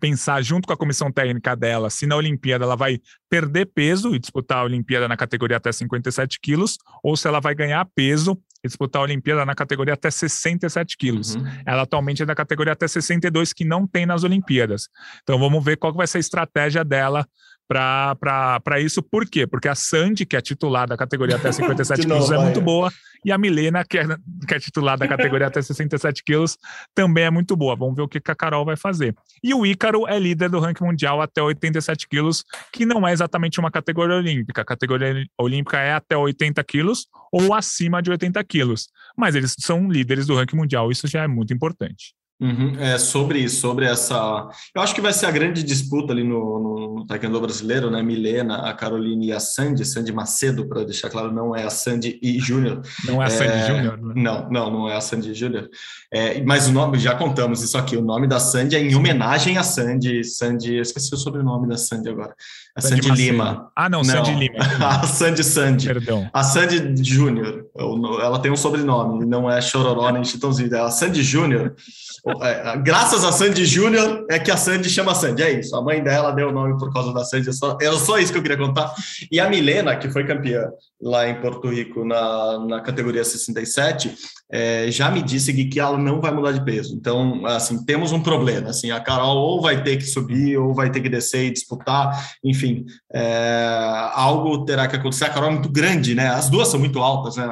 pensar 0.00 0.42
junto 0.42 0.66
com 0.66 0.72
a 0.72 0.76
comissão 0.76 1.10
técnica 1.10 1.54
dela 1.54 1.90
se 1.90 2.06
na 2.06 2.16
Olimpíada 2.16 2.64
ela 2.64 2.76
vai 2.76 2.98
perder 3.28 3.66
peso 3.66 4.14
e 4.14 4.18
disputar 4.18 4.58
a 4.58 4.64
Olimpíada 4.64 5.08
na 5.08 5.16
categoria 5.16 5.56
até 5.56 5.72
57 5.72 6.38
quilos, 6.40 6.78
ou 7.02 7.16
se 7.16 7.26
ela 7.26 7.40
vai 7.40 7.54
ganhar 7.54 7.86
peso 7.94 8.38
e 8.64 8.68
disputar 8.68 9.00
a 9.00 9.04
Olimpíada 9.04 9.44
na 9.44 9.54
categoria 9.54 9.94
até 9.94 10.10
67 10.10 10.96
quilos. 10.96 11.34
Uhum. 11.34 11.44
Ela 11.66 11.82
atualmente 11.82 12.22
é 12.22 12.26
da 12.26 12.34
categoria 12.34 12.72
até 12.72 12.86
62, 12.86 13.52
que 13.52 13.64
não 13.64 13.86
tem 13.86 14.06
nas 14.06 14.22
Olimpíadas. 14.22 14.88
Então 15.22 15.38
vamos 15.38 15.64
ver 15.64 15.76
qual 15.76 15.92
vai 15.92 16.06
ser 16.06 16.18
a 16.18 16.20
estratégia 16.20 16.84
dela 16.84 17.26
para 17.68 18.80
isso. 18.80 19.02
Por 19.02 19.28
quê? 19.28 19.46
Porque 19.46 19.68
a 19.68 19.74
Sandy, 19.74 20.26
que 20.26 20.36
é 20.36 20.40
titular 20.40 20.86
da 20.86 20.96
categoria 20.96 21.36
até 21.36 21.50
57 21.52 22.02
quilos, 22.06 22.30
é 22.30 22.38
muito 22.38 22.60
boa, 22.60 22.90
e 23.24 23.30
a 23.30 23.38
Milena, 23.38 23.84
que 23.84 23.98
é, 23.98 24.04
que 24.46 24.54
é 24.54 24.58
titular 24.58 24.98
da 24.98 25.06
categoria 25.06 25.46
até 25.46 25.60
67 25.62 26.22
quilos, 26.24 26.58
também 26.94 27.24
é 27.24 27.30
muito 27.30 27.56
boa. 27.56 27.76
Vamos 27.76 27.94
ver 27.94 28.02
o 28.02 28.08
que, 28.08 28.20
que 28.20 28.30
a 28.30 28.34
Carol 28.34 28.64
vai 28.64 28.76
fazer. 28.76 29.14
E 29.42 29.54
o 29.54 29.64
Ícaro 29.64 30.06
é 30.08 30.18
líder 30.18 30.50
do 30.50 30.58
ranking 30.58 30.84
mundial 30.84 31.20
até 31.20 31.40
87 31.40 32.08
quilos, 32.08 32.44
que 32.72 32.84
não 32.84 33.06
é 33.06 33.12
exatamente 33.12 33.60
uma 33.60 33.70
categoria 33.70 34.16
olímpica. 34.16 34.62
A 34.62 34.64
categoria 34.64 35.24
olímpica 35.38 35.78
é 35.78 35.92
até 35.92 36.16
80 36.16 36.62
quilos 36.64 37.06
ou 37.32 37.54
acima 37.54 38.02
de 38.02 38.10
80 38.10 38.42
quilos. 38.44 38.88
Mas 39.16 39.34
eles 39.34 39.54
são 39.58 39.88
líderes 39.88 40.26
do 40.26 40.34
ranking 40.34 40.56
mundial, 40.56 40.90
isso 40.90 41.06
já 41.06 41.22
é 41.22 41.28
muito 41.28 41.52
importante. 41.52 42.14
Uhum, 42.42 42.74
é, 42.76 42.98
sobre, 42.98 43.48
sobre 43.48 43.86
essa. 43.86 44.48
Eu 44.74 44.82
acho 44.82 44.92
que 44.96 45.00
vai 45.00 45.12
ser 45.12 45.26
a 45.26 45.30
grande 45.30 45.62
disputa 45.62 46.12
ali 46.12 46.24
no, 46.24 46.58
no, 46.58 46.94
no 46.96 47.06
Taekwondo 47.06 47.40
brasileiro, 47.40 47.88
né? 47.88 48.02
Milena, 48.02 48.68
a 48.68 48.74
Caroline 48.74 49.28
e 49.28 49.32
a 49.32 49.38
Sandy, 49.38 49.84
Sandy 49.84 50.12
Macedo, 50.12 50.68
para 50.68 50.82
deixar 50.82 51.08
claro, 51.08 51.30
não 51.30 51.54
é 51.54 51.62
a 51.62 51.70
Sandy 51.70 52.18
e 52.20 52.40
Júnior. 52.40 52.82
Não 53.06 53.22
é 53.22 53.26
a 53.26 53.30
Sandy 53.30 53.52
é, 53.52 53.66
Júnior? 53.68 54.02
Né? 54.02 54.14
Não, 54.16 54.50
não, 54.50 54.70
não 54.72 54.88
é 54.88 54.96
a 54.96 55.00
Sandy 55.00 55.32
Júnior. 55.34 55.70
É, 56.12 56.42
mas 56.42 56.66
o 56.66 56.72
nome, 56.72 56.98
já 56.98 57.14
contamos 57.14 57.62
isso 57.62 57.78
aqui, 57.78 57.96
o 57.96 58.02
nome 58.02 58.26
da 58.26 58.40
Sandy 58.40 58.74
é 58.74 58.80
em 58.80 58.96
homenagem 58.96 59.56
a 59.56 59.62
Sandy. 59.62 60.24
Sandy, 60.24 60.74
eu 60.74 60.82
esqueci 60.82 61.14
o 61.14 61.16
sobrenome 61.16 61.68
da 61.68 61.76
Sandy 61.76 62.08
agora. 62.08 62.34
A 62.74 62.80
Sandy, 62.80 63.06
Sandy 63.06 63.22
Lima. 63.22 63.70
Ah, 63.76 63.88
não, 63.88 63.98
não, 63.98 64.04
Sandy 64.04 64.34
Lima. 64.34 64.56
a 64.80 65.06
Sandy 65.06 65.44
Sandy. 65.44 65.86
Perdão. 65.86 66.30
A 66.32 66.42
Sandy 66.42 67.04
Júnior. 67.04 67.66
Ela 67.74 68.38
tem 68.38 68.50
um 68.50 68.56
sobrenome, 68.56 69.26
não 69.26 69.50
é 69.50 69.60
Chororó 69.60 70.10
nem 70.10 70.24
Chitãozinho, 70.24 70.74
é 70.74 70.80
a 70.80 70.90
Sandy 70.90 71.22
Júnior. 71.22 71.74
É, 72.40 72.76
graças 72.78 73.24
a 73.24 73.32
Sandy 73.32 73.66
Júnior 73.66 74.26
é 74.30 74.38
que 74.38 74.50
a 74.50 74.56
Sandy 74.56 74.88
chama 74.88 75.14
Sandy, 75.14 75.42
é 75.42 75.58
isso. 75.58 75.74
A 75.76 75.82
mãe 75.82 76.02
dela 76.02 76.30
deu 76.32 76.48
o 76.48 76.52
nome 76.52 76.78
por 76.78 76.92
causa 76.92 77.12
da 77.12 77.24
Sandy, 77.24 77.48
é 77.48 77.52
só, 77.52 77.76
era 77.80 77.96
só 77.96 78.18
isso 78.18 78.32
que 78.32 78.38
eu 78.38 78.42
queria 78.42 78.56
contar. 78.56 78.94
E 79.30 79.38
a 79.38 79.50
Milena, 79.50 79.96
que 79.96 80.08
foi 80.08 80.24
campeã 80.24 80.70
lá 81.00 81.28
em 81.28 81.40
Porto 81.40 81.68
Rico 81.68 82.04
na, 82.04 82.58
na 82.66 82.80
categoria 82.80 83.24
67, 83.24 84.14
é, 84.52 84.90
já 84.90 85.10
me 85.10 85.22
disse 85.22 85.52
que, 85.52 85.64
que 85.64 85.80
ela 85.80 85.98
não 85.98 86.20
vai 86.20 86.30
mudar 86.30 86.52
de 86.52 86.64
peso. 86.64 86.94
Então, 86.94 87.44
assim, 87.46 87.84
temos 87.84 88.12
um 88.12 88.22
problema. 88.22 88.68
Assim, 88.68 88.90
a 88.90 89.00
Carol 89.00 89.36
ou 89.38 89.62
vai 89.62 89.82
ter 89.82 89.96
que 89.96 90.04
subir 90.04 90.58
ou 90.58 90.74
vai 90.74 90.90
ter 90.90 91.00
que 91.00 91.08
descer 91.08 91.46
e 91.46 91.50
disputar. 91.50 92.36
Enfim, 92.44 92.61
é, 93.12 94.10
algo 94.14 94.64
terá 94.64 94.86
que 94.88 94.96
acontecer. 94.96 95.24
A 95.24 95.30
Carol 95.30 95.50
é 95.50 95.52
muito 95.52 95.70
grande, 95.70 96.14
né? 96.14 96.28
As 96.28 96.48
duas 96.48 96.68
são 96.68 96.78
muito 96.78 96.98
altas, 97.00 97.36
né? 97.36 97.46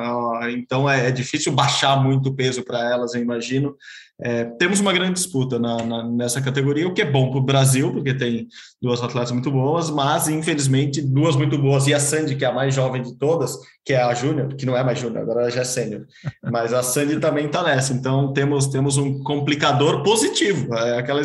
Então 0.53 0.89
é, 0.89 1.09
é 1.09 1.11
difícil 1.11 1.53
baixar 1.53 2.03
muito 2.03 2.29
o 2.29 2.35
peso 2.35 2.63
para 2.65 2.79
elas, 2.91 3.15
eu 3.15 3.23
imagino. 3.23 3.77
É, 4.23 4.45
temos 4.45 4.81
uma 4.81 4.93
grande 4.93 5.15
disputa 5.15 5.59
na, 5.59 5.83
na, 5.83 6.05
nessa 6.05 6.43
categoria, 6.43 6.87
o 6.87 6.93
que 6.93 7.01
é 7.01 7.11
bom 7.11 7.31
para 7.31 7.39
o 7.39 7.43
Brasil, 7.43 7.91
porque 7.91 8.13
tem 8.13 8.49
duas 8.81 9.03
atletas 9.03 9.33
muito 9.33 9.51
boas, 9.51 9.89
mas 9.89 10.29
infelizmente 10.29 11.01
duas 11.01 11.37
muito 11.37 11.57
boas. 11.57 11.87
E 11.87 11.95
a 11.95 12.01
Sandy, 12.01 12.37
que 12.37 12.45
é 12.45 12.49
a 12.49 12.53
mais 12.53 12.75
jovem 12.75 13.01
de 13.01 13.17
todas, 13.17 13.57
que 13.85 13.93
é 13.93 14.03
a 14.03 14.13
Júnior, 14.15 14.55
que 14.55 14.67
não 14.67 14.77
é 14.77 14.85
mais 14.85 14.99
Júnior, 14.99 15.23
agora 15.23 15.43
ela 15.43 15.51
já 15.51 15.63
é 15.63 15.65
sênior, 15.65 16.07
mas 16.51 16.73
a 16.73 16.83
Sandy 16.83 17.19
também 17.19 17.47
está 17.47 17.63
nessa. 17.63 17.93
Então 17.93 18.33
temos, 18.33 18.67
temos 18.67 18.97
um 18.97 19.23
complicador 19.23 20.03
positivo, 20.03 20.75
é 20.75 20.99
aquela 20.99 21.23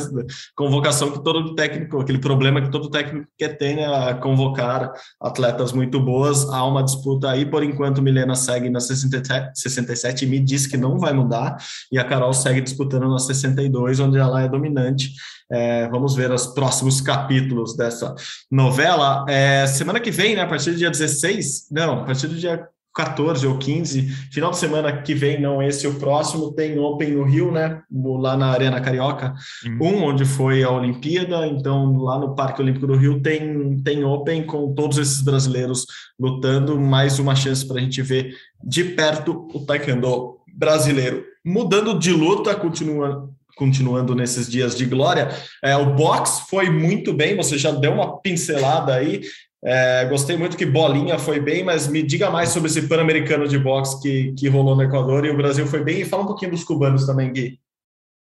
convocação 0.55 1.11
que 1.11 1.23
todo 1.23 1.53
técnico, 1.55 1.99
aquele 1.99 2.19
problema 2.19 2.61
que 2.61 2.71
todo 2.71 2.89
técnico 2.89 3.27
quer 3.37 3.57
ter, 3.57 3.75
né, 3.75 4.13
convocar 4.15 4.93
atletas 5.21 5.73
muito 5.73 5.99
boas. 5.99 6.47
Há 6.49 6.65
uma 6.65 6.83
disputa 6.83 7.29
aí, 7.29 7.45
por 7.45 7.63
enquanto, 7.63 8.01
Milena 8.01 8.35
segue 8.35 8.69
na 8.69 8.79
67, 8.79 9.59
67 9.59 10.25
e 10.25 10.27
me 10.27 10.39
diz 10.39 10.65
que 10.65 10.77
não 10.77 10.97
vai 10.97 11.13
mudar, 11.13 11.57
e 11.91 11.99
a 11.99 12.03
Carol 12.03 12.33
segue 12.33 12.61
disputando 12.61 13.09
na 13.09 13.19
62, 13.19 13.99
onde 13.99 14.17
ela 14.17 14.41
é 14.41 14.47
dominante. 14.47 15.11
É, 15.51 15.87
vamos 15.89 16.15
ver 16.15 16.31
os 16.31 16.47
próximos 16.47 17.01
capítulos 17.01 17.75
dessa 17.75 18.15
novela. 18.51 19.25
É, 19.27 19.67
semana 19.67 19.99
que 19.99 20.11
vem, 20.11 20.35
né, 20.35 20.41
a 20.41 20.47
partir 20.47 20.71
do 20.71 20.77
dia 20.77 20.89
16, 20.89 21.67
não, 21.71 22.01
a 22.01 22.03
partir 22.05 22.27
do 22.27 22.35
dia 22.35 22.67
14 22.95 23.45
ou 23.45 23.57
15, 23.57 24.03
final 24.31 24.51
de 24.51 24.57
semana 24.57 25.01
que 25.01 25.13
vem, 25.13 25.39
não 25.39 25.61
esse, 25.61 25.85
o 25.85 25.95
próximo, 25.95 26.53
tem 26.53 26.79
Open 26.79 27.11
no 27.11 27.23
Rio, 27.23 27.51
né? 27.51 27.81
Lá 27.91 28.37
na 28.37 28.47
Arena 28.47 28.79
Carioca, 28.79 29.33
um 29.81 30.01
onde 30.01 30.23
foi 30.23 30.63
a 30.63 30.71
Olimpíada, 30.71 31.45
então 31.45 31.97
lá 31.97 32.17
no 32.17 32.33
Parque 32.33 32.61
Olímpico 32.61 32.87
do 32.87 32.95
Rio 32.95 33.21
tem, 33.21 33.81
tem 33.83 34.05
Open 34.05 34.45
com 34.45 34.73
todos 34.73 34.97
esses 34.97 35.21
brasileiros 35.21 35.85
lutando, 36.17 36.79
mais 36.79 37.19
uma 37.19 37.35
chance 37.35 37.67
para 37.67 37.79
a 37.79 37.81
gente 37.81 38.01
ver 38.01 38.33
de 38.63 38.85
perto 38.85 39.45
o 39.53 39.59
Taekwondo 39.59 40.37
brasileiro. 40.55 41.25
Mudando 41.43 41.99
de 41.99 42.11
luta, 42.11 42.55
continua 42.55 43.29
continuando 43.55 44.13
nesses 44.13 44.49
dias 44.49 44.75
de 44.75 44.85
glória. 44.85 45.29
É, 45.63 45.75
o 45.75 45.95
box 45.95 46.41
foi 46.49 46.69
muito 46.69 47.13
bem, 47.13 47.35
você 47.35 47.57
já 47.57 47.71
deu 47.71 47.93
uma 47.93 48.21
pincelada 48.21 48.93
aí. 48.93 49.21
É, 49.63 50.05
gostei 50.05 50.37
muito 50.37 50.57
que 50.57 50.65
Bolinha 50.65 51.17
foi 51.17 51.39
bem, 51.39 51.63
mas 51.63 51.87
me 51.87 52.03
diga 52.03 52.29
mais 52.29 52.49
sobre 52.49 52.69
esse 52.69 52.87
Pan-Americano 52.87 53.47
de 53.47 53.57
boxe 53.57 53.99
que, 53.99 54.33
que 54.37 54.47
rolou 54.47 54.75
no 54.75 54.83
Equador 54.83 55.25
e 55.25 55.31
o 55.31 55.37
Brasil 55.37 55.65
foi 55.65 55.83
bem. 55.83 56.01
E 56.01 56.05
fala 56.05 56.23
um 56.23 56.27
pouquinho 56.27 56.51
dos 56.51 56.63
cubanos 56.63 57.05
também, 57.05 57.33
Gui. 57.33 57.59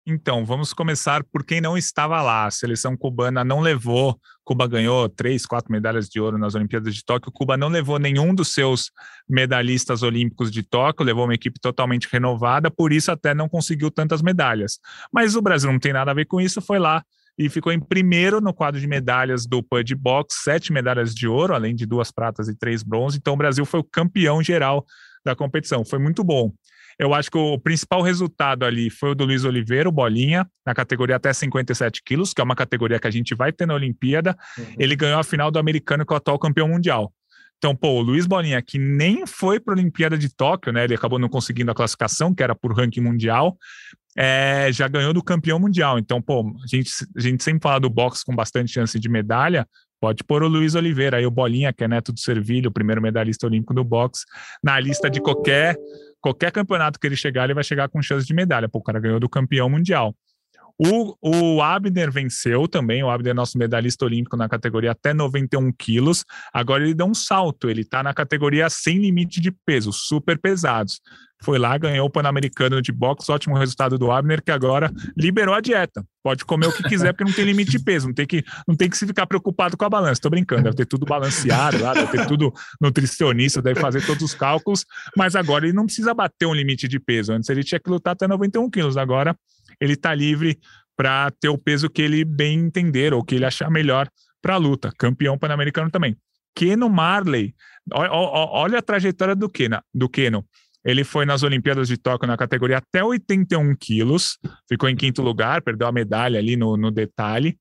Então, 0.07 0.45
vamos 0.45 0.71
começar 0.71 1.23
por 1.23 1.43
quem 1.43 1.59
não 1.59 1.75
estava 1.75 2.21
lá. 2.21 2.45
A 2.45 2.51
seleção 2.51 2.95
cubana 2.95 3.43
não 3.43 3.59
levou. 3.59 4.19
Cuba 4.43 4.67
ganhou 4.67 5.09
três, 5.09 5.47
quatro 5.47 5.71
medalhas 5.71 6.07
de 6.07 6.19
ouro 6.19 6.37
nas 6.37 6.53
Olimpíadas 6.53 6.93
de 6.93 7.03
Tóquio. 7.03 7.31
Cuba 7.31 7.57
não 7.57 7.69
levou 7.69 7.97
nenhum 7.97 8.35
dos 8.35 8.53
seus 8.53 8.91
medalhistas 9.27 10.03
olímpicos 10.03 10.51
de 10.51 10.61
Tóquio, 10.61 11.03
levou 11.03 11.23
uma 11.23 11.33
equipe 11.33 11.59
totalmente 11.59 12.07
renovada, 12.11 12.69
por 12.69 12.93
isso 12.93 13.11
até 13.11 13.33
não 13.33 13.49
conseguiu 13.49 13.89
tantas 13.89 14.21
medalhas. 14.21 14.79
Mas 15.11 15.35
o 15.35 15.41
Brasil 15.41 15.71
não 15.71 15.79
tem 15.79 15.91
nada 15.91 16.11
a 16.11 16.13
ver 16.13 16.25
com 16.25 16.39
isso, 16.39 16.61
foi 16.61 16.77
lá 16.77 17.03
e 17.35 17.49
ficou 17.49 17.71
em 17.71 17.79
primeiro 17.79 18.39
no 18.39 18.53
quadro 18.53 18.79
de 18.79 18.87
medalhas 18.87 19.47
do 19.47 19.63
PUD 19.63 19.95
Box, 19.95 20.35
sete 20.43 20.71
medalhas 20.71 21.15
de 21.15 21.27
ouro, 21.27 21.55
além 21.55 21.73
de 21.73 21.87
duas 21.87 22.11
pratas 22.11 22.47
e 22.47 22.55
três 22.55 22.83
bronze. 22.83 23.17
Então, 23.17 23.33
o 23.33 23.37
Brasil 23.37 23.65
foi 23.65 23.79
o 23.79 23.83
campeão 23.83 24.43
geral 24.43 24.85
da 25.25 25.35
competição. 25.35 25.83
Foi 25.83 25.97
muito 25.97 26.23
bom. 26.23 26.53
Eu 26.97 27.13
acho 27.13 27.29
que 27.29 27.37
o 27.37 27.59
principal 27.59 28.01
resultado 28.01 28.63
ali 28.63 28.89
foi 28.89 29.11
o 29.11 29.15
do 29.15 29.25
Luiz 29.25 29.43
Oliveira, 29.43 29.89
o 29.89 29.91
Bolinha, 29.91 30.47
na 30.65 30.73
categoria 30.73 31.17
até 31.17 31.33
57 31.33 32.01
quilos, 32.03 32.33
que 32.33 32.41
é 32.41 32.43
uma 32.43 32.55
categoria 32.55 32.99
que 32.99 33.07
a 33.07 33.11
gente 33.11 33.35
vai 33.35 33.51
ter 33.51 33.65
na 33.65 33.73
Olimpíada. 33.73 34.35
Uhum. 34.57 34.75
Ele 34.79 34.95
ganhou 34.95 35.19
a 35.19 35.23
final 35.23 35.51
do 35.51 35.59
americano, 35.59 36.05
que 36.05 36.13
é 36.13 36.15
o 36.15 36.17
atual 36.17 36.39
campeão 36.39 36.67
mundial. 36.67 37.11
Então, 37.57 37.75
pô, 37.75 37.99
o 37.99 38.01
Luiz 38.01 38.25
Bolinha, 38.25 38.61
que 38.61 38.77
nem 38.77 39.25
foi 39.25 39.59
para 39.59 39.73
a 39.73 39.77
Olimpíada 39.77 40.17
de 40.17 40.29
Tóquio, 40.29 40.71
né? 40.73 40.83
Ele 40.83 40.95
acabou 40.95 41.17
não 41.17 41.29
conseguindo 41.29 41.71
a 41.71 41.75
classificação, 41.75 42.33
que 42.33 42.43
era 42.43 42.53
por 42.53 42.73
ranking 42.73 43.01
mundial, 43.01 43.57
é, 44.17 44.69
já 44.71 44.87
ganhou 44.87 45.13
do 45.13 45.23
campeão 45.23 45.59
mundial. 45.59 45.97
Então, 45.97 46.21
pô, 46.21 46.53
a 46.63 46.67
gente, 46.67 46.91
a 47.15 47.19
gente 47.19 47.43
sempre 47.43 47.61
fala 47.61 47.79
do 47.79 47.89
boxe 47.89 48.23
com 48.23 48.35
bastante 48.35 48.71
chance 48.71 48.99
de 48.99 49.09
medalha. 49.09 49.67
Pode 49.99 50.23
pôr 50.23 50.43
o 50.43 50.47
Luiz 50.47 50.75
Oliveira, 50.75 51.17
aí 51.17 51.25
o 51.25 51.31
Bolinha, 51.31 51.73
que 51.73 51.83
é 51.83 51.87
neto 51.87 52.11
do 52.11 52.19
Servilho, 52.19 52.69
o 52.69 52.73
primeiro 52.73 53.01
medalhista 53.01 53.47
olímpico 53.47 53.73
do 53.73 53.83
boxe, 53.83 54.25
na 54.63 54.79
lista 54.79 55.09
de 55.09 55.19
qualquer 55.19 55.75
qualquer 56.25 56.51
campeonato 56.51 56.99
que 56.99 57.05
ele 57.05 57.15
chegar, 57.15 57.43
ele 57.43 57.53
vai 57.53 57.63
chegar 57.63 57.87
com 57.87 58.01
chance 58.01 58.25
de 58.25 58.33
medalha. 58.33 58.67
Pô, 58.67 58.79
o 58.79 58.83
cara 58.83 58.99
ganhou 58.99 59.19
do 59.19 59.29
campeão 59.29 59.69
mundial. 59.69 60.15
O, 60.77 61.15
o 61.21 61.61
Abner 61.61 62.11
venceu 62.11 62.67
também, 62.67 63.01
o 63.01 63.09
Abner 63.09 63.31
é 63.31 63.33
nosso 63.33 63.57
medalhista 63.57 64.03
olímpico 64.03 64.35
na 64.35 64.49
categoria 64.49 64.91
até 64.91 65.13
91 65.13 65.71
quilos. 65.71 66.25
Agora 66.53 66.83
ele 66.83 66.93
deu 66.93 67.05
um 67.05 67.13
salto, 67.13 67.69
ele 67.69 67.81
está 67.81 68.03
na 68.03 68.13
categoria 68.13 68.69
sem 68.69 68.97
limite 68.97 69.39
de 69.39 69.51
peso, 69.51 69.93
super 69.93 70.37
pesados. 70.37 70.99
Foi 71.43 71.59
lá, 71.59 71.77
ganhou 71.77 72.07
o 72.07 72.09
Pan-Americano 72.09 72.81
de 72.81 72.91
boxe, 72.91 73.31
ótimo 73.31 73.57
resultado 73.57 73.97
do 73.97 74.11
Abner, 74.11 74.41
que 74.41 74.51
agora 74.51 74.91
liberou 75.15 75.53
a 75.53 75.61
dieta. 75.61 76.03
Pode 76.23 76.43
comer 76.43 76.67
o 76.67 76.71
que 76.71 76.81
quiser, 76.83 77.13
porque 77.13 77.23
não 77.23 77.31
tem 77.31 77.45
limite 77.45 77.71
de 77.71 77.79
peso, 77.79 78.07
não 78.07 78.13
tem 78.13 78.25
que, 78.25 78.43
não 78.67 78.75
tem 78.75 78.89
que 78.89 78.97
se 78.97 79.05
ficar 79.05 79.27
preocupado 79.27 79.77
com 79.77 79.85
a 79.85 79.89
balança. 79.89 80.13
Estou 80.13 80.31
brincando, 80.31 80.63
deve 80.63 80.75
ter 80.75 80.85
tudo 80.85 81.05
balanceado 81.05 81.81
lá, 81.83 81.93
deve 81.93 82.11
ter 82.11 82.25
tudo 82.25 82.51
nutricionista, 82.81 83.61
deve 83.61 83.79
fazer 83.79 84.03
todos 84.05 84.23
os 84.23 84.33
cálculos, 84.33 84.85
mas 85.15 85.35
agora 85.35 85.65
ele 85.65 85.73
não 85.73 85.85
precisa 85.85 86.13
bater 86.13 86.47
um 86.47 86.53
limite 86.53 86.87
de 86.87 86.99
peso. 86.99 87.31
Antes 87.31 87.49
ele 87.49 87.63
tinha 87.63 87.79
que 87.79 87.89
lutar 87.89 88.13
até 88.13 88.27
91 88.27 88.69
quilos, 88.69 88.97
agora 88.97 89.35
ele 89.79 89.93
está 89.93 90.13
livre 90.13 90.59
para 90.95 91.31
ter 91.31 91.49
o 91.49 91.57
peso 91.57 91.89
que 91.89 92.01
ele 92.01 92.23
bem 92.23 92.59
entender 92.59 93.13
ou 93.13 93.23
que 93.23 93.35
ele 93.35 93.45
achar 93.45 93.69
melhor 93.69 94.07
para 94.41 94.55
a 94.55 94.57
luta. 94.57 94.91
Campeão 94.97 95.37
pan-americano 95.37 95.89
também. 95.89 96.15
Keno 96.55 96.89
Marley, 96.89 97.53
olha 97.93 98.79
a 98.79 98.81
trajetória 98.81 99.35
do 99.35 99.49
Keno, 99.49 99.81
do 99.93 100.07
Keno. 100.07 100.45
Ele 100.85 101.03
foi 101.03 101.25
nas 101.25 101.43
Olimpíadas 101.43 101.87
de 101.87 101.97
Tóquio 101.97 102.27
na 102.27 102.37
categoria 102.37 102.77
até 102.77 103.03
81 103.03 103.75
quilos, 103.75 104.37
ficou 104.69 104.87
em 104.87 104.95
quinto 104.95 105.21
lugar, 105.21 105.61
perdeu 105.63 105.87
a 105.87 105.91
medalha 105.91 106.39
ali 106.39 106.55
no, 106.55 106.77
no 106.77 106.91
detalhe. 106.91 107.57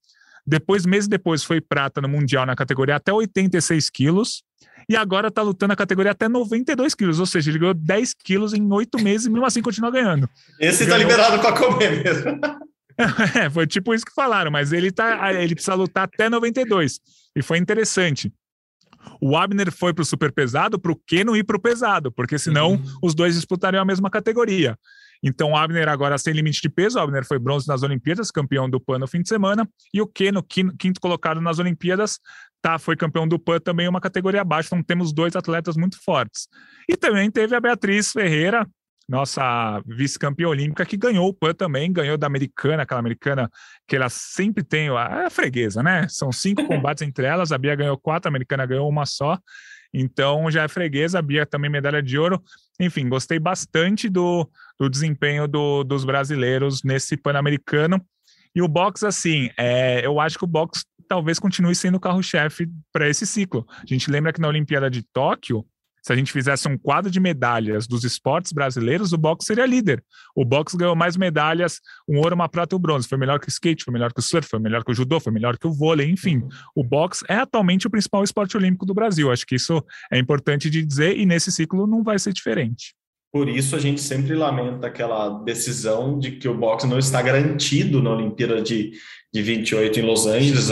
Depois, 0.46 0.84
meses 0.84 1.08
depois, 1.08 1.42
foi 1.42 1.60
prata 1.60 2.00
no 2.00 2.08
Mundial 2.08 2.44
na 2.44 2.54
categoria 2.54 2.96
até 2.96 3.12
86 3.12 3.90
quilos. 3.90 4.42
E 4.88 4.96
agora 4.96 5.28
está 5.28 5.40
lutando 5.40 5.68
na 5.68 5.76
categoria 5.76 6.12
até 6.12 6.28
92 6.28 6.94
quilos, 6.94 7.18
ou 7.18 7.24
seja, 7.24 7.50
ele 7.50 7.58
ganhou 7.58 7.74
10 7.74 8.14
quilos 8.22 8.52
em 8.52 8.70
oito 8.70 9.02
meses 9.02 9.26
e 9.26 9.30
mesmo 9.30 9.46
assim 9.46 9.62
continua 9.62 9.90
ganhando. 9.90 10.28
Esse 10.60 10.82
está 10.82 10.98
liberado 10.98 11.38
para 11.40 11.52
comer 11.52 12.04
mesmo. 12.04 12.38
é, 13.34 13.48
foi 13.48 13.66
tipo 13.66 13.94
isso 13.94 14.04
que 14.04 14.12
falaram, 14.12 14.50
mas 14.50 14.72
ele, 14.72 14.92
tá, 14.92 15.32
ele 15.32 15.54
precisa 15.54 15.74
lutar 15.74 16.04
até 16.04 16.28
92. 16.28 17.00
E 17.34 17.42
foi 17.42 17.56
interessante. 17.58 18.30
O 19.20 19.36
Abner 19.36 19.72
foi 19.72 19.92
para 19.92 20.02
o 20.02 20.04
super 20.04 20.32
pesado, 20.32 20.78
para 20.78 20.92
o 20.92 20.96
Keno 21.06 21.36
ir 21.36 21.44
para 21.44 21.56
o 21.56 21.60
pesado, 21.60 22.12
porque 22.12 22.38
senão 22.38 22.72
uhum. 22.72 22.84
os 23.02 23.14
dois 23.14 23.34
disputariam 23.34 23.82
a 23.82 23.84
mesma 23.84 24.10
categoria. 24.10 24.78
Então, 25.24 25.52
o 25.52 25.56
Abner 25.56 25.88
agora 25.88 26.18
sem 26.18 26.34
limite 26.34 26.60
de 26.60 26.68
peso. 26.68 26.98
O 26.98 27.02
Abner 27.02 27.24
foi 27.24 27.38
bronze 27.38 27.66
nas 27.66 27.82
Olimpíadas, 27.82 28.30
campeão 28.30 28.68
do 28.68 28.78
PAN 28.78 28.98
no 28.98 29.08
fim 29.08 29.22
de 29.22 29.28
semana. 29.28 29.66
E 29.92 30.02
o 30.02 30.06
Keno, 30.06 30.42
quinto 30.42 31.00
colocado 31.00 31.40
nas 31.40 31.58
Olimpíadas, 31.58 32.20
tá, 32.60 32.78
foi 32.78 32.94
campeão 32.94 33.26
do 33.26 33.38
PAN 33.38 33.58
também, 33.58 33.88
uma 33.88 34.02
categoria 34.02 34.42
abaixo. 34.42 34.68
Então, 34.68 34.82
temos 34.82 35.14
dois 35.14 35.34
atletas 35.34 35.78
muito 35.78 35.98
fortes. 36.04 36.46
E 36.86 36.94
também 36.94 37.30
teve 37.30 37.56
a 37.56 37.60
Beatriz 37.60 38.12
Ferreira, 38.12 38.68
nossa 39.08 39.82
vice-campeã 39.86 40.48
olímpica, 40.48 40.84
que 40.84 40.96
ganhou 40.96 41.28
o 41.28 41.34
PAN 41.34 41.54
também, 41.54 41.90
ganhou 41.90 42.18
da 42.18 42.26
americana, 42.26 42.82
aquela 42.82 43.00
americana 43.00 43.50
que 43.86 43.96
ela 43.96 44.10
sempre 44.10 44.62
tem 44.62 44.90
a, 44.90 45.26
a 45.26 45.30
freguesa, 45.30 45.82
né? 45.82 46.06
São 46.08 46.30
cinco 46.30 46.64
combates 46.68 47.02
entre 47.02 47.26
elas, 47.26 47.50
a 47.50 47.56
Bia 47.56 47.74
ganhou 47.74 47.98
quatro, 47.98 48.28
a 48.28 48.30
americana 48.30 48.66
ganhou 48.66 48.88
uma 48.88 49.06
só. 49.06 49.38
Então 49.94 50.50
já 50.50 50.64
é 50.64 50.68
freguesa, 50.68 51.20
a 51.20 51.22
Bia 51.22 51.46
também 51.46 51.70
medalha 51.70 52.02
de 52.02 52.18
ouro. 52.18 52.42
Enfim, 52.80 53.08
gostei 53.08 53.38
bastante 53.38 54.08
do, 54.08 54.50
do 54.78 54.90
desempenho 54.90 55.46
do, 55.46 55.84
dos 55.84 56.04
brasileiros 56.04 56.82
nesse 56.82 57.16
Pan-Americano. 57.16 58.04
E 58.52 58.60
o 58.60 58.68
box, 58.68 59.04
assim, 59.04 59.48
é, 59.56 60.04
eu 60.04 60.18
acho 60.18 60.36
que 60.36 60.44
o 60.44 60.48
box 60.48 60.84
talvez 61.08 61.38
continue 61.38 61.74
sendo 61.74 61.96
o 61.96 62.00
carro-chefe 62.00 62.68
para 62.92 63.08
esse 63.08 63.26
ciclo. 63.26 63.64
A 63.70 63.86
gente 63.86 64.10
lembra 64.10 64.32
que 64.32 64.40
na 64.40 64.48
Olimpíada 64.48 64.90
de 64.90 65.02
Tóquio, 65.02 65.64
se 66.04 66.12
a 66.12 66.16
gente 66.16 66.30
fizesse 66.30 66.68
um 66.68 66.76
quadro 66.76 67.10
de 67.10 67.18
medalhas 67.18 67.86
dos 67.86 68.04
esportes 68.04 68.52
brasileiros, 68.52 69.14
o 69.14 69.16
boxe 69.16 69.46
seria 69.46 69.64
líder. 69.64 70.04
O 70.36 70.44
boxe 70.44 70.76
ganhou 70.76 70.94
mais 70.94 71.16
medalhas, 71.16 71.80
um 72.06 72.18
ouro, 72.18 72.34
uma 72.34 72.46
prata 72.46 72.74
e 72.74 72.76
um 72.76 72.80
bronze. 72.80 73.08
Foi 73.08 73.16
melhor 73.16 73.40
que 73.40 73.48
o 73.48 73.50
skate, 73.50 73.84
foi 73.84 73.92
melhor 73.92 74.12
que 74.12 74.20
o 74.20 74.22
surf, 74.22 74.46
foi 74.46 74.58
melhor 74.58 74.84
que 74.84 74.92
o 74.92 74.94
judô, 74.94 75.18
foi 75.18 75.32
melhor 75.32 75.56
que 75.56 75.66
o 75.66 75.72
vôlei, 75.72 76.10
enfim. 76.10 76.36
Uhum. 76.36 76.48
O 76.76 76.84
boxe 76.84 77.24
é 77.26 77.36
atualmente 77.36 77.86
o 77.86 77.90
principal 77.90 78.22
esporte 78.22 78.54
olímpico 78.54 78.84
do 78.84 78.92
Brasil. 78.92 79.32
Acho 79.32 79.46
que 79.46 79.54
isso 79.54 79.82
é 80.12 80.18
importante 80.18 80.68
de 80.68 80.84
dizer 80.84 81.16
e 81.16 81.24
nesse 81.24 81.50
ciclo 81.50 81.86
não 81.86 82.02
vai 82.02 82.18
ser 82.18 82.34
diferente. 82.34 82.94
Por 83.32 83.48
isso 83.48 83.74
a 83.74 83.80
gente 83.80 84.00
sempre 84.00 84.34
lamenta 84.34 84.86
aquela 84.86 85.42
decisão 85.42 86.18
de 86.18 86.32
que 86.32 86.46
o 86.46 86.56
boxe 86.56 86.86
não 86.86 86.98
está 86.98 87.22
garantido 87.22 88.02
na 88.02 88.10
Olimpíada 88.10 88.60
de, 88.60 88.92
de 89.34 89.42
28 89.42 89.98
em 89.98 90.02
Los 90.02 90.28
Angeles, 90.28 90.70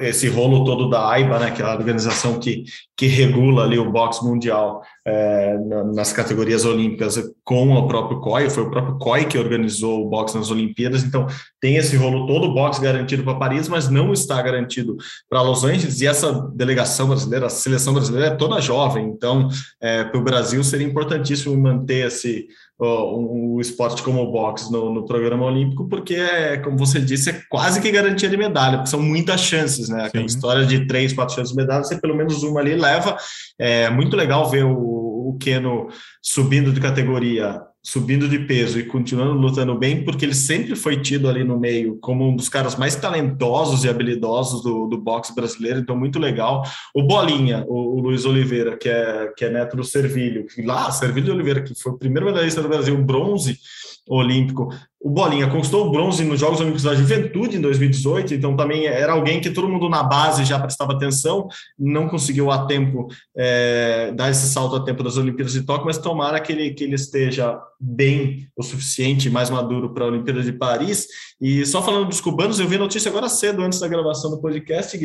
esse 0.00 0.28
rolo 0.28 0.64
todo 0.66 0.90
da 0.90 1.08
AIBA, 1.08 1.38
né, 1.38 1.50
que 1.50 1.62
é 1.62 1.64
a 1.64 1.72
organização 1.72 2.38
que, 2.38 2.64
que 2.94 3.06
regula 3.06 3.64
ali 3.64 3.78
o 3.78 3.90
boxe 3.90 4.22
mundial 4.22 4.82
é, 5.04 5.58
nas 5.94 6.12
categorias 6.12 6.64
olímpicas 6.64 7.20
com 7.42 7.72
o 7.72 7.88
próprio 7.88 8.20
COI, 8.20 8.50
foi 8.50 8.62
o 8.62 8.70
próprio 8.70 8.98
COI 8.98 9.24
que 9.24 9.36
organizou 9.36 10.06
o 10.06 10.08
boxe 10.08 10.36
nas 10.36 10.50
Olimpíadas, 10.50 11.02
então 11.02 11.26
tem 11.60 11.76
esse 11.76 11.96
rolo 11.96 12.26
todo, 12.26 12.46
o 12.46 12.54
boxe 12.54 12.80
garantido 12.80 13.24
para 13.24 13.34
Paris, 13.34 13.68
mas 13.68 13.88
não 13.88 14.12
está 14.12 14.40
garantido 14.40 14.96
para 15.28 15.42
Los 15.42 15.64
Angeles, 15.64 16.00
e 16.00 16.06
essa 16.06 16.32
delegação 16.54 17.08
brasileira, 17.08 17.46
a 17.46 17.50
seleção 17.50 17.92
brasileira 17.94 18.28
é 18.28 18.36
toda 18.36 18.60
jovem, 18.60 19.06
então 19.06 19.48
é, 19.80 20.04
para 20.04 20.20
o 20.20 20.24
Brasil 20.24 20.62
seria 20.62 20.86
importantíssimo 20.86 21.56
manter 21.56 22.06
esse 22.06 22.46
o, 22.84 23.60
esporte 23.60 24.02
como 24.02 24.22
o 24.22 24.32
boxe 24.32 24.70
no, 24.72 24.92
no, 24.92 25.06
programa 25.06 25.44
olímpico, 25.44 25.88
porque 25.88 26.14
é, 26.14 26.56
como 26.56 26.76
você 26.76 27.00
disse, 27.00 27.30
é 27.30 27.40
quase 27.48 27.80
que 27.80 27.90
garantia 27.90 28.28
de 28.28 28.36
medalha, 28.36 28.78
porque 28.78 28.90
são 28.90 29.00
muitas 29.00 29.40
chances, 29.40 29.88
né? 29.88 30.06
Aquela 30.06 30.28
Sim. 30.28 30.34
história 30.34 30.66
de 30.66 30.86
três, 30.86 31.12
quatro 31.12 31.34
chances 31.34 31.52
de 31.52 31.56
medalha, 31.56 31.84
você 31.84 32.00
pelo 32.00 32.16
menos 32.16 32.42
uma 32.42 32.60
ali 32.60 32.74
leva. 32.74 33.16
É 33.58 33.88
muito 33.90 34.16
legal 34.16 34.50
ver 34.50 34.64
o, 34.64 34.74
o 35.32 35.38
Keno 35.38 35.88
subindo 36.20 36.72
de 36.72 36.80
categoria 36.80 37.60
subindo 37.84 38.28
de 38.28 38.38
peso 38.38 38.78
e 38.78 38.84
continuando 38.84 39.32
lutando 39.32 39.76
bem, 39.76 40.04
porque 40.04 40.24
ele 40.24 40.34
sempre 40.34 40.76
foi 40.76 41.00
tido 41.00 41.28
ali 41.28 41.42
no 41.42 41.58
meio 41.58 41.98
como 42.00 42.28
um 42.28 42.36
dos 42.36 42.48
caras 42.48 42.76
mais 42.76 42.94
talentosos 42.94 43.84
e 43.84 43.88
habilidosos 43.88 44.62
do, 44.62 44.86
do 44.86 44.96
boxe 44.96 45.34
brasileiro, 45.34 45.80
então 45.80 45.96
muito 45.96 46.18
legal. 46.18 46.62
O 46.94 47.02
Bolinha, 47.02 47.64
o, 47.66 47.96
o 47.96 48.00
Luiz 48.00 48.24
Oliveira, 48.24 48.76
que 48.76 48.88
é, 48.88 49.32
que 49.36 49.44
é 49.44 49.50
neto 49.50 49.76
do 49.76 49.82
Servilho, 49.82 50.46
que 50.46 50.62
lá, 50.62 50.92
Servilho 50.92 51.26
de 51.26 51.32
Oliveira, 51.32 51.62
que 51.62 51.74
foi 51.74 51.92
o 51.92 51.98
primeiro 51.98 52.26
medalhista 52.26 52.62
do 52.62 52.68
Brasil, 52.68 52.96
bronze 53.02 53.58
olímpico, 54.08 54.68
o 55.02 55.10
Bolinha 55.10 55.48
conquistou 55.48 55.86
o 55.86 55.90
bronze 55.90 56.24
nos 56.24 56.38
Jogos 56.38 56.60
Olímpicos 56.60 56.84
da 56.84 56.94
Juventude 56.94 57.56
em 57.56 57.60
2018, 57.60 58.34
então 58.34 58.56
também 58.56 58.86
era 58.86 59.12
alguém 59.12 59.40
que 59.40 59.50
todo 59.50 59.68
mundo 59.68 59.88
na 59.88 60.02
base 60.02 60.44
já 60.44 60.58
prestava 60.60 60.92
atenção, 60.92 61.48
não 61.76 62.08
conseguiu 62.08 62.50
a 62.52 62.66
tempo 62.66 63.08
é, 63.36 64.12
dar 64.14 64.30
esse 64.30 64.46
salto 64.46 64.76
a 64.76 64.84
tempo 64.84 65.02
das 65.02 65.16
Olimpíadas 65.16 65.54
de 65.54 65.62
Tóquio, 65.62 65.86
mas 65.86 65.98
tomara 65.98 66.40
que 66.40 66.52
ele, 66.52 66.70
que 66.70 66.84
ele 66.84 66.94
esteja 66.94 67.58
bem 67.80 68.48
o 68.56 68.62
suficiente, 68.62 69.28
mais 69.28 69.50
maduro 69.50 69.92
para 69.92 70.04
a 70.04 70.08
Olimpíada 70.08 70.40
de 70.40 70.52
Paris. 70.52 71.08
E 71.40 71.66
só 71.66 71.82
falando 71.82 72.06
dos 72.06 72.20
cubanos, 72.20 72.60
eu 72.60 72.68
vi 72.68 72.78
notícia 72.78 73.10
agora 73.10 73.28
cedo, 73.28 73.62
antes 73.62 73.80
da 73.80 73.88
gravação 73.88 74.30
do 74.30 74.40
podcast, 74.40 74.96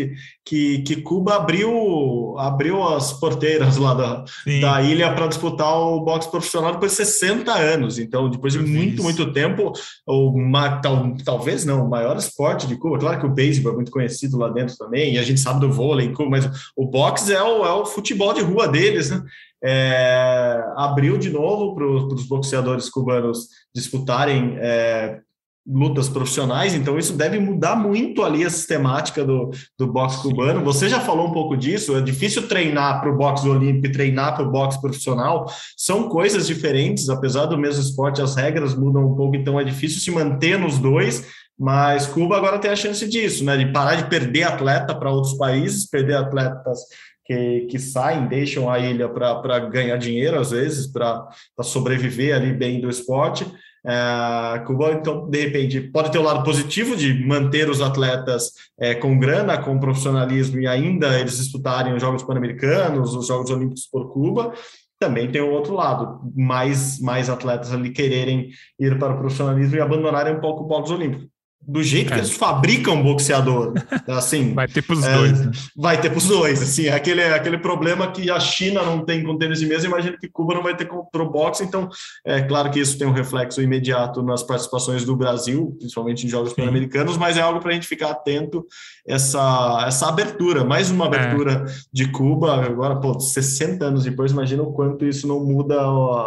que, 0.46 0.80
que 0.80 1.02
Cuba 1.02 1.38
abriu, 1.38 2.36
abriu 2.38 2.84
as 2.84 3.14
porteiras 3.14 3.78
lá 3.78 3.96
da, 3.96 4.26
da 4.62 4.82
ilha 4.84 5.12
para 5.12 5.26
disputar 5.26 5.76
o 5.76 6.02
boxe 6.02 6.30
profissional 6.30 6.74
depois 6.74 6.92
de 6.92 6.98
60 6.98 7.52
anos. 7.52 7.98
Então, 7.98 8.30
depois 8.30 8.54
de 8.54 8.60
muito, 8.60 9.02
muito 9.02 9.34
tempo, 9.34 9.74
o, 10.06 10.34
tal, 10.82 11.16
talvez 11.24 11.66
não, 11.66 11.86
o 11.86 11.90
maior 11.90 12.18
esporte 12.18 12.68
de 12.68 12.78
Cuba. 12.78 12.98
Claro 12.98 13.20
que 13.20 13.26
o 13.26 13.34
beisebol 13.34 13.74
é 13.74 13.76
muito 13.76 13.92
conhecido 13.92 14.38
lá 14.38 14.50
dentro 14.50 14.76
também, 14.78 15.14
e 15.14 15.20
a 15.20 15.24
gente 15.24 15.40
sabe 15.40 15.60
do 15.60 15.72
vôlei 15.72 16.08
em 16.08 16.14
Cuba, 16.14 16.30
mas 16.32 16.50
o 16.76 16.86
boxe 16.86 17.34
é 17.34 17.44
o, 17.44 17.66
é 17.66 17.74
o 17.74 17.86
futebol 17.86 18.34
de 18.34 18.42
rua 18.42 18.68
deles, 18.68 19.12
né? 19.12 19.24
É, 19.64 20.64
abriu 20.76 21.18
de 21.18 21.32
novo 21.32 21.74
para 21.74 21.86
os 21.86 22.28
boxeadores 22.28 22.90
cubanos 22.90 23.48
disputarem 23.74 24.56
é, 24.60 25.20
lutas 25.68 26.08
profissionais, 26.08 26.74
então 26.74 26.98
isso 26.98 27.14
deve 27.14 27.40
mudar 27.40 27.76
muito 27.76 28.24
ali 28.24 28.46
a 28.46 28.50
sistemática 28.50 29.26
do, 29.26 29.52
do 29.78 29.86
boxe 29.86 30.22
cubano. 30.22 30.64
Você 30.64 30.88
já 30.88 31.02
falou 31.02 31.28
um 31.28 31.34
pouco 31.34 31.58
disso, 31.58 31.98
é 31.98 32.02
difícil 32.02 32.48
treinar 32.48 33.02
para 33.02 33.12
o 33.12 33.18
boxe 33.18 33.48
olímpico 33.50 33.88
e 33.88 33.92
treinar 33.92 34.36
para 34.36 34.48
o 34.48 34.52
boxe 34.52 34.80
profissional, 34.80 35.46
são 35.76 36.08
coisas 36.08 36.48
diferentes, 36.48 37.10
apesar 37.10 37.48
do 37.48 37.58
mesmo 37.58 37.82
esporte, 37.82 38.22
as 38.22 38.36
regras 38.36 38.74
mudam 38.74 39.06
um 39.06 39.16
pouco, 39.16 39.36
então 39.36 39.60
é 39.60 39.64
difícil 39.64 40.00
se 40.00 40.10
manter 40.10 40.58
nos 40.58 40.80
dois, 40.80 41.26
mas 41.60 42.06
Cuba 42.06 42.38
agora 42.38 42.60
tem 42.60 42.72
a 42.72 42.76
chance 42.76 43.06
disso, 43.08 43.44
né, 43.44 43.58
de 43.58 43.72
parar 43.72 43.96
de 43.96 44.10
perder 44.10 44.44
atleta 44.44 44.96
para 44.96 45.12
outros 45.12 45.34
países, 45.34 45.90
perder 45.90 46.16
atletas 46.16 46.80
que, 47.26 47.68
que 47.70 47.78
saem, 47.78 48.28
deixam 48.28 48.70
a 48.70 48.80
ilha 48.80 49.10
para 49.10 49.60
ganhar 49.60 49.98
dinheiro, 49.98 50.40
às 50.40 50.52
vezes, 50.52 50.88
para 50.88 51.28
sobreviver 51.62 52.34
ali 52.34 52.54
bem 52.54 52.80
do 52.80 52.90
esporte, 52.90 53.46
é, 53.88 54.60
Cuba, 54.66 54.92
então, 54.92 55.30
de 55.30 55.46
repente, 55.46 55.80
pode 55.80 56.12
ter 56.12 56.20
o 56.20 56.24
lado 56.24 56.44
positivo 56.44 56.96
de 56.96 57.26
manter 57.26 57.70
os 57.70 57.82
atletas 57.82 58.52
é, 58.78 58.94
com 58.94 59.18
grana, 59.18 59.58
com 59.58 59.80
profissionalismo 59.80 60.60
e 60.60 60.68
ainda 60.68 61.18
eles 61.18 61.38
disputarem 61.38 61.94
os 61.94 62.02
Jogos 62.02 62.24
Pan-Americanos, 62.24 63.16
os 63.16 63.28
Jogos 63.28 63.50
Olímpicos 63.50 63.88
por 63.88 64.12
Cuba. 64.12 64.54
Também 65.00 65.32
tem 65.32 65.42
o 65.42 65.52
outro 65.52 65.74
lado, 65.74 66.20
mais, 66.36 67.00
mais 67.00 67.30
atletas 67.30 67.72
ali 67.72 67.92
quererem 67.92 68.50
ir 68.78 69.00
para 69.00 69.14
o 69.14 69.20
profissionalismo 69.20 69.78
e 69.78 69.80
abandonarem 69.80 70.36
um 70.36 70.42
pouco 70.42 70.64
o 70.64 70.68
boxe 70.68 70.92
olímpico 70.92 71.30
do 71.68 71.84
jeito 71.84 72.12
é. 72.12 72.16
que 72.16 72.20
eles 72.22 72.32
fabricam 72.32 73.04
boxeador, 73.04 73.74
assim, 74.08 74.54
vai 74.54 74.68
ter 74.68 74.82
para 74.82 74.96
os 74.96 75.04
é, 75.04 75.14
dois, 75.14 75.46
né? 75.46 75.52
vai 75.76 76.00
ter 76.00 76.10
para 76.10 76.18
os 76.18 76.26
dois, 76.26 76.62
assim, 76.62 76.88
aquele 76.88 77.24
aquele 77.24 77.58
problema 77.58 78.10
que 78.10 78.32
a 78.32 78.40
China 78.40 78.82
não 78.84 79.04
tem 79.04 79.24
com 79.24 79.38
tênis 79.38 79.60
de 79.60 79.66
mesa, 79.66 79.86
imagino 79.86 80.18
que 80.18 80.30
Cuba 80.30 80.54
não 80.54 80.64
vai 80.64 80.76
ter 80.76 80.86
com 80.86 81.06
o 81.14 81.30
boxe, 81.30 81.64
então 81.64 81.90
é 82.26 82.42
claro 82.42 82.72
que 82.72 82.80
isso 82.80 82.98
tem 82.98 83.06
um 83.06 83.12
reflexo 83.12 83.62
imediato 83.62 84.24
nas 84.24 84.44
participações 84.44 85.04
do 85.04 85.16
Brasil, 85.16 85.76
principalmente 85.78 86.26
em 86.26 86.30
jogos 86.30 86.54
pan-americanos, 86.54 87.18
mas 87.18 87.38
é 87.38 87.42
algo 87.42 87.60
para 87.60 87.72
a 87.72 87.74
gente 87.74 87.88
ficar 87.88 88.12
atento 88.12 88.66
essa 89.08 89.86
essa 89.88 90.10
abertura, 90.10 90.64
mais 90.64 90.92
uma 90.92 91.06
é. 91.06 91.08
abertura 91.08 91.66
é. 91.68 91.74
de 91.92 92.12
Cuba, 92.12 92.66
agora 92.66 92.98
pô, 92.98 93.20
60 93.20 93.86
anos 93.86 94.04
depois, 94.04 94.32
imagina 94.32 94.64
o 94.64 94.74
quanto 94.74 95.06
isso 95.06 95.28
não 95.28 95.44
muda 95.44 95.80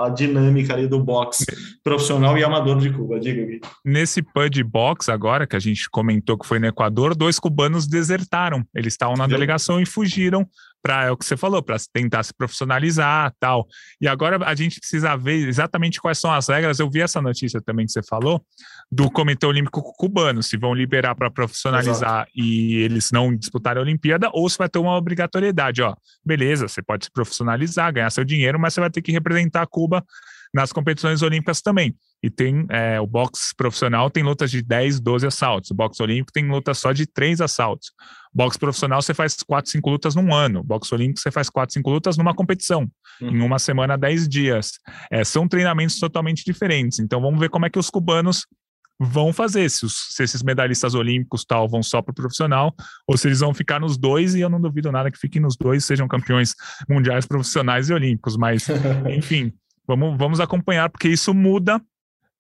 a 0.05 0.09
dinâmica 0.09 0.72
ali 0.72 0.87
do 0.87 1.03
boxe 1.03 1.45
profissional 1.85 2.39
e 2.39 2.45
amador 2.45 2.78
de 2.78 2.91
Cuba, 2.91 3.20
diga 3.20 3.45
Gui. 3.45 3.61
Nesse 3.85 4.22
PUD 4.22 4.62
box 4.64 5.09
agora, 5.09 5.47
que 5.47 5.57
a 5.57 5.61
gente 5.61 5.89
comentou 5.91 6.39
que 6.39 6.47
foi 6.47 6.59
no 6.59 6.66
Equador, 6.66 7.14
dois 7.14 7.39
cubanos 7.39 7.87
desertaram. 7.87 8.64
Eles 8.74 8.95
estavam 8.95 9.16
na 9.16 9.26
delegação 9.26 9.81
e 9.81 9.87
fugiram 9.87 10.47
para 10.83 11.05
é 11.05 11.11
o 11.11 11.16
que 11.16 11.24
você 11.24 11.37
falou, 11.37 11.62
para 11.62 11.76
tentar 11.93 12.22
se 12.22 12.33
profissionalizar, 12.33 13.33
tal. 13.39 13.66
E 14.01 14.09
agora 14.09 14.39
a 14.45 14.55
gente 14.55 14.81
precisa 14.81 15.16
ver 15.16 15.47
exatamente 15.49 16.01
quais 16.01 16.18
são 16.18 16.33
as 16.33 16.49
regras. 16.49 16.78
Eu 16.78 16.91
vi 16.91 17.01
essa 17.01 17.20
notícia 17.20 17.61
também 17.61 17.87
que 17.87 17.93
você 17.93 18.03
falou 18.03 18.45
do 18.91 19.11
Comitê 19.11 19.47
Olímpico 19.47 19.83
Cubano, 19.97 20.43
se 20.43 20.57
vão 20.57 20.74
liberar 20.74 21.14
para 21.14 21.31
profissionalizar 21.31 22.26
Exato. 22.26 22.31
e 22.35 22.76
eles 22.76 23.11
não 23.12 23.35
disputarem 23.35 23.81
a 23.81 23.85
Olimpíada 23.85 24.31
ou 24.33 24.49
se 24.49 24.59
vai 24.59 24.68
ter 24.68 24.78
uma 24.78 24.97
obrigatoriedade, 24.97 25.83
ó. 25.83 25.95
Beleza, 26.24 26.66
você 26.66 26.83
pode 26.83 27.05
se 27.05 27.11
profissionalizar, 27.11 27.93
ganhar 27.93 28.11
seu 28.11 28.24
dinheiro, 28.24 28.59
mas 28.59 28.74
você 28.74 28.81
vai 28.81 28.91
ter 28.91 29.03
que 29.03 29.12
representar 29.12 29.66
Cuba 29.66 30.05
nas 30.53 30.73
competições 30.73 31.23
olímpicas 31.23 31.61
também. 31.61 31.95
E 32.23 32.29
tem 32.29 32.67
é, 32.69 33.01
o 33.01 33.07
boxe 33.07 33.55
profissional 33.57 34.11
tem 34.11 34.23
lutas 34.23 34.51
de 34.51 34.63
10, 34.63 35.01
12 35.01 35.27
assaltos. 35.27 35.71
O 35.71 35.75
boxe 35.75 36.03
olímpico 36.03 36.33
tem 36.33 36.49
lutas 36.49 36.79
só 36.79 36.93
de 36.93 37.07
3 37.07 37.41
assaltos. 37.41 37.93
Boxe 38.33 38.59
profissional 38.59 39.01
você 39.01 39.15
faz 39.15 39.37
4, 39.37 39.71
5 39.71 39.91
lutas 39.91 40.15
num 40.15 40.35
ano. 40.35 40.63
Boxe 40.63 40.95
olímpico 40.95 41.21
você 41.21 41.31
faz 41.31 41.49
4, 41.49 41.75
5 41.75 41.91
lutas 41.91 42.17
numa 42.17 42.35
competição. 42.35 42.89
Uhum. 43.21 43.29
Em 43.31 43.41
uma 43.41 43.59
semana, 43.59 43.97
10 43.97 44.29
dias. 44.29 44.73
É, 45.11 45.25
são 45.25 45.49
treinamentos 45.49 45.99
totalmente 45.99 46.45
diferentes. 46.45 46.99
Então 46.99 47.21
vamos 47.21 47.41
ver 47.41 47.49
como 47.49 47.67
é 47.67 47.71
que 47.71 47.79
os 47.79 47.89
cubanos 47.89 48.47
vão 49.03 49.33
fazer, 49.33 49.71
se, 49.71 49.87
os, 49.87 49.95
se 50.11 50.23
esses 50.23 50.43
medalhistas 50.43 50.95
olímpicos 50.95 51.43
tal 51.43 51.67
vão 51.67 51.83
só 51.83 52.03
para 52.03 52.13
o 52.13 52.15
profissional, 52.15 52.75
ou 53.09 53.17
se 53.17 53.27
eles 53.27 53.41
vão 53.41 53.55
ficar 53.55 53.81
nos 53.81 53.97
dois, 53.97 54.35
e 54.35 54.41
eu 54.41 54.51
não 54.51 54.61
duvido 54.61 54.93
nada 54.93 55.11
que 55.11 55.19
fiquem 55.19 55.41
nos 55.41 55.57
dois, 55.57 55.87
sejam 55.87 56.07
campeões 56.07 56.55
mundiais 56.87 57.25
profissionais 57.27 57.89
e 57.89 57.95
olímpicos, 57.95 58.37
mas 58.37 58.67
enfim, 59.17 59.55
Vamos, 59.97 60.16
vamos 60.16 60.41
acompanhar, 60.41 60.88
porque 60.88 61.09
isso 61.09 61.34
muda 61.34 61.80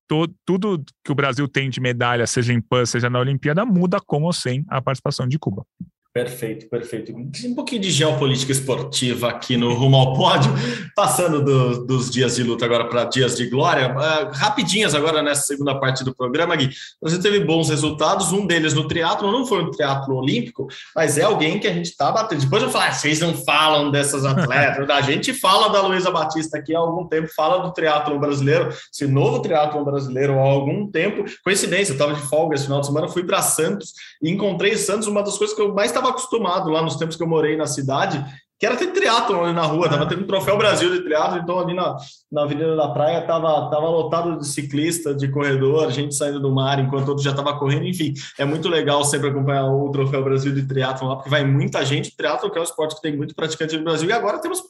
todo, 0.08 0.34
tudo 0.44 0.84
que 1.04 1.12
o 1.12 1.14
Brasil 1.14 1.46
tem 1.48 1.70
de 1.70 1.80
medalha, 1.80 2.26
seja 2.26 2.52
em 2.52 2.60
PAN, 2.60 2.84
seja 2.84 3.08
na 3.08 3.18
Olimpíada, 3.18 3.64
muda 3.64 3.98
com 4.00 4.22
ou 4.22 4.32
sem 4.32 4.64
a 4.68 4.80
participação 4.80 5.26
de 5.26 5.38
Cuba. 5.38 5.64
Perfeito, 6.12 6.68
perfeito. 6.68 7.12
Um 7.12 7.54
pouquinho 7.54 7.82
de 7.82 7.90
geopolítica 7.92 8.50
esportiva 8.50 9.28
aqui 9.28 9.56
no 9.56 9.72
Rumo 9.74 9.96
ao 9.96 10.12
Pódio, 10.12 10.50
passando 10.96 11.40
do, 11.40 11.86
dos 11.86 12.10
dias 12.10 12.34
de 12.34 12.42
luta 12.42 12.64
agora 12.64 12.88
para 12.88 13.04
dias 13.04 13.36
de 13.36 13.48
glória. 13.48 13.94
Uh, 13.94 14.36
rapidinhas 14.36 14.92
agora 14.92 15.22
nessa 15.22 15.42
segunda 15.42 15.78
parte 15.78 16.02
do 16.02 16.12
programa, 16.12 16.56
Gui. 16.56 16.70
Você 17.00 17.20
teve 17.20 17.44
bons 17.44 17.68
resultados, 17.68 18.32
um 18.32 18.44
deles 18.44 18.74
no 18.74 18.88
triatlo, 18.88 19.30
não 19.30 19.46
foi 19.46 19.62
um 19.62 19.70
triatlo 19.70 20.16
olímpico, 20.16 20.66
mas 20.96 21.16
é 21.16 21.22
alguém 21.22 21.60
que 21.60 21.68
a 21.68 21.72
gente 21.72 21.90
está 21.90 22.10
batendo. 22.10 22.40
Depois 22.40 22.60
eu 22.60 22.70
falar, 22.70 22.88
ah, 22.88 22.92
vocês 22.92 23.20
não 23.20 23.32
falam 23.32 23.92
dessas 23.92 24.24
atletas. 24.24 24.90
a 24.90 25.00
gente 25.02 25.32
fala 25.32 25.68
da 25.68 25.80
Luísa 25.80 26.10
Batista 26.10 26.58
aqui 26.58 26.74
há 26.74 26.80
algum 26.80 27.06
tempo, 27.06 27.28
fala 27.36 27.58
do 27.58 27.72
triatlo 27.72 28.18
brasileiro, 28.18 28.74
esse 28.92 29.06
novo 29.06 29.40
triatlo 29.42 29.84
brasileiro 29.84 30.40
há 30.40 30.42
algum 30.42 30.90
tempo. 30.90 31.24
Coincidência, 31.44 31.92
eu 31.92 31.94
estava 31.94 32.14
de 32.14 32.22
folga 32.22 32.56
esse 32.56 32.64
final 32.64 32.80
de 32.80 32.86
semana, 32.86 33.06
fui 33.06 33.22
para 33.22 33.40
Santos 33.42 33.92
e 34.20 34.28
encontrei 34.28 34.76
Santos 34.76 35.06
uma 35.06 35.22
das 35.22 35.38
coisas 35.38 35.54
que 35.54 35.62
eu 35.62 35.72
mais 35.72 35.90
estava 35.90 35.99
acostumado 36.08 36.70
lá 36.70 36.82
nos 36.82 36.96
tempos 36.96 37.16
que 37.16 37.22
eu 37.22 37.28
morei 37.28 37.56
na 37.56 37.66
cidade, 37.66 38.24
que 38.60 38.66
era 38.66 38.76
ter 38.76 38.88
triatlon 38.88 39.44
ali 39.44 39.54
na 39.54 39.62
rua, 39.62 39.88
tava 39.88 40.06
tendo 40.06 40.22
um 40.22 40.26
troféu 40.26 40.58
Brasil 40.58 40.90
de 40.90 41.02
triatlo, 41.02 41.38
então 41.38 41.58
ali 41.58 41.72
na, 41.72 41.96
na 42.30 42.42
Avenida 42.42 42.76
da 42.76 42.88
Praia 42.88 43.22
tava, 43.22 43.70
tava 43.70 43.88
lotado 43.88 44.38
de 44.38 44.46
ciclista, 44.46 45.14
de 45.14 45.28
corredor, 45.28 45.90
gente 45.90 46.14
saindo 46.14 46.38
do 46.38 46.50
mar 46.50 46.78
enquanto 46.78 47.08
outro 47.08 47.24
já 47.24 47.32
tava 47.32 47.58
correndo, 47.58 47.86
enfim, 47.86 48.12
é 48.38 48.44
muito 48.44 48.68
legal 48.68 49.02
sempre 49.02 49.30
acompanhar 49.30 49.64
o 49.64 49.90
troféu 49.90 50.22
Brasil 50.22 50.52
de 50.52 50.66
triatlo 50.66 51.08
lá, 51.08 51.16
porque 51.16 51.30
vai 51.30 51.42
muita 51.42 51.82
gente, 51.86 52.14
triatlo 52.14 52.50
que 52.50 52.58
é 52.58 52.60
um 52.60 52.64
esporte 52.64 52.96
que 52.96 53.00
tem 53.00 53.16
muito 53.16 53.34
praticante 53.34 53.78
no 53.78 53.84
Brasil, 53.84 54.10
e 54.10 54.12
agora 54.12 54.38
temos 54.38 54.62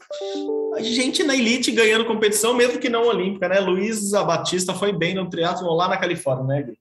gente 0.79 1.25
na 1.25 1.35
elite 1.35 1.73
ganhando 1.73 2.05
competição, 2.05 2.55
mesmo 2.55 2.79
que 2.79 2.89
não 2.89 3.09
olímpica, 3.09 3.49
né? 3.49 3.59
Luiz 3.59 4.13
Batista 4.13 4.73
foi 4.73 4.93
bem 4.93 5.17
no 5.17 5.29
triatlo 5.29 5.75
lá 5.75 5.89
na 5.89 5.97
Califórnia, 5.97 6.45
né, 6.47 6.63
Gui? 6.63 6.79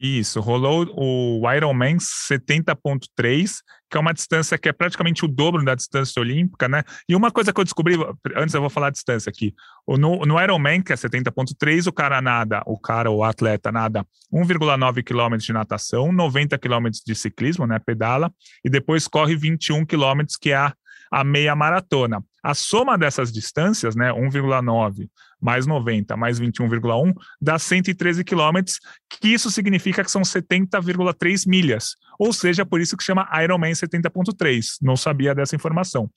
Isso, 0.00 0.40
rolou 0.40 0.86
o 0.94 1.52
Ironman 1.52 1.96
70.3, 1.96 3.50
que 3.90 3.96
é 3.96 4.00
uma 4.00 4.14
distância 4.14 4.56
que 4.56 4.68
é 4.68 4.72
praticamente 4.72 5.24
o 5.24 5.28
dobro 5.28 5.64
da 5.64 5.74
distância 5.74 6.20
olímpica, 6.20 6.68
né? 6.68 6.84
E 7.08 7.16
uma 7.16 7.32
coisa 7.32 7.52
que 7.52 7.58
eu 7.58 7.64
descobri, 7.64 7.96
antes 8.36 8.54
eu 8.54 8.60
vou 8.60 8.70
falar 8.70 8.88
a 8.88 8.90
distância 8.90 9.28
aqui, 9.28 9.52
no, 9.88 10.24
no 10.24 10.40
Ironman, 10.40 10.82
que 10.82 10.92
é 10.92 10.96
70.3, 10.96 11.88
o 11.88 11.92
cara 11.92 12.22
nada, 12.22 12.62
o 12.64 12.78
cara, 12.78 13.10
o 13.10 13.24
atleta 13.24 13.72
nada 13.72 14.06
1,9 14.32 15.02
km 15.02 15.36
de 15.36 15.52
natação, 15.52 16.12
90 16.12 16.56
km 16.58 16.90
de 17.04 17.14
ciclismo, 17.16 17.66
né, 17.66 17.80
pedala, 17.80 18.32
e 18.64 18.70
depois 18.70 19.08
corre 19.08 19.34
21 19.34 19.84
km, 19.84 20.22
que 20.40 20.50
é 20.50 20.56
a, 20.56 20.72
a 21.10 21.24
meia 21.24 21.56
maratona. 21.56 22.22
A 22.42 22.54
soma 22.54 22.96
dessas 22.96 23.32
distâncias, 23.32 23.96
né, 23.96 24.12
1,9 24.12 25.08
mais 25.40 25.66
90 25.66 26.16
mais 26.16 26.40
21,1 26.40 27.14
dá 27.40 27.58
113 27.58 28.24
quilômetros, 28.24 28.80
que 29.08 29.28
isso 29.28 29.50
significa 29.50 30.02
que 30.04 30.10
são 30.10 30.22
70,3 30.22 31.46
milhas. 31.46 31.96
Ou 32.18 32.32
seja, 32.32 32.66
por 32.66 32.80
isso 32.80 32.96
que 32.96 33.04
chama 33.04 33.28
Ironman 33.42 33.72
70.3. 33.72 34.78
Não 34.82 34.96
sabia 34.96 35.34
dessa 35.34 35.54
informação. 35.54 36.10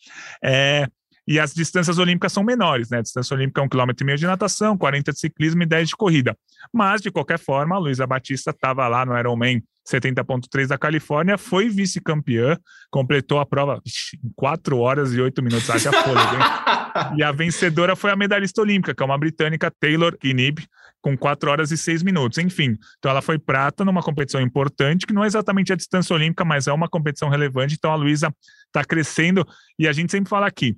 É, 0.43 0.87
e 1.27 1.39
as 1.39 1.53
distâncias 1.53 1.97
olímpicas 1.97 2.33
são 2.33 2.43
menores, 2.43 2.89
né? 2.89 2.99
A 2.99 3.01
distância 3.01 3.35
olímpica 3.35 3.61
é 3.61 3.63
um 3.63 3.69
quilômetro 3.69 4.03
e 4.03 4.05
meio 4.05 4.17
de 4.17 4.25
natação, 4.25 4.77
40 4.77 5.11
de 5.11 5.19
ciclismo 5.19 5.63
e 5.63 5.65
10 5.65 5.89
de 5.89 5.95
corrida. 5.95 6.37
Mas, 6.73 7.01
de 7.01 7.11
qualquer 7.11 7.39
forma, 7.39 7.75
a 7.75 7.79
Luísa 7.79 8.07
Batista 8.07 8.51
estava 8.51 8.87
lá 8.87 9.05
no 9.05 9.17
Ironman 9.17 9.63
70.3 9.87 10.67
da 10.67 10.77
Califórnia, 10.77 11.37
foi 11.37 11.69
vice-campeã, 11.69 12.57
completou 12.89 13.39
a 13.39 13.45
prova 13.45 13.81
em 14.23 14.31
4 14.35 14.77
horas 14.77 15.13
e 15.13 15.21
8 15.21 15.41
minutos, 15.41 15.69
haja 15.69 15.91
fôlego, 16.03 16.35
hein? 16.35 17.17
E 17.17 17.23
a 17.23 17.31
vencedora 17.31 17.95
foi 17.95 18.11
a 18.11 18.15
medalhista 18.15 18.61
olímpica, 18.61 18.93
que 18.93 19.01
é 19.01 19.05
uma 19.05 19.17
britânica, 19.17 19.71
Taylor 19.79 20.17
Kinib, 20.17 20.59
com 21.01 21.17
4 21.17 21.49
horas 21.49 21.71
e 21.71 21.77
6 21.77 22.03
minutos. 22.03 22.37
Enfim, 22.37 22.77
então 22.99 23.09
ela 23.09 23.21
foi 23.21 23.39
prata 23.39 23.83
numa 23.83 24.03
competição 24.03 24.39
importante, 24.39 25.07
que 25.07 25.13
não 25.13 25.23
é 25.23 25.27
exatamente 25.27 25.73
a 25.73 25.75
distância 25.75 26.13
olímpica, 26.15 26.45
mas 26.45 26.67
é 26.67 26.73
uma 26.73 26.87
competição 26.87 27.29
relevante. 27.29 27.75
Então 27.75 27.91
a 27.91 27.95
Luísa 27.95 28.33
está 28.67 28.83
crescendo 28.83 29.45
e 29.79 29.87
a 29.87 29.91
gente 29.91 30.11
sempre 30.11 30.29
fala 30.29 30.45
aqui, 30.45 30.77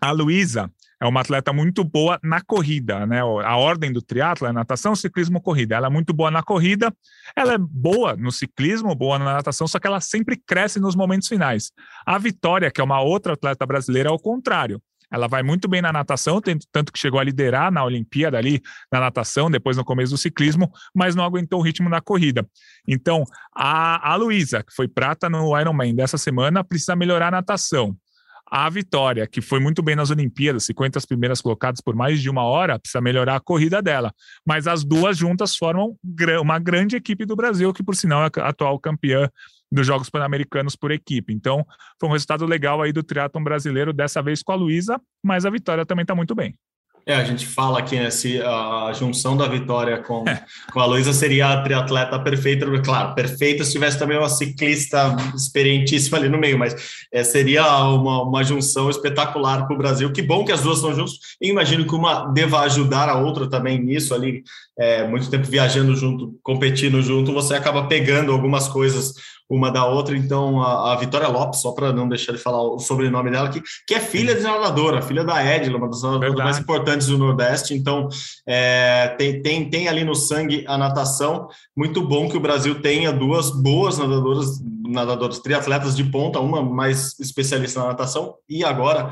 a 0.00 0.10
Luísa 0.10 0.70
é 1.00 1.06
uma 1.06 1.20
atleta 1.20 1.52
muito 1.52 1.84
boa 1.84 2.18
na 2.22 2.40
corrida, 2.40 3.06
né? 3.06 3.20
A 3.20 3.56
ordem 3.56 3.92
do 3.92 4.02
triatlo 4.02 4.48
é 4.48 4.52
natação, 4.52 4.96
ciclismo, 4.96 5.40
corrida. 5.40 5.76
Ela 5.76 5.86
é 5.86 5.90
muito 5.90 6.12
boa 6.12 6.30
na 6.30 6.42
corrida, 6.42 6.92
ela 7.36 7.54
é 7.54 7.58
boa 7.58 8.16
no 8.16 8.32
ciclismo, 8.32 8.94
boa 8.94 9.18
na 9.18 9.34
natação, 9.34 9.68
só 9.68 9.78
que 9.78 9.86
ela 9.86 10.00
sempre 10.00 10.36
cresce 10.36 10.80
nos 10.80 10.96
momentos 10.96 11.28
finais. 11.28 11.70
A 12.04 12.18
Vitória, 12.18 12.70
que 12.70 12.80
é 12.80 12.84
uma 12.84 13.00
outra 13.00 13.34
atleta 13.34 13.64
brasileira, 13.64 14.08
é 14.08 14.12
o 14.12 14.18
contrário. 14.18 14.82
Ela 15.10 15.26
vai 15.26 15.42
muito 15.42 15.68
bem 15.68 15.80
na 15.80 15.90
natação, 15.90 16.38
tanto 16.70 16.92
que 16.92 16.98
chegou 16.98 17.18
a 17.18 17.24
liderar 17.24 17.72
na 17.72 17.82
Olimpíada 17.82 18.36
ali, 18.36 18.60
na 18.92 19.00
natação, 19.00 19.50
depois 19.50 19.76
no 19.76 19.84
começo 19.84 20.12
do 20.12 20.18
ciclismo, 20.18 20.70
mas 20.94 21.14
não 21.14 21.24
aguentou 21.24 21.60
o 21.60 21.62
ritmo 21.62 21.88
na 21.88 22.00
corrida. 22.00 22.46
Então, 22.86 23.24
a, 23.54 24.12
a 24.12 24.16
Luísa, 24.16 24.62
que 24.62 24.74
foi 24.74 24.86
prata 24.86 25.30
no 25.30 25.58
Ironman 25.58 25.94
dessa 25.94 26.18
semana, 26.18 26.62
precisa 26.62 26.94
melhorar 26.94 27.28
a 27.28 27.30
natação 27.30 27.96
a 28.50 28.68
Vitória, 28.68 29.26
que 29.26 29.40
foi 29.40 29.60
muito 29.60 29.82
bem 29.82 29.94
nas 29.94 30.10
Olimpíadas, 30.10 30.64
50 30.64 30.98
as 30.98 31.06
primeiras 31.06 31.40
colocadas 31.40 31.80
por 31.80 31.94
mais 31.94 32.20
de 32.20 32.30
uma 32.30 32.42
hora, 32.42 32.78
precisa 32.78 33.00
melhorar 33.00 33.36
a 33.36 33.40
corrida 33.40 33.82
dela. 33.82 34.12
Mas 34.46 34.66
as 34.66 34.84
duas 34.84 35.16
juntas 35.16 35.56
formam 35.56 35.96
uma 36.40 36.58
grande 36.58 36.96
equipe 36.96 37.24
do 37.24 37.36
Brasil, 37.36 37.72
que 37.72 37.82
por 37.82 37.94
sinal 37.94 38.22
é 38.24 38.40
a 38.40 38.48
atual 38.48 38.78
campeã 38.78 39.30
dos 39.70 39.86
Jogos 39.86 40.08
Pan-Americanos 40.08 40.74
por 40.74 40.90
equipe. 40.90 41.32
Então, 41.32 41.64
foi 42.00 42.08
um 42.08 42.12
resultado 42.12 42.46
legal 42.46 42.80
aí 42.80 42.92
do 42.92 43.02
triatlon 43.02 43.44
brasileiro, 43.44 43.92
dessa 43.92 44.22
vez 44.22 44.42
com 44.42 44.52
a 44.52 44.56
Luísa, 44.56 45.00
mas 45.22 45.44
a 45.44 45.50
Vitória 45.50 45.84
também 45.84 46.02
está 46.02 46.14
muito 46.14 46.34
bem. 46.34 46.58
É, 47.08 47.14
a 47.14 47.24
gente 47.24 47.46
fala 47.46 47.78
aqui, 47.78 47.96
né, 47.96 48.10
se 48.10 48.38
a 48.42 48.92
junção 48.92 49.34
da 49.34 49.48
vitória 49.48 49.96
com, 49.96 50.24
com 50.70 50.78
a 50.78 50.84
Luísa 50.84 51.14
seria 51.14 51.48
a 51.48 51.62
triatleta 51.62 52.18
perfeita, 52.18 52.66
claro, 52.82 53.14
perfeita 53.14 53.64
se 53.64 53.72
tivesse 53.72 53.98
também 53.98 54.18
uma 54.18 54.28
ciclista 54.28 55.16
experientíssima 55.34 56.18
ali 56.18 56.28
no 56.28 56.36
meio, 56.36 56.58
mas 56.58 56.76
é, 57.10 57.24
seria 57.24 57.64
uma, 57.84 58.24
uma 58.24 58.44
junção 58.44 58.90
espetacular 58.90 59.66
para 59.66 59.74
o 59.74 59.78
Brasil. 59.78 60.12
Que 60.12 60.20
bom 60.20 60.44
que 60.44 60.52
as 60.52 60.60
duas 60.60 60.76
estão 60.76 60.94
juntas, 60.94 61.14
e 61.40 61.48
imagino 61.48 61.86
que 61.86 61.94
uma 61.94 62.26
deva 62.26 62.60
ajudar 62.60 63.08
a 63.08 63.18
outra 63.18 63.48
também 63.48 63.82
nisso 63.82 64.14
ali, 64.14 64.42
é, 64.78 65.08
muito 65.08 65.30
tempo 65.30 65.46
viajando 65.46 65.96
junto, 65.96 66.38
competindo 66.42 67.00
junto, 67.00 67.32
você 67.32 67.54
acaba 67.54 67.86
pegando 67.86 68.32
algumas 68.32 68.68
coisas 68.68 69.14
uma 69.48 69.70
da 69.70 69.86
outra. 69.86 70.16
Então, 70.16 70.62
a, 70.62 70.92
a 70.92 70.96
Vitória 70.96 71.28
Lopes, 71.28 71.60
só 71.60 71.72
para 71.72 71.92
não 71.92 72.08
deixar 72.08 72.32
de 72.32 72.38
falar 72.38 72.62
o 72.62 72.78
sobrenome 72.78 73.30
dela 73.30 73.48
aqui, 73.48 73.62
que 73.86 73.94
é 73.94 74.00
filha 74.00 74.34
de 74.34 74.42
nadadora, 74.42 75.00
filha 75.00 75.24
da 75.24 75.44
Edila, 75.44 75.78
uma 75.78 75.88
das 75.88 76.02
nadadoras 76.02 76.36
mais 76.36 76.58
importantes 76.58 77.06
do 77.06 77.18
Nordeste. 77.18 77.74
Então, 77.74 78.08
é, 78.46 79.08
tem, 79.18 79.42
tem, 79.42 79.70
tem 79.70 79.88
ali 79.88 80.04
no 80.04 80.14
sangue 80.14 80.64
a 80.66 80.76
natação. 80.76 81.48
Muito 81.76 82.06
bom 82.06 82.28
que 82.28 82.36
o 82.36 82.40
Brasil 82.40 82.80
tenha 82.82 83.12
duas 83.12 83.50
boas 83.50 83.98
nadadoras, 83.98 84.60
nadadoras 84.86 85.38
triatletas 85.38 85.96
de 85.96 86.04
ponta, 86.04 86.40
uma 86.40 86.62
mais 86.62 87.18
especialista 87.18 87.80
na 87.80 87.88
natação 87.88 88.34
e 88.48 88.64
agora 88.64 89.10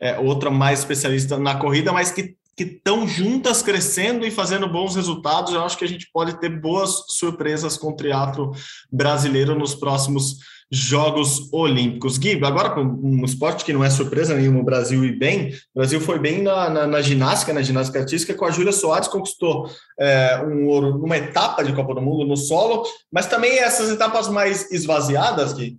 é, 0.00 0.18
outra 0.18 0.50
mais 0.50 0.80
especialista 0.80 1.38
na 1.38 1.56
corrida, 1.56 1.92
mas 1.92 2.10
que 2.10 2.36
que 2.58 2.64
estão 2.64 3.06
juntas 3.06 3.62
crescendo 3.62 4.26
e 4.26 4.32
fazendo 4.32 4.68
bons 4.68 4.96
resultados. 4.96 5.54
Eu 5.54 5.62
acho 5.62 5.78
que 5.78 5.84
a 5.84 5.88
gente 5.88 6.10
pode 6.12 6.40
ter 6.40 6.48
boas 6.48 7.04
surpresas 7.08 7.76
com 7.76 7.90
o 7.90 7.96
triatlo 7.96 8.50
brasileiro 8.90 9.56
nos 9.56 9.76
próximos 9.76 10.38
Jogos 10.68 11.48
Olímpicos. 11.52 12.18
Gui, 12.18 12.44
agora 12.44 12.70
com 12.70 12.82
um 12.82 13.24
esporte 13.24 13.64
que 13.64 13.72
não 13.72 13.84
é 13.84 13.88
surpresa 13.88 14.34
nenhuma, 14.34 14.58
o 14.58 14.64
Brasil 14.64 15.04
e 15.04 15.16
bem, 15.16 15.50
o 15.72 15.78
Brasil 15.78 16.00
foi 16.00 16.18
bem 16.18 16.42
na, 16.42 16.68
na, 16.68 16.86
na 16.86 17.00
ginástica, 17.00 17.52
na 17.52 17.62
ginástica 17.62 18.00
artística, 18.00 18.34
com 18.34 18.44
a 18.44 18.50
Júlia 18.50 18.72
Soares, 18.72 19.06
conquistou 19.06 19.70
é, 19.98 20.42
um 20.44 20.66
ouro 20.66 20.98
numa 20.98 21.16
etapa 21.16 21.62
de 21.62 21.72
Copa 21.72 21.94
do 21.94 22.02
Mundo 22.02 22.26
no 22.26 22.36
solo, 22.36 22.84
mas 23.10 23.26
também 23.26 23.60
essas 23.60 23.88
etapas 23.88 24.28
mais 24.28 24.70
esvaziadas, 24.72 25.52
Gui, 25.52 25.78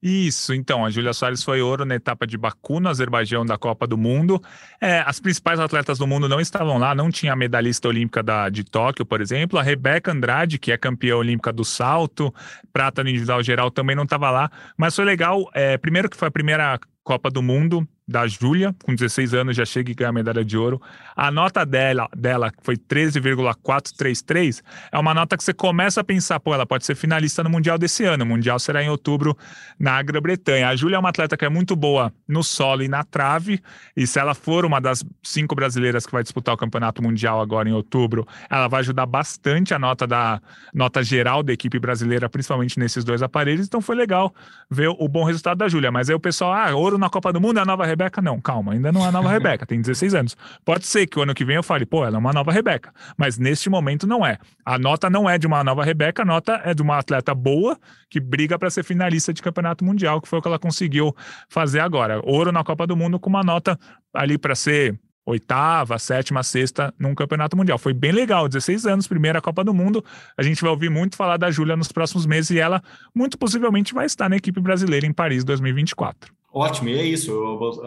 isso, 0.00 0.54
então, 0.54 0.84
a 0.84 0.90
Júlia 0.90 1.12
Soares 1.12 1.42
foi 1.42 1.60
ouro 1.60 1.84
na 1.84 1.96
etapa 1.96 2.24
de 2.24 2.38
Baku, 2.38 2.78
no 2.78 2.88
Azerbaijão, 2.88 3.44
da 3.44 3.58
Copa 3.58 3.84
do 3.84 3.98
Mundo. 3.98 4.40
É, 4.80 5.00
as 5.00 5.18
principais 5.18 5.58
atletas 5.58 5.98
do 5.98 6.06
mundo 6.06 6.28
não 6.28 6.40
estavam 6.40 6.78
lá, 6.78 6.94
não 6.94 7.10
tinha 7.10 7.32
a 7.32 7.36
medalhista 7.36 7.88
olímpica 7.88 8.22
da, 8.22 8.48
de 8.48 8.62
Tóquio, 8.62 9.04
por 9.04 9.20
exemplo. 9.20 9.58
A 9.58 9.62
Rebeca 9.62 10.12
Andrade, 10.12 10.56
que 10.56 10.70
é 10.70 10.78
campeã 10.78 11.16
olímpica 11.16 11.52
do 11.52 11.64
salto, 11.64 12.32
prata 12.72 13.02
no 13.02 13.10
individual 13.10 13.42
geral, 13.42 13.72
também 13.72 13.96
não 13.96 14.04
estava 14.04 14.30
lá. 14.30 14.48
Mas 14.76 14.94
foi 14.94 15.04
legal, 15.04 15.50
é, 15.52 15.76
primeiro 15.76 16.08
que 16.08 16.16
foi 16.16 16.28
a 16.28 16.32
primeira 16.32 16.78
Copa 17.08 17.30
do 17.30 17.42
Mundo 17.42 17.88
da 18.08 18.26
Júlia, 18.26 18.74
com 18.84 18.94
16 18.94 19.34
anos, 19.34 19.56
já 19.56 19.66
chega 19.66 19.90
e 19.90 19.94
ganha 19.94 20.08
a 20.08 20.12
medalha 20.12 20.42
de 20.42 20.56
ouro. 20.56 20.80
A 21.14 21.30
nota 21.30 21.64
dela, 21.66 22.08
dela 22.16 22.50
foi 22.62 22.76
13,433, 22.76 24.62
é 24.90 24.98
uma 24.98 25.12
nota 25.12 25.36
que 25.36 25.44
você 25.44 25.52
começa 25.52 26.00
a 26.00 26.04
pensar, 26.04 26.40
pô, 26.40 26.54
ela 26.54 26.64
pode 26.64 26.86
ser 26.86 26.94
finalista 26.94 27.44
no 27.44 27.50
Mundial 27.50 27.76
desse 27.76 28.04
ano. 28.04 28.24
O 28.24 28.26
Mundial 28.26 28.58
será 28.58 28.82
em 28.82 28.88
outubro 28.88 29.36
na 29.78 30.02
Grã-Bretanha. 30.02 30.68
A 30.68 30.76
Júlia 30.76 30.96
é 30.96 30.98
uma 30.98 31.10
atleta 31.10 31.36
que 31.36 31.44
é 31.44 31.48
muito 31.50 31.76
boa 31.76 32.10
no 32.26 32.42
solo 32.42 32.82
e 32.82 32.88
na 32.88 33.04
trave, 33.04 33.60
e 33.94 34.06
se 34.06 34.18
ela 34.18 34.34
for 34.34 34.64
uma 34.64 34.80
das 34.80 35.04
cinco 35.22 35.54
brasileiras 35.54 36.06
que 36.06 36.12
vai 36.12 36.22
disputar 36.22 36.54
o 36.54 36.58
Campeonato 36.58 37.02
Mundial 37.02 37.40
agora 37.40 37.68
em 37.68 37.72
outubro, 37.72 38.26
ela 38.48 38.68
vai 38.68 38.80
ajudar 38.80 39.04
bastante 39.04 39.74
a 39.74 39.78
nota 39.78 40.06
da 40.06 40.40
nota 40.72 41.02
geral 41.02 41.42
da 41.42 41.52
equipe 41.52 41.78
brasileira, 41.78 42.28
principalmente 42.28 42.78
nesses 42.78 43.04
dois 43.04 43.22
aparelhos. 43.22 43.66
Então 43.66 43.82
foi 43.82 43.96
legal 43.96 44.34
ver 44.70 44.88
o 44.88 45.08
bom 45.08 45.24
resultado 45.24 45.58
da 45.58 45.68
Júlia. 45.68 45.90
Mas 45.90 46.08
aí 46.08 46.16
o 46.16 46.20
pessoal, 46.20 46.52
ah, 46.52 46.74
ouro 46.74 46.97
na 46.98 47.08
Copa 47.08 47.32
do 47.32 47.40
Mundo 47.40 47.58
é 47.58 47.62
a 47.62 47.64
nova 47.64 47.86
Rebeca? 47.86 48.20
Não, 48.20 48.40
calma, 48.40 48.72
ainda 48.72 48.92
não 48.92 49.04
é 49.04 49.08
a 49.08 49.12
nova 49.12 49.28
Rebeca, 49.32 49.64
tem 49.64 49.80
16 49.80 50.14
anos. 50.14 50.36
Pode 50.64 50.86
ser 50.86 51.06
que 51.06 51.18
o 51.18 51.22
ano 51.22 51.34
que 51.34 51.44
vem 51.44 51.56
eu 51.56 51.62
fale, 51.62 51.86
pô, 51.86 52.04
ela 52.04 52.16
é 52.16 52.18
uma 52.18 52.32
nova 52.32 52.52
Rebeca, 52.52 52.92
mas 53.16 53.38
neste 53.38 53.70
momento 53.70 54.06
não 54.06 54.24
é. 54.24 54.38
A 54.64 54.78
nota 54.78 55.08
não 55.08 55.28
é 55.28 55.38
de 55.38 55.46
uma 55.46 55.62
nova 55.64 55.84
Rebeca, 55.84 56.22
a 56.22 56.24
nota 56.24 56.60
é 56.64 56.74
de 56.74 56.82
uma 56.82 56.98
atleta 56.98 57.34
boa 57.34 57.78
que 58.10 58.20
briga 58.20 58.58
para 58.58 58.70
ser 58.70 58.84
finalista 58.84 59.32
de 59.32 59.42
campeonato 59.42 59.84
mundial, 59.84 60.20
que 60.20 60.28
foi 60.28 60.38
o 60.38 60.42
que 60.42 60.48
ela 60.48 60.58
conseguiu 60.58 61.14
fazer 61.48 61.80
agora. 61.80 62.20
Ouro 62.24 62.52
na 62.52 62.64
Copa 62.64 62.86
do 62.86 62.96
Mundo 62.96 63.18
com 63.18 63.30
uma 63.30 63.42
nota 63.42 63.78
ali 64.14 64.36
para 64.36 64.54
ser 64.54 64.98
oitava, 65.28 65.98
sétima, 65.98 66.42
sexta 66.42 66.92
num 66.98 67.14
campeonato 67.14 67.54
mundial. 67.54 67.76
Foi 67.76 67.92
bem 67.92 68.12
legal, 68.12 68.48
16 68.48 68.86
anos, 68.86 69.06
primeira 69.06 69.42
Copa 69.42 69.62
do 69.62 69.74
Mundo. 69.74 70.02
A 70.38 70.42
gente 70.42 70.62
vai 70.62 70.70
ouvir 70.70 70.88
muito 70.88 71.16
falar 71.16 71.36
da 71.36 71.50
Júlia 71.50 71.76
nos 71.76 71.92
próximos 71.92 72.24
meses 72.24 72.50
e 72.50 72.58
ela 72.58 72.82
muito 73.14 73.36
possivelmente 73.36 73.92
vai 73.92 74.06
estar 74.06 74.28
na 74.30 74.36
equipe 74.36 74.58
brasileira 74.58 75.06
em 75.06 75.12
Paris 75.12 75.44
2024. 75.44 76.37
Ótimo, 76.50 76.88
e 76.88 76.98
é 76.98 77.04
isso. 77.04 77.30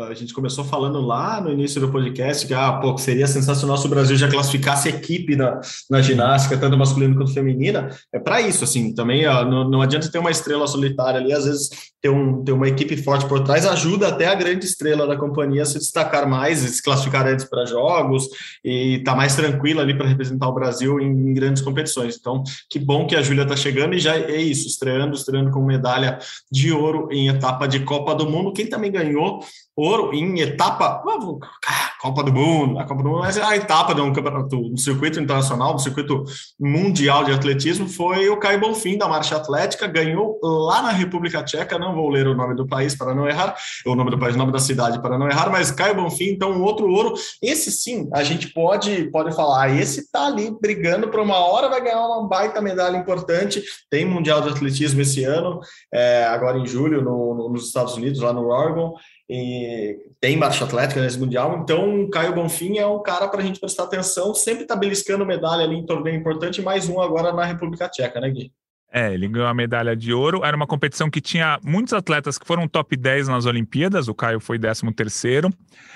A 0.07 0.14
gente 0.14 0.34
começou 0.34 0.64
falando 0.64 1.01
lá 1.01 1.41
no 1.41 1.51
início 1.51 1.82
do 1.82 1.91
podcast 1.91 2.45
que 2.45 2.53
ah, 2.53 2.74
pô, 2.74 2.95
seria 2.95 3.26
sensacional 3.26 3.76
se 3.76 3.88
o 3.88 3.89
Brasil 3.89 4.16
já 4.16 4.30
classificasse 4.30 4.88
equipe 4.88 5.36
na, 5.36 5.59
na 5.89 5.99
ginástica, 5.99 6.57
tanto 6.57 6.78
masculina 6.78 7.16
quanto 7.16 7.34
feminina. 7.34 7.89
É 8.14 8.20
para 8.20 8.39
isso, 8.39 8.64
assim, 8.64 8.93
também 8.93 9.28
ó, 9.28 9.43
não, 9.43 9.68
não 9.68 9.82
adianta 9.82 10.12
ter 10.12 10.20
uma 10.20 10.30
estrela 10.30 10.68
solitária 10.68 11.20
ali, 11.20 11.34
às 11.34 11.45
vezes 11.45 11.91
ter, 12.02 12.10
um, 12.10 12.43
ter 12.43 12.52
uma 12.52 12.68
equipe 12.68 12.97
forte 12.97 13.28
por 13.28 13.43
trás 13.43 13.66
ajuda 13.66 14.08
até 14.08 14.28
a 14.28 14.34
grande 14.34 14.66
estrela 14.66 15.06
da 15.06 15.16
companhia 15.16 15.62
a 15.62 15.66
se 15.66 15.78
destacar 15.78 16.28
mais, 16.28 16.60
se 16.60 16.82
classificar 16.82 17.28
antes 17.28 17.45
para 17.45 17.66
jogos 17.66 18.28
e 18.64 18.95
estar 18.95 19.12
tá 19.12 19.18
mais 19.18 19.36
tranquila 19.36 19.84
ali 19.84 19.95
para 19.95 20.08
representar 20.08 20.47
o 20.47 20.54
Brasil 20.54 20.99
em, 20.99 21.12
em, 21.12 21.34
grandes 21.34 21.62
competições. 21.62 22.18
Então, 22.20 22.43
que 22.70 22.80
bom 22.80 23.06
que 23.06 23.16
a 23.16 23.22
Júlia 23.22 23.43
está 23.43 23.56
chegando 23.56 23.93
e 23.93 23.99
já 23.99 24.18
é 24.18 24.41
isso, 24.41 24.68
estreando, 24.68 25.16
estreando 25.16 25.52
com 25.52 25.64
medalha 25.64 26.18
de 26.52 26.72
ouro 26.72 27.08
em 27.12 27.28
etapa 27.28 27.68
de 27.68 27.82
Copa 27.82 28.16
do 28.16 28.30
Mundo 28.30 28.54
quem 28.54 28.68
também 28.68 28.91
ganhou 28.91 29.39
ouro 29.76 30.13
em 30.13 30.39
etapa, 30.39 31.01
Copa 32.01 32.24
do 32.24 32.34
Mundo, 32.34 32.80
a 32.80 32.86
Copa 32.86 33.03
do 33.03 33.09
Mundo, 33.09 33.19
mas 33.19 33.38
a 33.38 33.55
etapa 33.55 33.93
de 33.95 34.01
um 34.01 34.11
campeonato, 34.11 34.57
um 34.57 34.76
circuito 34.76 35.19
internacional, 35.19 35.76
um 35.76 35.80
circuito 35.80 36.24
mundial 36.59 37.24
de 37.24 37.32
atletismo, 37.32 37.88
foi 37.88 38.28
o 38.30 38.38
Caio 38.38 38.59
Bonfim, 38.59 38.97
da 38.97 39.07
marcha 39.07 39.36
atlética, 39.36 39.88
ganhou 39.88 40.39
lá 40.43 40.82
na 40.82 40.91
República 40.91 41.43
Tcheca, 41.43 41.80
não 41.80 41.95
vou 41.95 42.09
ler 42.09 42.28
o 42.28 42.36
nome 42.36 42.55
do 42.55 42.67
país 42.67 42.95
para 42.95 43.15
não 43.15 43.28
errar, 43.28 43.55
o 43.86 43.95
nome 43.95 44.11
do 44.11 44.19
país, 44.19 44.36
o 44.36 44.38
nome 44.38 44.51
da 44.51 44.59
cidade 44.59 45.01
para 45.01 45.17
não 45.17 45.30
errar, 45.30 45.49
mas 45.49 45.72
Caio 45.72 45.95
Bonfim, 45.95 46.30
então 46.30 46.61
outro 46.61 46.89
ouro, 46.89 47.13
esse 47.41 47.72
sim, 47.72 48.09
a 48.13 48.24
gente 48.24 48.49
pode, 48.49 49.09
pode 49.11 49.34
falar, 49.36 49.69
esse 49.69 50.11
tá 50.11 50.28
ali 50.28 50.51
brigando 50.59 51.07
por 51.07 51.19
uma 51.19 51.38
hora, 51.38 51.69
vai 51.69 51.82
ganhar 51.82 52.05
uma 52.05 52.28
baita 52.28 52.61
medalha 52.61 52.97
importante, 52.97 53.63
tem 53.89 54.05
Mundial 54.05 54.41
de 54.41 54.49
Atletismo 54.49 55.01
esse 55.01 55.24
ano, 55.24 55.59
é, 55.93 56.26
agora 56.26 56.57
em 56.57 56.65
julho, 56.65 57.01
no, 57.01 57.34
no, 57.36 57.49
nos 57.49 57.67
Estados 57.67 57.95
Unidos, 57.95 58.19
lá 58.19 58.34
no 58.34 58.47
Oregon, 58.47 58.93
e 59.34 59.97
tem 60.19 60.36
marcha 60.36 60.65
atlética 60.65 60.99
nesse 60.99 61.17
mundial, 61.17 61.61
então 61.63 62.09
Caio 62.09 62.36
Bonfim 62.36 62.77
é 62.77 62.86
um 62.86 63.01
cara 63.01 63.29
para 63.29 63.41
a 63.41 63.45
gente 63.45 63.61
prestar 63.61 63.84
atenção, 63.84 64.34
sempre 64.34 64.63
está 64.63 64.75
beliscando 64.75 65.25
medalha 65.25 65.63
ali 65.63 65.77
em 65.77 65.86
torneio 65.86 66.17
importante, 66.17 66.61
mais 66.61 66.89
um 66.89 66.99
agora 66.99 67.32
na 67.32 67.45
República 67.45 67.88
Tcheca, 67.88 68.19
né, 68.19 68.29
Gui? 68.29 68.51
É, 68.93 69.13
ele 69.13 69.29
ganhou 69.29 69.47
a 69.47 69.53
medalha 69.53 69.95
de 69.95 70.11
ouro. 70.11 70.43
Era 70.43 70.53
uma 70.53 70.67
competição 70.67 71.09
que 71.09 71.21
tinha 71.21 71.57
muitos 71.63 71.93
atletas 71.93 72.38
que 72.38 72.45
foram 72.45 72.67
top 72.67 72.97
10 72.97 73.29
nas 73.29 73.45
Olimpíadas, 73.45 74.09
o 74.09 74.13
Caio 74.13 74.41
foi 74.41 74.59
13 74.59 74.91
terceiro, 74.93 75.49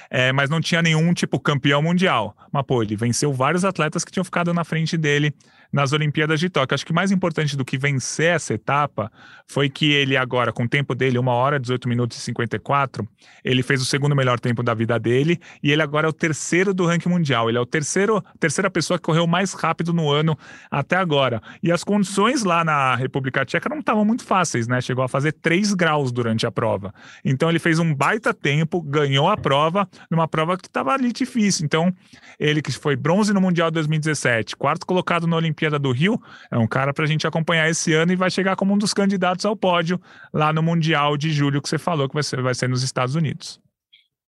é, 0.09 0.31
mas 0.31 0.49
não 0.49 0.61
tinha 0.61 0.81
nenhum 0.81 1.13
tipo 1.13 1.38
campeão 1.38 1.81
mundial. 1.81 2.33
Mas, 2.53 2.65
pô, 2.65 2.81
ele 2.81 2.95
venceu 2.95 3.33
vários 3.33 3.65
atletas 3.65 4.05
que 4.05 4.13
tinham 4.13 4.23
ficado 4.23 4.53
na 4.53 4.63
frente 4.63 4.95
dele 4.95 5.33
nas 5.72 5.91
Olimpíadas 5.91 6.39
de 6.39 6.49
Tóquio. 6.49 6.74
Acho 6.74 6.86
que 6.86 6.93
mais 6.93 7.11
importante 7.11 7.57
do 7.57 7.66
que 7.66 7.78
vencer 7.78 8.36
essa 8.36 8.53
etapa 8.53 9.11
foi 9.47 9.70
que 9.70 9.91
ele 9.91 10.16
agora, 10.18 10.51
com 10.51 10.63
o 10.63 10.68
tempo 10.68 10.95
dele, 10.95 11.20
1 11.20 11.28
hora, 11.28 11.59
18 11.59 11.89
minutos 11.89 12.18
e 12.18 12.22
54, 12.22 13.07
ele 13.43 13.61
fez 13.61 13.82
o 13.82 13.86
segundo 13.86 14.16
melhor 14.16 14.39
tempo 14.39 14.63
da 14.63 14.74
vida 14.74 14.97
dele 14.97 15.39
e 15.61 15.72
ele 15.72 15.82
agora 15.82 16.07
é 16.07 16.09
o 16.09 16.13
terceiro 16.13 16.74
do 16.74 16.86
ranking 16.86 17.09
mundial. 17.09 17.49
Ele 17.49 17.57
é 17.57 17.61
o 17.61 17.66
terceiro, 17.66 18.24
terceira 18.39 18.70
pessoa 18.70 18.97
que 18.97 19.03
correu 19.03 19.28
mais 19.28 19.53
rápido 19.53 19.93
no 19.93 20.09
ano 20.09 20.38
até 20.72 20.95
agora. 20.95 21.41
E 21.61 21.72
as 21.72 21.84
condições 21.84 22.43
lá 22.43 22.63
na 22.63 22.95
República 22.95 23.45
Tcheca 23.45 23.70
não 23.70 23.80
estavam 23.80 24.05
muito 24.05 24.24
fáceis, 24.24 24.68
né? 24.68 24.80
Chegou 24.82 25.03
a 25.03 25.07
fazer 25.07 25.34
3 25.34 25.74
graus 25.74 26.11
durante 26.11 26.45
a 26.45 26.51
prova. 26.51 26.93
Então 27.24 27.49
ele 27.49 27.59
fez 27.59 27.80
um 27.80 27.93
baita 27.93 28.34
tempo, 28.34 28.82
ganhou 28.82 29.30
a 29.30 29.38
prova, 29.38 29.88
numa 30.09 30.28
prova 30.28 30.57
que 30.57 30.68
estava 30.68 30.93
ali 30.93 31.11
difícil. 31.11 31.66
Então, 31.66 31.93
ele 32.39 32.61
que 32.61 32.72
foi 32.72 32.95
bronze 32.95 33.34
no 33.34 33.41
Mundial 33.41 33.70
2017, 33.72 34.55
quarto 34.55 34.86
colocado 34.86 35.28
na 35.28 35.36
Olimpíada 35.36 35.55
Olimpíada 35.56 35.80
do 35.80 35.91
Rio, 35.91 36.22
é 36.51 36.58
um 36.58 36.68
cara 36.68 36.93
para 36.93 37.06
a 37.06 37.08
gente 37.08 37.26
acompanhar 37.26 37.70
esse 37.70 37.93
ano 37.93 38.12
e 38.12 38.16
vai 38.16 38.30
chegar 38.30 38.58
como 38.58 38.74
um 38.74 38.78
dos 38.78 38.93
candidatos 38.93 39.45
ao 39.45 39.56
pódio 39.56 39.99
lá 40.34 40.51
no 40.51 40.62
Mundial 40.62 41.16
de 41.16 41.32
julho 41.32 41.62
que 41.62 41.70
você 41.70 41.78
falou 41.78 42.10
que 42.10 42.14
vai 42.14 42.24
ser, 42.24 42.41
vai 42.41 42.53
ser 42.53 42.68
nos 42.68 42.84
Estados 42.84 43.16
Unidos. 43.16 43.60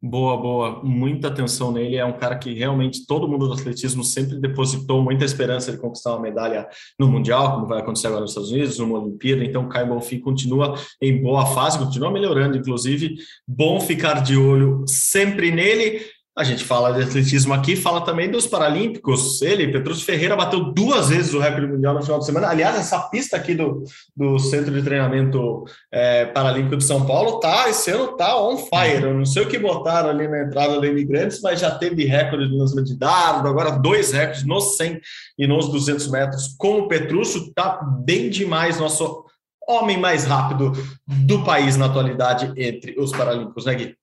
Boa, 0.07 0.37
boa. 0.37 0.83
Muita 0.85 1.29
atenção 1.29 1.73
nele. 1.73 1.97
É 1.97 2.05
um 2.05 2.13
cara 2.13 2.37
que 2.37 2.53
realmente 2.53 3.07
todo 3.07 3.27
mundo 3.27 3.49
do 3.49 3.55
atletismo 3.55 4.05
sempre 4.05 4.39
depositou 4.39 5.03
muita 5.03 5.25
esperança 5.25 5.73
de 5.73 5.79
conquistar 5.79 6.11
uma 6.11 6.21
medalha 6.21 6.69
no 7.01 7.09
Mundial, 7.09 7.55
como 7.55 7.67
vai 7.67 7.81
acontecer 7.81 8.09
agora 8.09 8.21
nos 8.21 8.33
Estados 8.33 8.51
Unidos, 8.51 8.79
numa 8.79 8.99
Olimpíada. 8.99 9.43
Então, 9.43 9.67
Caio 9.67 9.87
Bonfim 9.87 10.21
continua 10.21 10.75
em 11.01 11.23
boa 11.23 11.47
fase, 11.47 11.79
continua 11.79 12.11
melhorando, 12.11 12.59
inclusive. 12.59 13.15
Bom 13.49 13.81
ficar 13.81 14.23
de 14.23 14.37
olho 14.37 14.85
sempre 14.87 15.51
nele. 15.51 16.03
A 16.37 16.43
gente 16.43 16.65
fala 16.65 16.93
de 16.93 17.01
atletismo 17.01 17.55
aqui, 17.55 17.77
fala 17.77 18.01
também 18.01 18.29
dos 18.29 18.45
Paralímpicos. 18.45 19.41
Ele, 19.41 19.71
Petrus 19.71 20.03
Ferreira, 20.03 20.35
bateu 20.35 20.73
duas 20.73 21.09
vezes 21.09 21.33
o 21.33 21.39
recorde 21.39 21.69
mundial 21.69 21.95
no 21.95 22.03
final 22.03 22.19
de 22.19 22.27
semana. 22.27 22.49
Aliás, 22.49 22.77
essa 22.77 22.99
pista 23.09 23.37
aqui 23.37 23.55
do, 23.55 23.85
do 24.17 24.41
Centro 24.41 24.75
de 24.75 24.83
Treinamento 24.83 25.65
é, 25.93 26.27
Paralímpico 26.27 26.77
de 26.77 26.83
São 26.83 27.07
Paulo 27.07 27.39
tá, 27.39 27.69
esse 27.69 27.89
ano 27.93 28.17
tá 28.17 28.37
on 28.43 28.57
fire. 28.57 29.05
Eu 29.05 29.15
não 29.15 29.25
sei 29.25 29.45
o 29.45 29.49
que 29.49 29.61
botaram 29.61 30.11
ali 30.11 30.27
na 30.27 30.43
entrada 30.43 30.81
da 30.81 30.87
Imigrantes, 30.89 31.41
mas 31.41 31.61
já 31.61 31.71
teve 31.71 32.05
recorde 32.05 32.49
no 32.49 32.59
lançamento 32.59 32.89
de 32.89 32.99
dardo, 32.99 33.47
agora 33.47 33.71
dois 33.71 34.11
recordes 34.11 34.45
nos 34.45 34.77
100 34.77 35.01
e 35.39 35.47
nos 35.47 35.69
200 35.69 36.11
metros 36.11 36.49
com 36.59 36.81
o 36.81 36.89
Petrúcio. 36.89 37.53
Tá 37.55 37.81
bem 38.05 38.29
demais 38.29 38.81
nosso 38.81 39.25
homem 39.69 39.99
mais 39.99 40.25
rápido 40.25 40.73
do 41.07 41.45
país 41.45 41.77
na 41.77 41.87
atualidade 41.87 42.53
entre 42.57 42.99
os 42.99 43.13
Paralímpicos, 43.13 43.67
né, 43.67 43.75
Gui? 43.77 43.97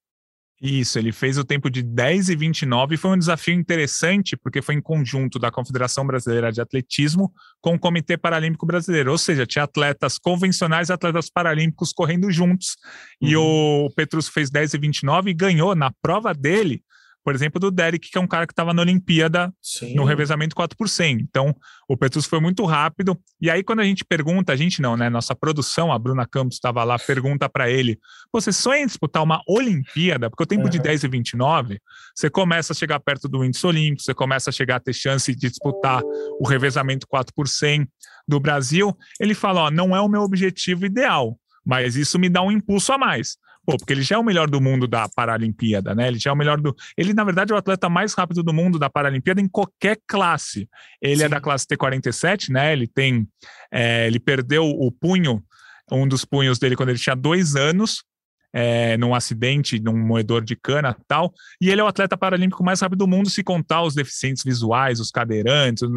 Isso, 0.62 1.00
ele 1.00 1.12
fez 1.12 1.40
o 1.40 1.44
tempo 1.44 1.72
de 1.72 1.82
10 1.82 2.30
e 2.30 2.36
29 2.36 2.94
e 2.94 2.98
foi 2.98 3.12
um 3.12 3.18
desafio 3.18 3.56
interessante, 3.56 4.38
porque 4.38 4.62
foi 4.62 4.76
em 4.76 4.82
conjunto 4.82 5.40
da 5.40 5.50
Confederação 5.50 6.06
Brasileira 6.06 6.52
de 6.52 6.62
Atletismo 6.62 7.34
com 7.60 7.74
o 7.74 7.80
Comitê 7.80 8.16
Paralímpico 8.16 8.68
Brasileiro, 8.68 9.10
ou 9.10 9.18
seja, 9.18 9.48
tinha 9.48 9.64
atletas 9.64 10.20
convencionais 10.20 10.90
e 10.90 10.94
atletas 10.94 11.32
paralímpicos 11.32 11.92
correndo 11.92 12.30
juntos. 12.30 12.76
Uhum. 13.20 13.30
E 13.30 13.36
o 13.36 13.90
Petrus 13.96 14.28
fez 14.28 14.52
10 14.52 14.76
e 14.76 14.78
29 14.78 15.32
e 15.32 15.34
ganhou 15.34 15.74
na 15.74 15.92
prova 16.00 16.32
dele 16.32 16.84
por 17.24 17.36
exemplo, 17.36 17.60
do 17.60 17.70
Derek, 17.70 18.10
que 18.10 18.18
é 18.18 18.22
um 18.22 18.28
cara 18.28 18.48
que 18.48 18.54
estava 18.54 18.74
na 18.74 18.82
Olimpíada 18.82 19.54
Sim. 19.62 19.96
no 19.96 20.04
revezamento 20.04 20.56
4 20.56 20.78
por 20.78 20.90
100. 20.90 21.20
Então, 21.22 21.56
o 21.88 21.96
Petrus 21.96 22.26
foi 22.26 22.40
muito 22.40 22.66
rápido. 22.66 23.20
E 23.40 23.50
aí, 23.50 23.64
quando 23.64 23.80
a 23.80 23.84
gente 23.84 24.04
pergunta, 24.04 24.54
a 24.54 24.56
gente 24.56 24.82
não, 24.82 24.98
né? 24.98 25.10
Nossa 25.10 25.36
produção, 25.36 25.92
a 25.92 26.00
Bruna 26.00 26.26
Campos 26.26 26.56
estava 26.56 26.84
lá, 26.84 26.98
pergunta 26.98 27.48
para 27.48 27.70
ele: 27.70 28.00
você 28.32 28.52
sonha 28.52 28.82
em 28.82 28.88
disputar 28.88 29.22
uma 29.22 29.42
Olimpíada? 29.48 30.30
Porque 30.30 30.44
o 30.44 30.48
tempo 30.48 30.64
uhum. 30.64 30.70
de 30.70 30.80
10 30.80 31.04
e 31.04 31.08
29, 31.08 31.80
você 32.16 32.30
começa 32.30 32.74
a 32.74 32.76
chegar 32.76 33.00
perto 33.00 33.28
do 33.28 33.44
índice 33.46 33.66
olímpico, 33.66 34.02
você 34.02 34.14
começa 34.14 34.50
a 34.50 34.54
chegar 34.54 34.78
a 34.78 34.80
ter 34.80 34.94
chance 34.94 35.34
de 35.34 35.50
disputar 35.50 36.02
o 36.40 36.48
revezamento 36.48 37.06
4 37.08 37.34
por 37.36 37.48
100 37.48 37.88
do 38.28 38.40
Brasil. 38.40 38.98
Ele 39.20 39.34
fala: 39.34 39.64
ó, 39.64 39.72
não 39.72 39.96
é 39.96 40.02
o 40.02 40.10
meu 40.10 40.22
objetivo 40.22 40.86
ideal, 40.86 41.38
mas 41.66 41.96
isso 41.96 42.18
me 42.18 42.30
dá 42.30 42.42
um 42.42 42.52
impulso 42.52 42.92
a 42.94 42.98
mais. 42.98 43.38
Pô, 43.66 43.78
porque 43.78 43.94
ele 43.94 44.02
já 44.02 44.16
é 44.16 44.18
o 44.18 44.24
melhor 44.24 44.50
do 44.50 44.60
mundo 44.60 44.88
da 44.88 45.08
Paralimpíada, 45.08 45.94
né? 45.94 46.08
Ele 46.08 46.18
já 46.18 46.32
é 46.32 46.34
o 46.34 46.36
melhor 46.36 46.60
do. 46.60 46.76
Ele, 46.98 47.14
na 47.14 47.24
verdade, 47.24 47.52
é 47.52 47.56
o 47.56 47.58
atleta 47.58 47.88
mais 47.90 48.14
rápido 48.14 48.42
do 48.42 48.52
mundo 48.52 48.80
da 48.80 48.90
Paralimpíada 48.90 49.40
em 49.40 49.48
qualquer 49.48 50.00
classe. 50.08 50.68
Ele 51.00 51.18
Sim. 51.18 51.26
é 51.26 51.30
da 51.30 51.40
classe 51.40 51.68
T47, 51.68 52.50
né? 52.50 52.74
Ele 52.74 52.88
tem. 52.88 53.28
É, 53.72 54.08
ele 54.08 54.20
perdeu 54.20 54.66
o 54.66 54.92
punho, 54.92 55.44
um 55.92 56.08
dos 56.08 56.26
punhos 56.26 56.58
dele, 56.58 56.76
quando 56.76 56.90
ele 56.90 57.00
tinha 57.00 57.16
dois 57.16 57.56
anos. 57.56 58.04
É, 58.54 58.98
num 58.98 59.16
acidente, 59.16 59.80
num 59.80 59.98
moedor 59.98 60.44
de 60.44 60.58
cana 60.58 60.94
tal, 61.08 61.32
e 61.62 61.70
ele 61.70 61.80
é 61.80 61.84
o 61.86 61.88
atleta 61.88 62.18
paralímpico 62.18 62.62
mais 62.66 62.82
rápido 62.82 63.00
do 63.00 63.08
mundo, 63.08 63.30
se 63.30 63.42
contar 63.42 63.82
os 63.82 63.96
deficientes 63.96 64.44
visuais, 64.44 65.00
os 65.00 65.10
cadeirantes, 65.10 65.88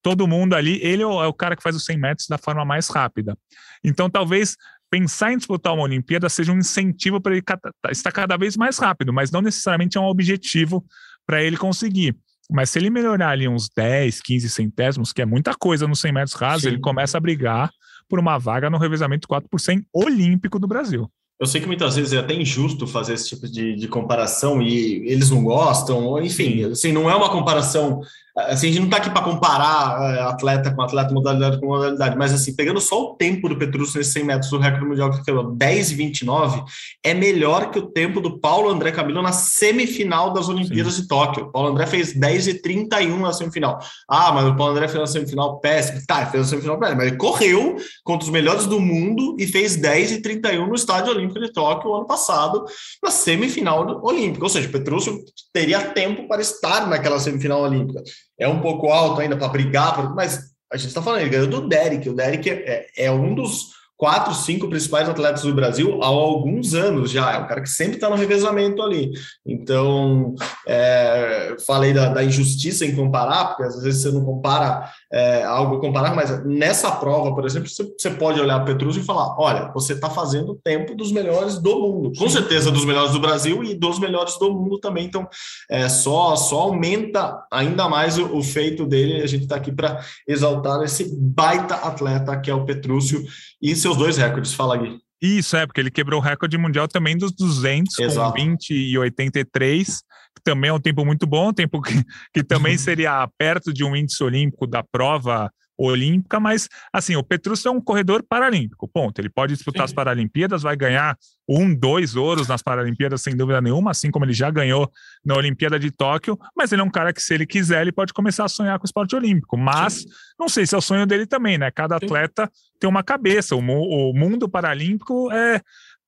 todo 0.00 0.28
mundo 0.28 0.54
ali, 0.54 0.78
ele 0.80 1.02
é 1.02 1.06
o, 1.08 1.20
é 1.20 1.26
o 1.26 1.34
cara 1.34 1.56
que 1.56 1.62
faz 1.64 1.74
os 1.74 1.84
100 1.84 1.98
metros 1.98 2.28
da 2.28 2.38
forma 2.38 2.64
mais 2.64 2.86
rápida. 2.86 3.36
Então, 3.82 4.08
talvez 4.08 4.56
pensar 4.94 5.32
em 5.32 5.36
disputar 5.36 5.74
uma 5.74 5.82
Olimpíada 5.82 6.28
seja 6.28 6.52
um 6.52 6.58
incentivo 6.58 7.20
para 7.20 7.32
ele 7.32 7.42
estar 7.90 8.12
cada 8.12 8.36
vez 8.36 8.56
mais 8.56 8.78
rápido, 8.78 9.12
mas 9.12 9.28
não 9.32 9.42
necessariamente 9.42 9.98
é 9.98 10.00
um 10.00 10.04
objetivo 10.04 10.84
para 11.26 11.42
ele 11.42 11.56
conseguir. 11.56 12.16
Mas 12.48 12.70
se 12.70 12.78
ele 12.78 12.90
melhorar 12.90 13.30
ali 13.30 13.48
uns 13.48 13.68
10, 13.74 14.20
15 14.20 14.48
centésimos, 14.48 15.12
que 15.12 15.20
é 15.20 15.26
muita 15.26 15.52
coisa 15.54 15.88
nos 15.88 15.98
100 15.98 16.12
metros 16.12 16.34
rasos, 16.34 16.64
ele 16.64 16.78
começa 16.78 17.18
a 17.18 17.20
brigar 17.20 17.70
por 18.08 18.20
uma 18.20 18.38
vaga 18.38 18.70
no 18.70 18.78
revezamento 18.78 19.26
4 19.26 19.48
por 19.50 19.58
100 19.58 19.84
olímpico 19.92 20.60
do 20.60 20.68
Brasil. 20.68 21.10
Eu 21.40 21.46
sei 21.48 21.60
que 21.60 21.66
muitas 21.66 21.96
vezes 21.96 22.12
é 22.12 22.18
até 22.18 22.32
injusto 22.32 22.86
fazer 22.86 23.14
esse 23.14 23.30
tipo 23.30 23.48
de, 23.48 23.74
de 23.74 23.88
comparação 23.88 24.62
e 24.62 25.10
eles 25.10 25.28
não 25.28 25.42
gostam, 25.42 26.04
ou 26.04 26.22
enfim, 26.22 26.62
assim, 26.70 26.92
não 26.92 27.10
é 27.10 27.16
uma 27.16 27.30
comparação 27.30 28.00
assim, 28.36 28.68
a 28.68 28.70
gente 28.70 28.80
não 28.80 28.86
está 28.86 28.96
aqui 28.96 29.10
para 29.10 29.22
comparar 29.22 30.16
é, 30.16 30.20
atleta 30.22 30.74
com 30.74 30.82
atleta, 30.82 31.14
modalidade 31.14 31.60
com 31.60 31.66
modalidade, 31.66 32.16
mas 32.16 32.32
assim, 32.32 32.54
pegando 32.54 32.80
só 32.80 33.00
o 33.00 33.14
tempo 33.14 33.48
do 33.48 33.56
Petrus 33.56 33.94
nesses 33.94 34.12
100 34.12 34.24
metros, 34.24 34.52
o 34.52 34.58
recorde 34.58 34.84
mundial 34.84 35.10
que 35.10 35.24
quebrou 35.24 35.52
10 35.52 35.92
e 35.92 35.94
29, 35.94 36.64
é 37.02 37.14
melhor 37.14 37.70
que 37.70 37.78
o 37.78 37.86
tempo 37.86 38.20
do 38.20 38.40
Paulo 38.40 38.68
André 38.68 38.90
Camilo 38.90 39.22
na 39.22 39.30
semifinal 39.30 40.32
das 40.32 40.48
Olimpíadas 40.48 40.94
Sim. 40.94 41.02
de 41.02 41.08
Tóquio. 41.08 41.44
O 41.44 41.52
Paulo 41.52 41.68
André 41.68 41.86
fez 41.86 42.12
10 42.12 42.48
e 42.48 42.54
31 42.54 43.20
na 43.20 43.32
semifinal. 43.32 43.78
Ah, 44.08 44.32
mas 44.32 44.46
o 44.46 44.56
Paulo 44.56 44.72
André 44.72 44.88
fez 44.88 45.00
uma 45.00 45.06
semifinal 45.06 45.60
péssima. 45.60 46.02
Tá, 46.06 46.26
fez 46.26 46.42
uma 46.42 46.48
semifinal 46.48 46.78
péssima, 46.78 46.98
mas 46.98 47.08
ele 47.08 47.16
correu 47.16 47.76
contra 48.02 48.24
os 48.24 48.32
melhores 48.32 48.66
do 48.66 48.80
mundo 48.80 49.36
e 49.38 49.46
fez 49.46 49.76
10 49.76 50.12
e 50.12 50.22
31 50.22 50.66
no 50.66 50.74
Estádio 50.74 51.12
Olímpico 51.12 51.38
de 51.38 51.52
Tóquio 51.52 51.94
ano 51.94 52.06
passado, 52.06 52.64
na 53.02 53.12
semifinal 53.12 54.02
olímpica. 54.02 54.44
Ou 54.44 54.50
seja, 54.50 54.68
o 54.68 54.72
Petrus 54.72 55.08
teria 55.52 55.80
tempo 55.80 56.26
para 56.26 56.42
estar 56.42 56.88
naquela 56.88 57.20
semifinal 57.20 57.62
olímpica 57.62 58.02
é 58.38 58.48
um 58.48 58.60
pouco 58.60 58.88
alto 58.88 59.20
ainda 59.20 59.36
para 59.36 59.48
brigar, 59.48 60.14
mas 60.14 60.54
a 60.72 60.76
gente 60.76 60.88
está 60.88 61.00
falando, 61.00 61.20
ele 61.20 61.30
ganhou 61.30 61.46
do 61.46 61.68
Derek. 61.68 62.08
O 62.08 62.14
Derek 62.16 62.50
é, 62.50 62.86
é 62.96 63.10
um 63.10 63.34
dos 63.34 63.74
quatro, 63.96 64.34
cinco 64.34 64.68
principais 64.68 65.08
atletas 65.08 65.42
do 65.42 65.54
Brasil 65.54 66.02
há 66.02 66.06
alguns 66.06 66.74
anos 66.74 67.10
já. 67.10 67.32
É 67.32 67.38
um 67.38 67.46
cara 67.46 67.62
que 67.62 67.68
sempre 67.68 67.94
está 67.94 68.10
no 68.10 68.16
revezamento 68.16 68.82
ali. 68.82 69.12
Então, 69.46 70.34
é, 70.66 71.56
falei 71.66 71.92
da, 71.92 72.08
da, 72.08 72.24
injustiça 72.24 72.84
em 72.84 72.94
comparar, 72.94 73.46
porque 73.46 73.62
às 73.62 73.80
vezes 73.82 74.02
você 74.02 74.10
não 74.10 74.24
compara 74.24 74.90
é, 75.14 75.44
algo 75.44 75.78
comparar, 75.78 76.12
mas 76.12 76.44
nessa 76.44 76.90
prova, 76.90 77.32
por 77.32 77.46
exemplo, 77.46 77.68
você, 77.68 78.10
pode 78.10 78.40
olhar 78.40 78.60
o 78.60 78.64
Petrus 78.64 78.96
e 78.96 79.02
falar: 79.04 79.38
olha, 79.38 79.70
você 79.72 79.92
está 79.92 80.10
fazendo 80.10 80.50
o 80.50 80.56
tempo 80.56 80.96
dos 80.96 81.12
melhores 81.12 81.56
do 81.60 81.78
mundo, 81.78 82.12
com 82.18 82.28
certeza 82.28 82.68
dos 82.68 82.84
melhores 82.84 83.12
do 83.12 83.20
Brasil 83.20 83.62
e 83.62 83.76
dos 83.76 84.00
melhores 84.00 84.36
do 84.40 84.52
mundo 84.52 84.80
também. 84.80 85.04
Então, 85.04 85.28
é, 85.70 85.88
só, 85.88 86.34
só 86.34 86.62
aumenta 86.62 87.46
ainda 87.48 87.88
mais 87.88 88.18
o, 88.18 88.36
o 88.36 88.42
feito 88.42 88.84
dele. 88.84 89.22
A 89.22 89.26
gente 89.28 89.44
está 89.44 89.54
aqui 89.54 89.70
para 89.70 90.00
exaltar 90.26 90.82
esse 90.82 91.16
baita 91.16 91.76
atleta 91.76 92.36
que 92.40 92.50
é 92.50 92.54
o 92.54 92.64
Petrúcio 92.64 93.22
e 93.62 93.76
seus 93.76 93.96
dois 93.96 94.16
recordes. 94.16 94.52
Fala, 94.52 94.76
Gui. 94.76 94.98
Isso, 95.22 95.56
é, 95.56 95.64
porque 95.64 95.80
ele 95.80 95.92
quebrou 95.92 96.20
o 96.20 96.22
recorde 96.22 96.58
mundial 96.58 96.88
também 96.88 97.16
dos 97.16 97.30
200, 97.32 97.98
Exato. 98.00 98.32
com 98.32 98.42
20 98.42 98.74
e 98.74 98.98
83, 98.98 100.02
que 100.34 100.42
também 100.42 100.70
é 100.70 100.72
um 100.72 100.80
tempo 100.80 101.04
muito 101.04 101.26
bom, 101.26 101.48
um 101.48 101.54
tempo 101.54 101.80
que, 101.80 102.04
que 102.32 102.42
também 102.42 102.76
seria 102.76 103.28
perto 103.38 103.72
de 103.72 103.84
um 103.84 103.94
índice 103.94 104.22
olímpico 104.22 104.66
da 104.66 104.82
prova 104.82 105.50
olímpica, 105.76 106.38
mas 106.38 106.68
assim, 106.92 107.16
o 107.16 107.22
Petrus 107.22 107.64
é 107.66 107.70
um 107.70 107.80
corredor 107.80 108.22
paralímpico, 108.22 108.88
ponto. 108.88 109.20
Ele 109.20 109.28
pode 109.28 109.54
disputar 109.54 109.80
Sim. 109.80 109.84
as 109.84 109.92
Paralimpíadas, 109.92 110.62
vai 110.62 110.76
ganhar 110.76 111.16
um, 111.48 111.74
dois 111.74 112.16
ouros 112.16 112.48
nas 112.48 112.62
Paralimpíadas, 112.62 113.22
sem 113.22 113.36
dúvida 113.36 113.60
nenhuma, 113.60 113.90
assim 113.90 114.10
como 114.10 114.24
ele 114.24 114.32
já 114.32 114.50
ganhou 114.50 114.90
na 115.24 115.34
Olimpíada 115.34 115.78
de 115.78 115.90
Tóquio, 115.90 116.38
mas 116.56 116.72
ele 116.72 116.80
é 116.80 116.84
um 116.84 116.90
cara 116.90 117.12
que, 117.12 117.20
se 117.20 117.34
ele 117.34 117.46
quiser, 117.46 117.82
ele 117.82 117.92
pode 117.92 118.12
começar 118.12 118.44
a 118.44 118.48
sonhar 118.48 118.78
com 118.78 118.84
o 118.84 118.86
esporte 118.86 119.16
olímpico. 119.16 119.56
Mas 119.56 119.94
Sim. 119.94 120.08
não 120.38 120.48
sei 120.48 120.66
se 120.66 120.74
é 120.74 120.78
o 120.78 120.82
sonho 120.82 121.06
dele 121.06 121.26
também, 121.26 121.58
né? 121.58 121.70
Cada 121.70 121.96
atleta 121.96 122.50
tem 122.78 122.88
uma 122.88 123.02
cabeça. 123.02 123.56
O, 123.56 123.60
o 123.60 124.14
mundo 124.14 124.48
paralímpico 124.48 125.30
é 125.32 125.60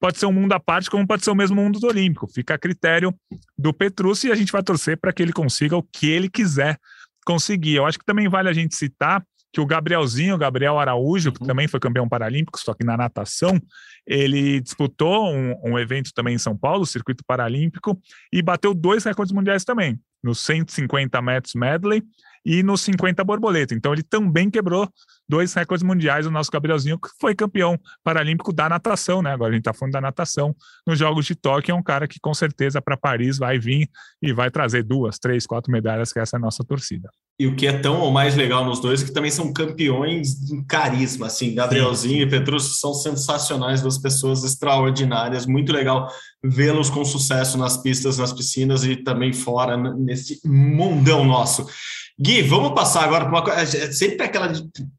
pode 0.06 0.18
ser 0.18 0.26
um 0.26 0.32
mundo 0.32 0.52
à 0.52 0.60
parte, 0.60 0.88
como 0.88 1.04
pode 1.04 1.24
ser 1.24 1.32
o 1.32 1.34
mesmo 1.34 1.56
mundo 1.56 1.80
do 1.80 1.88
Olímpico. 1.88 2.28
Fica 2.32 2.54
a 2.54 2.58
critério 2.58 3.12
do 3.58 3.72
Petrus 3.72 4.22
e 4.22 4.30
a 4.30 4.36
gente 4.36 4.52
vai 4.52 4.62
torcer 4.62 4.96
para 4.96 5.12
que 5.12 5.20
ele 5.20 5.32
consiga 5.32 5.76
o 5.76 5.82
que 5.82 6.08
ele 6.08 6.30
quiser 6.30 6.78
conseguir. 7.26 7.74
Eu 7.74 7.86
acho 7.86 7.98
que 7.98 8.04
também 8.04 8.28
vale 8.28 8.48
a 8.48 8.52
gente 8.52 8.76
citar 8.76 9.20
que 9.52 9.60
o 9.60 9.66
Gabrielzinho, 9.66 10.36
o 10.36 10.38
Gabriel 10.38 10.78
Araújo, 10.78 11.32
que 11.32 11.40
uhum. 11.40 11.46
também 11.48 11.66
foi 11.66 11.80
campeão 11.80 12.08
paralímpico, 12.08 12.60
só 12.60 12.72
que 12.72 12.84
na 12.84 12.96
natação, 12.96 13.60
ele 14.06 14.60
disputou 14.60 15.28
um, 15.34 15.54
um, 15.64 15.78
evento 15.78 16.12
também 16.14 16.36
em 16.36 16.38
São 16.38 16.56
Paulo, 16.56 16.82
o 16.82 16.86
Circuito 16.86 17.24
Paralímpico, 17.26 18.00
e 18.32 18.40
bateu 18.40 18.72
dois 18.72 19.02
recordes 19.02 19.34
mundiais 19.34 19.64
também, 19.64 19.98
nos 20.22 20.40
150 20.40 21.20
metros 21.22 21.54
medley 21.54 22.02
e 22.46 22.62
nos 22.62 22.80
50 22.82 23.24
borboleta. 23.24 23.74
Então 23.74 23.92
ele 23.92 24.04
também 24.04 24.48
quebrou 24.48 24.88
dois 25.28 25.52
recordes 25.52 25.82
mundiais, 25.82 26.26
o 26.26 26.30
nosso 26.30 26.50
Gabrielzinho, 26.50 26.96
que 26.96 27.08
foi 27.20 27.34
campeão 27.34 27.76
paralímpico 28.04 28.52
da 28.52 28.68
natação, 28.68 29.20
né? 29.20 29.32
Agora 29.32 29.50
a 29.50 29.54
gente 29.54 29.62
está 29.62 29.72
falando 29.72 29.94
da 29.94 30.00
natação 30.00 30.54
nos 30.86 30.96
Jogos 30.96 31.26
de 31.26 31.34
Tóquio, 31.34 31.72
é 31.72 31.74
um 31.74 31.82
cara 31.82 32.06
que 32.06 32.20
com 32.20 32.32
certeza 32.32 32.80
para 32.80 32.96
Paris 32.96 33.36
vai 33.36 33.58
vir 33.58 33.90
e 34.22 34.32
vai 34.32 34.48
trazer 34.48 34.84
duas, 34.84 35.18
três, 35.18 35.44
quatro 35.44 35.72
medalhas, 35.72 36.12
que 36.12 36.20
essa 36.20 36.36
é 36.36 36.38
a 36.38 36.40
nossa 36.40 36.62
torcida. 36.62 37.10
E 37.38 37.46
o 37.46 37.54
que 37.54 37.66
é 37.66 37.78
tão 37.78 38.00
ou 38.00 38.10
mais 38.10 38.34
legal 38.34 38.64
nos 38.64 38.80
dois, 38.80 39.02
é 39.02 39.04
que 39.04 39.12
também 39.12 39.30
são 39.30 39.52
campeões 39.52 40.50
em 40.50 40.64
carisma, 40.64 41.26
assim, 41.26 41.54
Gabrielzinho 41.54 42.20
sim. 42.20 42.22
e 42.22 42.30
Petrus 42.30 42.80
são 42.80 42.94
sensacionais, 42.94 43.82
duas 43.82 43.98
pessoas 43.98 44.42
extraordinárias, 44.42 45.44
muito 45.44 45.70
legal 45.72 46.08
vê-los 46.48 46.90
com 46.90 47.04
sucesso 47.04 47.58
nas 47.58 47.76
pistas, 47.76 48.18
nas 48.18 48.32
piscinas 48.32 48.84
e 48.84 48.96
também 48.96 49.32
fora, 49.32 49.76
nesse 49.76 50.40
mundão 50.44 51.24
nosso. 51.24 51.66
Gui, 52.18 52.42
vamos 52.42 52.72
passar 52.72 53.04
agora 53.04 53.24
para 53.24 53.34
uma 53.34 53.44
coisa. 53.44 53.60
É 53.60 53.92
sempre 53.92 54.24
aquela 54.24 54.52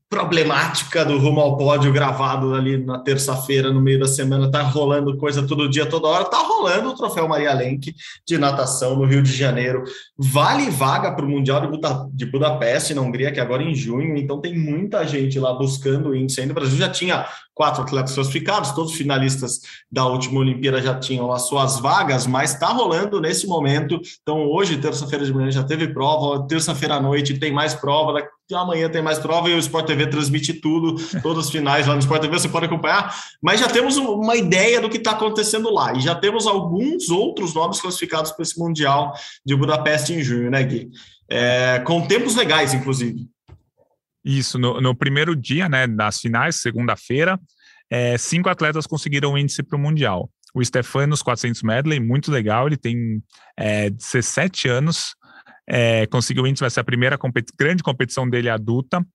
problemática 0.10 1.04
do 1.04 1.18
rumo 1.18 1.42
ao 1.42 1.58
pódio 1.58 1.92
gravado 1.92 2.54
ali 2.56 2.78
na 2.78 3.00
terça-feira, 3.00 3.72
no 3.72 3.82
meio 3.82 4.00
da 4.00 4.08
semana, 4.08 4.50
tá 4.50 4.62
rolando 4.62 5.18
coisa 5.18 5.46
todo 5.46 5.70
dia, 5.70 5.86
toda 5.86 6.08
hora, 6.08 6.24
tá 6.26 6.38
rolando 6.38 6.90
o 6.90 6.96
troféu 6.96 7.28
Maria 7.28 7.54
Lenk 7.54 7.94
de 8.26 8.38
natação 8.38 8.96
no 8.96 9.06
Rio 9.06 9.22
de 9.22 9.34
Janeiro. 9.34 9.84
Vale 10.18 10.70
vaga 10.70 11.12
para 11.12 11.26
o 11.26 11.30
Mundial 11.30 11.60
de, 11.62 11.68
Buda, 11.68 12.08
de 12.14 12.26
Budapeste, 12.26 12.94
na 12.94 13.02
Hungria, 13.02 13.32
que 13.34 13.40
é 13.40 13.44
agora 13.44 13.62
em 13.62 13.76
junho, 13.76 14.16
então 14.16 14.40
tem 14.40 14.58
muita 14.58 15.06
gente 15.06 15.38
lá 15.40 15.54
buscando 15.54 16.10
o 16.10 16.16
índice 16.16 16.40
ainda. 16.40 16.54
O 16.54 16.56
Brasil 16.56 16.78
já 16.78 16.90
tinha 16.90 17.28
quatro 17.54 17.82
atletas 17.82 18.14
classificados, 18.14 18.72
todos 18.72 18.94
finalistas 18.94 19.62
da 19.92 20.06
última 20.06 20.40
Olimpíada 20.40 20.82
já 20.82 20.98
tinham 20.98 21.32
as 21.34 21.48
suas 21.48 21.80
vagas, 21.80 22.26
mas 22.26 22.54
está 22.54 22.68
rolando 22.68 23.20
nesse 23.20 23.46
momento. 23.46 24.00
Então, 24.22 24.48
hoje, 24.48 24.78
terça-feira 24.78 25.26
de 25.26 25.34
manhã, 25.34 25.52
já 25.52 25.64
teve 25.64 25.88
prova, 25.90 26.48
terça-feira 26.48 26.96
à 26.96 27.02
noite 27.02 27.38
tem 27.38 27.52
mais 27.52 27.74
prova, 27.74 28.22
amanhã 28.56 28.90
tem 28.90 29.02
mais 29.02 29.20
prova 29.20 29.50
e 29.50 29.54
o 29.54 29.60
Sport 29.60 29.88
TV 29.88 30.08
transmite 30.08 30.54
tudo, 30.54 30.96
todas 31.22 31.46
as 31.46 31.52
finais 31.52 31.88
lá 31.88 31.94
no 31.94 32.00
Sport 32.00 32.22
TV, 32.22 32.40
você 32.40 32.50
pode 32.50 32.66
acompanhar. 32.66 33.14
Mas 33.42 33.60
já 33.60 33.68
temos 33.68 33.98
uma 33.98 34.36
ideia 34.36 34.80
do 34.80 34.90
que 34.90 34.98
está 34.98 35.12
acontecendo 35.12 35.74
lá 35.74 35.94
e 35.94 36.00
já 36.00 36.16
temos 36.16 36.48
alguns 36.48 37.10
outros 37.10 37.54
nomes 37.54 37.82
classificados 37.82 38.32
para 38.32 38.44
esse 38.44 38.58
Mundial 38.58 39.14
de 39.46 39.56
Budapeste 39.56 40.14
em 40.14 40.24
junho, 40.24 40.50
né, 40.50 40.64
Gui? 40.64 40.90
É, 41.30 41.80
com 41.86 42.08
tempos 42.08 42.36
legais, 42.36 42.74
inclusive. 42.74 43.28
Isso, 44.24 44.58
no, 44.60 44.82
no 44.82 44.96
primeiro 44.96 45.36
dia 45.36 45.70
né, 45.70 45.88
das 45.88 46.20
finais, 46.20 46.58
segunda-feira, 46.58 47.40
é, 47.90 48.18
cinco 48.18 48.50
atletas 48.50 48.86
conseguiram 48.86 49.34
o 49.34 49.38
índice 49.38 49.64
para 49.64 49.78
o 49.78 49.80
Mundial. 49.80 50.30
O 50.54 50.64
Stefano 50.64 51.08
nos 51.08 51.22
400 51.22 51.62
medley, 51.64 52.00
muito 52.00 52.32
legal, 52.32 52.68
ele 52.68 52.78
tem 52.78 53.22
é, 53.56 53.90
17 53.90 54.68
anos, 54.68 55.16
é, 55.68 56.08
conseguiu 56.08 56.44
o 56.44 56.48
índice, 56.48 56.62
vai 56.62 56.70
ser 56.70 56.80
a 56.80 56.84
primeira 56.84 57.18
competi 57.18 57.52
grande 57.58 57.84
competição 57.84 58.30
dele 58.30 58.50
adulta. 58.50 59.06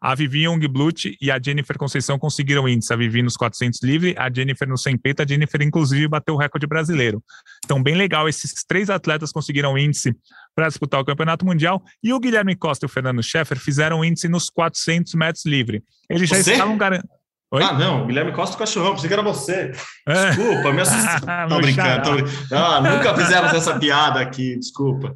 A 0.00 0.14
Vivi 0.14 0.44
Youngblut 0.44 1.16
e 1.20 1.30
a 1.30 1.40
Jennifer 1.42 1.76
Conceição 1.76 2.18
conseguiram 2.18 2.68
índice. 2.68 2.92
A 2.92 2.96
Vivi 2.96 3.22
nos 3.22 3.36
400 3.36 3.82
livre, 3.82 4.14
a 4.18 4.32
Jennifer 4.32 4.68
no 4.68 4.76
100 4.76 4.96
peito. 4.98 5.22
A 5.22 5.26
Jennifer, 5.26 5.60
inclusive, 5.62 6.08
bateu 6.08 6.34
o 6.34 6.38
recorde 6.38 6.66
brasileiro. 6.66 7.22
Então, 7.64 7.82
bem 7.82 7.94
legal. 7.94 8.28
Esses 8.28 8.64
três 8.64 8.90
atletas 8.90 9.32
conseguiram 9.32 9.76
índice 9.76 10.14
para 10.54 10.68
disputar 10.68 11.00
o 11.00 11.04
Campeonato 11.04 11.44
Mundial. 11.44 11.82
E 12.02 12.12
o 12.12 12.20
Guilherme 12.20 12.56
Costa 12.56 12.84
e 12.84 12.86
o 12.86 12.88
Fernando 12.88 13.22
Scheffer 13.22 13.58
fizeram 13.58 14.04
índice 14.04 14.28
nos 14.28 14.48
400 14.50 15.14
metros 15.14 15.44
livre. 15.46 15.82
Eles 16.08 16.28
já 16.28 16.36
Você? 16.36 16.52
estavam 16.52 16.76
garantindo. 16.76 17.12
Ah, 17.54 17.74
não, 17.74 18.06
Guilherme 18.06 18.32
Costa 18.32 18.56
cachorrão, 18.56 18.94
pensei 18.94 19.08
que 19.08 19.12
era 19.12 19.22
você. 19.22 19.72
É. 20.08 20.30
Desculpa, 20.30 20.72
me 20.72 20.80
assustou. 20.80 21.28
tô 21.50 21.56
brincando, 21.60 22.02
tô. 22.48 22.56
Ah, 22.56 22.80
nunca 22.80 23.14
fizemos 23.14 23.52
essa 23.52 23.78
piada 23.78 24.20
aqui, 24.20 24.56
desculpa. 24.58 25.14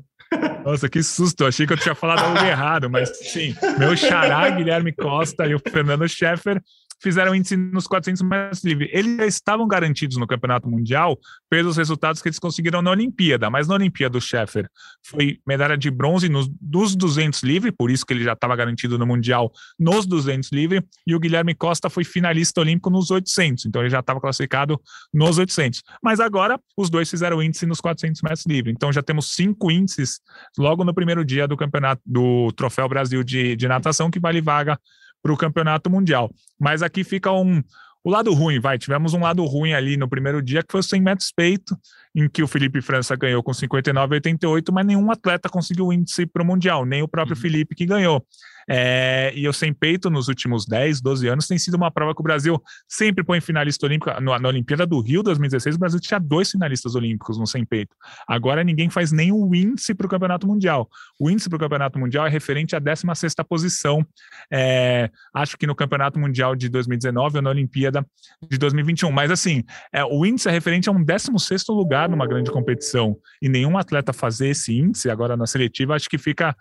Nossa, 0.65 0.89
que 0.89 1.03
susto. 1.03 1.43
Eu 1.43 1.49
achei 1.49 1.67
que 1.67 1.73
eu 1.73 1.77
tinha 1.77 1.95
falado 1.95 2.25
algo 2.25 2.45
errado, 2.45 2.91
mas 2.91 3.11
sim. 3.19 3.55
Meu 3.79 3.97
xará, 3.97 4.51
Guilherme 4.51 4.93
Costa 4.93 5.47
e 5.47 5.55
o 5.55 5.61
Fernando 5.61 6.09
Scheffer 6.09 6.61
fizeram 7.01 7.35
índice 7.35 7.57
nos 7.57 7.87
400 7.87 8.23
metros 8.23 8.65
livre. 8.65 8.91
Eles 8.93 9.17
já 9.17 9.27
estavam 9.27 9.67
garantidos 9.67 10.17
no 10.17 10.27
Campeonato 10.27 10.69
Mundial 10.69 11.19
pelos 11.49 11.77
resultados 11.77 12.23
que 12.23 12.29
eles 12.29 12.39
conseguiram 12.39 12.83
na 12.83 12.91
Olimpíada, 12.91 13.51
mas 13.51 13.69
na 13.69 13.75
Olimpíada 13.75 14.19
o 14.19 14.21
Scheffer 14.21 14.69
foi 15.05 15.39
medalha 15.47 15.77
de 15.77 15.91
bronze 15.91 16.29
nos, 16.29 16.49
dos 16.61 16.97
200 16.97 17.43
livre, 17.43 17.71
por 17.73 17.91
isso 17.91 18.05
que 18.05 18.13
ele 18.13 18.25
já 18.25 18.33
estava 18.33 18.57
garantido 18.57 18.99
no 18.99 19.07
Mundial 19.07 19.53
nos 19.79 20.07
200 20.07 20.51
livre, 20.53 20.85
e 21.07 21.15
o 21.15 21.21
Guilherme 21.21 21.55
Costa 21.55 21.91
foi 21.91 22.05
finalista 22.05 22.61
olímpico 22.61 22.91
nos 22.91 23.11
800, 23.11 23.67
então 23.67 23.83
ele 23.83 23.91
já 23.91 24.01
estava 24.01 24.21
classificado 24.21 24.81
nos 25.13 25.39
800. 25.39 25.83
Mas 26.03 26.21
agora 26.21 26.59
os 26.77 26.91
dois 26.91 27.09
fizeram 27.09 27.43
índice 27.43 27.67
nos 27.67 27.81
400 27.81 28.23
metros 28.23 28.47
livre, 28.47 28.73
então 28.73 28.93
já 28.93 29.03
temos 29.03 29.35
cinco 29.35 29.71
índices 29.71 30.21
logo 30.59 30.85
no 30.85 30.95
primeiro 30.95 31.25
dia 31.25 31.47
do 31.47 31.57
campeonato 31.57 32.03
do 32.05 32.51
Troféu 32.53 32.89
Brasil 32.89 33.23
de, 33.23 33.57
de 33.57 33.69
natação 33.69 34.11
que 34.11 34.21
vale 34.21 34.41
vaga 34.41 34.79
para 35.27 35.35
o 35.35 35.37
campeonato 35.37 35.91
mundial. 35.91 36.31
Mas 36.59 36.83
aqui 36.83 37.03
fica 37.03 37.33
um, 37.33 37.61
o 38.05 38.11
lado 38.11 38.33
ruim, 38.33 38.61
vai. 38.61 38.79
Tivemos 38.79 39.13
um 39.13 39.21
lado 39.21 39.45
ruim 39.45 39.73
ali 39.73 39.97
no 39.97 40.09
primeiro 40.09 40.41
dia, 40.41 40.63
que 40.63 40.71
foi 40.71 40.79
o 40.79 40.85
100 40.85 41.01
metros 41.03 41.33
peito, 41.35 41.77
em 42.15 42.29
que 42.29 42.45
o 42.45 42.47
Felipe 42.47 42.81
França 42.81 43.17
ganhou 43.17 43.43
com 43.43 43.51
59,88, 43.51 44.73
mas 44.73 44.87
nenhum 44.87 45.11
atleta 45.11 45.49
conseguiu 45.49 45.87
o 45.87 45.93
índice 45.93 46.25
para 46.27 46.45
o 46.45 46.47
Mundial, 46.47 46.87
nem 46.87 47.03
o 47.03 47.09
próprio 47.09 47.35
uhum. 47.35 47.43
Felipe 47.43 47.75
que 47.75 47.85
ganhou. 47.85 48.25
É, 48.69 49.33
e 49.35 49.49
o 49.49 49.53
sem 49.53 49.73
peito 49.73 50.11
nos 50.11 50.29
últimos 50.29 50.67
10, 50.67 51.01
12 51.01 51.29
anos 51.29 51.47
tem 51.47 51.59
sido 51.59 51.75
uma 51.75 51.91
prova 51.91 52.15
que 52.15 52.21
o 52.21 52.25
Brasil 52.25 52.61
sempre 52.89 53.23
põe 53.25 53.41
finalista 53.41 53.87
olímpico. 53.87 54.11
Na, 54.21 54.39
na 54.39 54.49
Olimpíada 54.49 54.87
do 54.87 55.01
Rio 55.01 55.23
2016, 55.23 55.77
o 55.77 55.79
Brasil 55.79 56.01
tinha 56.01 56.19
dois 56.19 56.51
finalistas 56.51 56.95
olímpicos 56.95 57.39
no 57.39 57.47
sem 57.47 57.65
peito. 57.65 57.95
Agora 58.27 58.65
ninguém 58.65 58.91
faz 58.91 59.13
nem 59.13 59.33
o 59.33 59.55
índice 59.55 59.95
para 59.95 60.07
o 60.07 60.11
Campeonato 60.11 60.47
Mundial. 60.47 60.89
O 61.19 61.31
índice 61.31 61.49
para 61.49 61.57
o 61.57 61.61
Campeonato 61.61 61.99
Mundial 61.99 62.27
é 62.27 62.31
referente 62.31 62.75
à 62.75 62.79
16 62.79 63.35
posição. 63.49 64.05
É, 64.51 65.11
acho 65.35 65.57
que 65.57 65.67
no 65.67 65.75
Campeonato 65.75 66.19
Mundial 66.19 66.57
de 66.57 66.69
2019 66.69 67.37
ou 67.37 67.43
na 67.43 67.51
Olimpíada 67.51 68.05
de 68.51 68.59
2021. 68.59 69.11
Mas 69.13 69.31
assim, 69.31 69.63
é, 69.93 70.05
o 70.05 70.27
índice 70.27 70.49
é 70.49 70.53
referente 70.53 70.89
a 70.89 70.93
um 70.93 71.03
16 71.03 71.65
lugar 71.69 72.09
numa 72.09 72.27
grande 72.27 72.51
competição. 72.51 73.17
E 73.41 73.49
nenhum 73.49 73.79
atleta 73.79 74.13
fazer 74.13 74.49
esse 74.49 74.77
índice 74.77 75.11
agora 75.11 75.37
na 75.37 75.47
seletiva, 75.47 75.95
acho 75.95 76.09
que 76.09 76.19
fica 76.19 76.57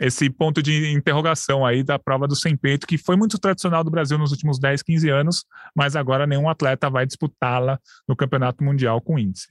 esse 0.00 0.30
ponto 0.30 0.62
de 0.62 0.92
interrogação 0.92 1.64
aí 1.64 1.82
da 1.82 1.98
prova 1.98 2.26
do 2.26 2.36
sem 2.36 2.56
peito, 2.56 2.86
que 2.86 2.98
foi 2.98 3.16
muito 3.16 3.38
tradicional 3.38 3.82
do 3.82 3.90
Brasil 3.90 4.18
nos 4.18 4.30
últimos 4.30 4.58
10, 4.58 4.82
15 4.82 5.08
anos, 5.08 5.44
mas 5.74 5.96
agora 5.96 6.26
nenhum 6.26 6.48
atleta 6.48 6.88
vai 6.88 7.06
disputá-la 7.06 7.78
no 8.06 8.16
Campeonato 8.16 8.62
Mundial 8.62 9.00
com 9.00 9.18
índice. 9.18 9.48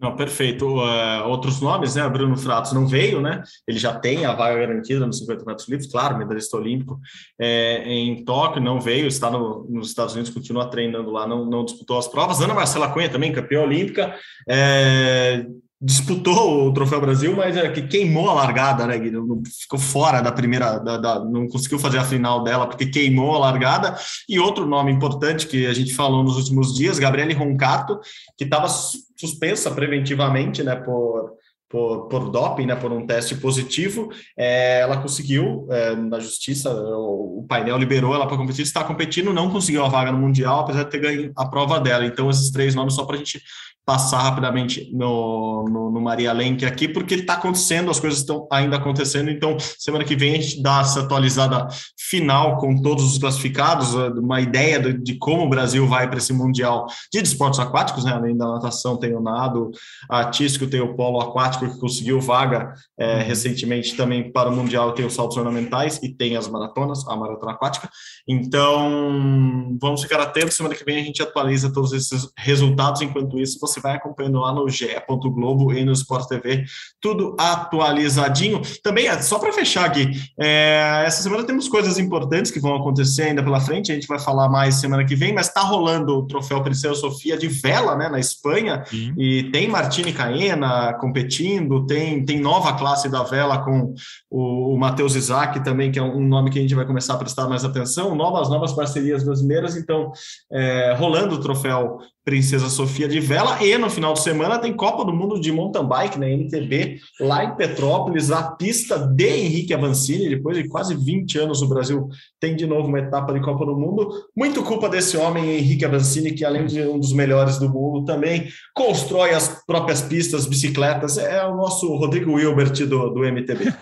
Não, 0.00 0.14
perfeito. 0.14 0.64
Uh, 0.64 1.26
outros 1.26 1.60
nomes, 1.60 1.96
né? 1.96 2.08
Bruno 2.08 2.36
Fratos 2.36 2.72
não 2.72 2.86
veio, 2.86 3.20
né? 3.20 3.42
Ele 3.66 3.78
já 3.78 3.98
tem 3.98 4.24
a 4.24 4.32
vaga 4.32 4.56
garantida 4.56 5.04
nos 5.04 5.18
50 5.18 5.44
metros 5.44 5.68
livres, 5.68 5.90
claro, 5.90 6.16
medalhista 6.16 6.56
olímpico 6.56 7.00
é, 7.38 7.82
em 7.82 8.24
Tóquio, 8.24 8.62
não 8.62 8.80
veio, 8.80 9.08
está 9.08 9.28
no, 9.28 9.66
nos 9.68 9.88
Estados 9.88 10.14
Unidos, 10.14 10.32
continua 10.32 10.70
treinando 10.70 11.10
lá, 11.10 11.26
não, 11.26 11.44
não 11.44 11.64
disputou 11.64 11.98
as 11.98 12.06
provas. 12.06 12.40
Ana 12.40 12.54
Marcela 12.54 12.92
Cunha 12.92 13.08
também, 13.08 13.32
campeã 13.32 13.60
olímpica, 13.60 14.14
é, 14.48 15.44
disputou 15.80 16.66
o 16.66 16.72
Troféu 16.72 17.00
Brasil, 17.00 17.36
mas 17.36 17.56
é 17.56 17.68
que 17.68 17.82
queimou 17.82 18.28
a 18.28 18.34
largada, 18.34 18.86
né, 18.86 18.98
Guilherme? 18.98 19.42
Ficou 19.60 19.78
fora 19.78 20.20
da 20.20 20.32
primeira, 20.32 20.78
da, 20.78 20.96
da, 20.96 21.24
não 21.24 21.46
conseguiu 21.46 21.78
fazer 21.78 21.98
a 21.98 22.04
final 22.04 22.42
dela 22.42 22.66
porque 22.66 22.86
queimou 22.86 23.36
a 23.36 23.38
largada. 23.38 23.96
E 24.28 24.40
outro 24.40 24.66
nome 24.66 24.90
importante 24.90 25.46
que 25.46 25.66
a 25.66 25.72
gente 25.72 25.94
falou 25.94 26.24
nos 26.24 26.36
últimos 26.36 26.74
dias, 26.74 26.98
Gabriele 26.98 27.32
Roncato, 27.32 28.00
que 28.36 28.42
estava 28.42 28.68
suspensa 28.68 29.70
preventivamente, 29.70 30.64
né, 30.64 30.74
por, 30.74 31.34
por, 31.68 32.08
por 32.08 32.30
doping, 32.30 32.66
né, 32.66 32.74
por 32.74 32.90
um 32.90 33.06
teste 33.06 33.36
positivo, 33.36 34.08
é, 34.36 34.80
ela 34.80 34.96
conseguiu, 34.96 35.68
é, 35.70 35.94
na 35.94 36.18
justiça, 36.18 36.72
o, 36.72 37.40
o 37.40 37.46
painel 37.48 37.78
liberou 37.78 38.16
ela 38.16 38.26
para 38.26 38.36
competir, 38.36 38.62
está 38.62 38.82
competindo, 38.82 39.32
não 39.32 39.50
conseguiu 39.50 39.84
a 39.84 39.88
vaga 39.88 40.10
no 40.10 40.18
Mundial, 40.18 40.60
apesar 40.60 40.82
de 40.82 40.90
ter 40.90 40.98
ganho 40.98 41.32
a 41.36 41.46
prova 41.46 41.78
dela. 41.78 42.04
Então, 42.04 42.28
esses 42.28 42.50
três 42.50 42.74
nomes, 42.74 42.94
só 42.94 43.04
para 43.04 43.14
a 43.14 43.18
gente 43.18 43.40
passar 43.88 44.18
rapidamente 44.18 44.90
no, 44.92 45.64
no, 45.64 45.90
no 45.90 45.98
Maria 45.98 46.30
Lenk 46.34 46.62
aqui, 46.66 46.86
porque 46.86 47.14
está 47.14 47.32
acontecendo, 47.32 47.90
as 47.90 47.98
coisas 47.98 48.18
estão 48.18 48.46
ainda 48.52 48.76
acontecendo, 48.76 49.30
então 49.30 49.56
semana 49.78 50.04
que 50.04 50.14
vem 50.14 50.34
a 50.34 50.40
gente 50.42 50.62
dá 50.62 50.80
essa 50.82 51.00
atualizada 51.00 51.66
final 51.96 52.58
com 52.58 52.82
todos 52.82 53.12
os 53.12 53.16
classificados, 53.16 53.94
eh, 53.94 54.08
uma 54.20 54.42
ideia 54.42 54.78
de, 54.78 54.92
de 54.92 55.14
como 55.14 55.44
o 55.44 55.48
Brasil 55.48 55.86
vai 55.86 56.06
para 56.06 56.18
esse 56.18 56.34
Mundial 56.34 56.84
de 57.10 57.18
esportes 57.22 57.58
aquáticos, 57.58 58.04
né? 58.04 58.12
além 58.12 58.36
da 58.36 58.46
natação 58.46 58.98
tem 58.98 59.14
o 59.14 59.22
nado 59.22 59.70
artístico, 60.10 60.66
tem 60.66 60.82
o 60.82 60.94
polo 60.94 61.22
aquático 61.22 61.66
que 61.66 61.80
conseguiu 61.80 62.20
vaga 62.20 62.74
é, 62.98 63.22
recentemente 63.22 63.96
também 63.96 64.30
para 64.30 64.50
o 64.50 64.54
Mundial, 64.54 64.92
tem 64.92 65.06
os 65.06 65.14
saltos 65.14 65.38
ornamentais 65.38 65.98
e 66.02 66.10
tem 66.10 66.36
as 66.36 66.46
maratonas, 66.46 67.08
a 67.08 67.16
maratona 67.16 67.52
aquática, 67.52 67.88
então 68.28 69.78
vamos 69.80 70.02
ficar 70.02 70.20
atentos, 70.20 70.56
semana 70.56 70.74
que 70.74 70.84
vem 70.84 71.00
a 71.00 71.02
gente 71.02 71.22
atualiza 71.22 71.72
todos 71.72 71.94
esses 71.94 72.28
resultados, 72.36 73.00
enquanto 73.00 73.40
isso 73.40 73.58
você 73.58 73.77
você 73.78 73.80
vai 73.80 73.94
acompanhando 73.94 74.40
lá 74.40 74.52
no 74.52 74.68
GE. 74.68 74.88
Globo 75.28 75.72
e 75.72 75.84
no 75.84 75.92
Sport 75.92 76.28
TV, 76.28 76.64
tudo 77.00 77.36
atualizadinho. 77.38 78.60
Também, 78.82 79.06
é, 79.06 79.20
só 79.20 79.38
para 79.38 79.52
fechar 79.52 79.84
aqui, 79.84 80.10
é, 80.38 81.04
essa 81.06 81.22
semana 81.22 81.44
temos 81.44 81.68
coisas 81.68 81.98
importantes 81.98 82.50
que 82.50 82.60
vão 82.60 82.74
acontecer 82.74 83.22
ainda 83.22 83.42
pela 83.42 83.60
frente, 83.60 83.92
a 83.92 83.94
gente 83.94 84.06
vai 84.06 84.18
falar 84.18 84.48
mais 84.48 84.76
semana 84.76 85.04
que 85.04 85.14
vem, 85.14 85.32
mas 85.32 85.48
está 85.48 85.60
rolando 85.60 86.18
o 86.18 86.26
troféu 86.26 86.62
Princesa 86.62 86.94
Sofia 86.94 87.36
de 87.36 87.48
vela, 87.48 87.96
né, 87.96 88.08
na 88.08 88.18
Espanha, 88.18 88.84
Sim. 88.86 89.14
e 89.16 89.44
tem 89.44 89.68
Martini 89.68 90.12
Caena 90.12 90.94
competindo, 90.94 91.86
tem, 91.86 92.24
tem 92.24 92.40
nova 92.40 92.72
classe 92.74 93.08
da 93.08 93.22
vela 93.22 93.58
com 93.58 93.94
o, 94.30 94.74
o 94.74 94.78
Matheus 94.78 95.14
Isaac 95.14 95.62
também, 95.62 95.90
que 95.90 95.98
é 95.98 96.02
um 96.02 96.26
nome 96.26 96.50
que 96.50 96.58
a 96.58 96.62
gente 96.62 96.74
vai 96.74 96.86
começar 96.86 97.14
a 97.14 97.18
prestar 97.18 97.48
mais 97.48 97.64
atenção, 97.64 98.14
novas, 98.14 98.48
novas 98.48 98.72
parcerias 98.72 99.22
brasileiras, 99.22 99.76
então, 99.76 100.10
é, 100.50 100.94
rolando 100.98 101.36
o 101.36 101.40
troféu 101.40 101.98
Princesa 102.28 102.68
Sofia 102.68 103.08
de 103.08 103.20
Vela. 103.20 103.56
E 103.64 103.78
no 103.78 103.88
final 103.88 104.12
de 104.12 104.20
semana 104.20 104.58
tem 104.58 104.76
Copa 104.76 105.02
do 105.02 105.14
Mundo 105.14 105.40
de 105.40 105.50
Mountain 105.50 105.88
Bike, 105.88 106.18
na 106.18 106.26
né, 106.26 106.34
NTB, 106.34 107.00
lá 107.18 107.42
em 107.42 107.56
Petrópolis, 107.56 108.30
a 108.30 108.50
pista 108.50 108.98
de 108.98 109.24
Henrique 109.24 109.72
Avancini. 109.72 110.28
Depois 110.28 110.54
de 110.54 110.68
quase 110.68 110.94
20 110.94 111.38
anos, 111.38 111.62
o 111.62 111.68
Brasil 111.68 112.06
tem 112.38 112.54
de 112.54 112.66
novo 112.66 112.86
uma 112.86 112.98
etapa 112.98 113.32
de 113.32 113.40
Copa 113.40 113.64
do 113.64 113.74
Mundo. 113.74 114.10
Muito 114.36 114.62
culpa 114.62 114.90
desse 114.90 115.16
homem, 115.16 115.56
Henrique 115.56 115.86
Avancini, 115.86 116.32
que 116.32 116.44
além 116.44 116.66
de 116.66 116.82
um 116.82 116.98
dos 116.98 117.14
melhores 117.14 117.58
do 117.58 117.70
mundo, 117.70 118.04
também 118.04 118.48
constrói 118.74 119.30
as 119.30 119.64
próprias 119.64 120.02
pistas, 120.02 120.44
bicicletas. 120.44 121.16
É 121.16 121.42
o 121.46 121.56
nosso 121.56 121.96
Rodrigo 121.96 122.34
Wilbert 122.34 122.74
do, 122.86 123.08
do 123.08 123.20
MTB. 123.24 123.72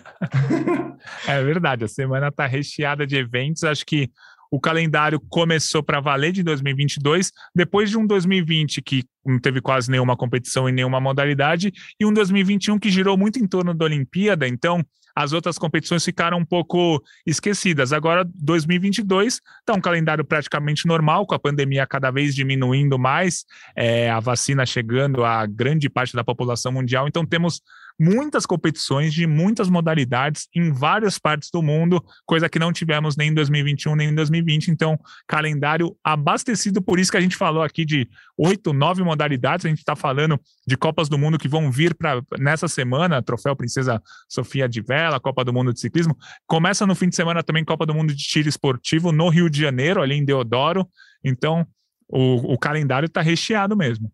é 1.27 1.43
verdade, 1.43 1.85
a 1.85 1.89
semana 1.89 2.29
está 2.29 2.47
recheada 2.47 3.05
de 3.05 3.17
eventos. 3.17 3.65
Acho 3.65 3.85
que 3.85 4.09
o 4.57 4.61
calendário 4.61 5.21
começou 5.21 5.83
para 5.83 6.01
valer 6.01 6.33
de 6.33 6.43
2022, 6.43 7.31
depois 7.55 7.91
de 7.91 7.99
um 7.99 8.07
2020 8.07 8.81
que 8.81 9.05
não 9.25 9.39
teve 9.39 9.61
quase 9.61 9.91
nenhuma 9.91 10.17
competição 10.17 10.67
em 10.67 10.73
nenhuma 10.73 10.99
modalidade, 10.99 11.71
e 12.01 12.07
um 12.07 12.13
2021 12.13 12.79
que 12.79 12.91
girou 12.91 13.19
muito 13.19 13.39
em 13.39 13.47
torno 13.47 13.75
da 13.75 13.85
Olimpíada, 13.85 14.49
então 14.49 14.83
as 15.15 15.35
outras 15.35 15.59
competições 15.59 16.05
ficaram 16.05 16.39
um 16.39 16.45
pouco 16.45 17.03
esquecidas. 17.27 17.93
Agora, 17.93 18.27
2022 18.35 19.35
está 19.61 19.75
um 19.75 19.81
calendário 19.81 20.25
praticamente 20.25 20.87
normal, 20.87 21.27
com 21.27 21.35
a 21.35 21.39
pandemia 21.39 21.87
cada 21.87 22.11
vez 22.11 22.35
diminuindo 22.35 22.99
mais, 22.99 23.45
é, 23.75 24.11
a 24.11 24.21
vacina 24.21 24.65
chegando 24.65 25.23
a 25.23 25.45
grande 25.45 25.91
parte 25.91 26.15
da 26.15 26.25
população 26.25 26.73
mundial, 26.73 27.07
então 27.07 27.27
temos 27.27 27.61
muitas 27.99 28.45
competições 28.45 29.13
de 29.13 29.27
muitas 29.27 29.69
modalidades 29.69 30.49
em 30.55 30.71
várias 30.71 31.19
partes 31.19 31.51
do 31.51 31.63
mundo, 31.63 32.05
coisa 32.25 32.49
que 32.49 32.59
não 32.59 32.73
tivemos 32.73 33.17
nem 33.17 33.31
em 33.31 33.35
2021 33.35 33.97
nem 33.97 34.09
em 34.09 34.15
2020. 34.15 34.69
Então, 34.69 34.99
calendário 35.27 35.97
abastecido, 36.05 36.83
por 36.83 36.99
isso 36.99 37.11
que 37.11 37.17
a 37.17 37.21
gente 37.21 37.37
falou 37.37 37.63
aqui 37.63 37.85
de 37.85 38.09
oito, 38.37 38.73
nove 38.73 39.03
modalidades. 39.03 39.65
A 39.65 39.69
gente 39.69 39.79
está 39.79 39.97
falando 39.97 40.39
de 40.67 40.77
Copas 40.77 41.09
do 41.09 41.19
Mundo 41.19 41.39
que 41.39 41.49
vão 41.49 41.71
vir 41.71 41.95
para 41.95 42.23
nessa 42.39 42.69
semana, 42.69 43.23
Troféu 43.23 43.57
Princesa 43.57 44.03
Sofia 44.29 44.69
de 44.69 44.83
Vela, 44.83 45.19
Copa 45.19 45.45
do 45.45 45.53
Mundo 45.53 45.73
de 45.73 45.81
Ciclismo. 45.81 46.17
Começa 46.47 46.87
no 46.87 46.95
fim 46.95 47.09
de 47.09 47.17
semana 47.17 47.43
também 47.43 47.65
Copa 47.65 47.87
do 47.87 47.95
Mundo 47.95 48.15
de 48.15 48.23
Tiro 48.23 48.49
Esportivo 48.49 49.11
no 49.11 49.29
Rio 49.29 49.49
de 49.49 49.61
Janeiro, 49.61 50.03
ali 50.03 50.15
em 50.15 50.25
Deodoro. 50.25 50.87
Então, 51.25 51.67
o, 52.09 52.55
o 52.55 52.59
calendário 52.59 53.07
está 53.07 53.23
recheado 53.23 53.77
mesmo. 53.77 54.13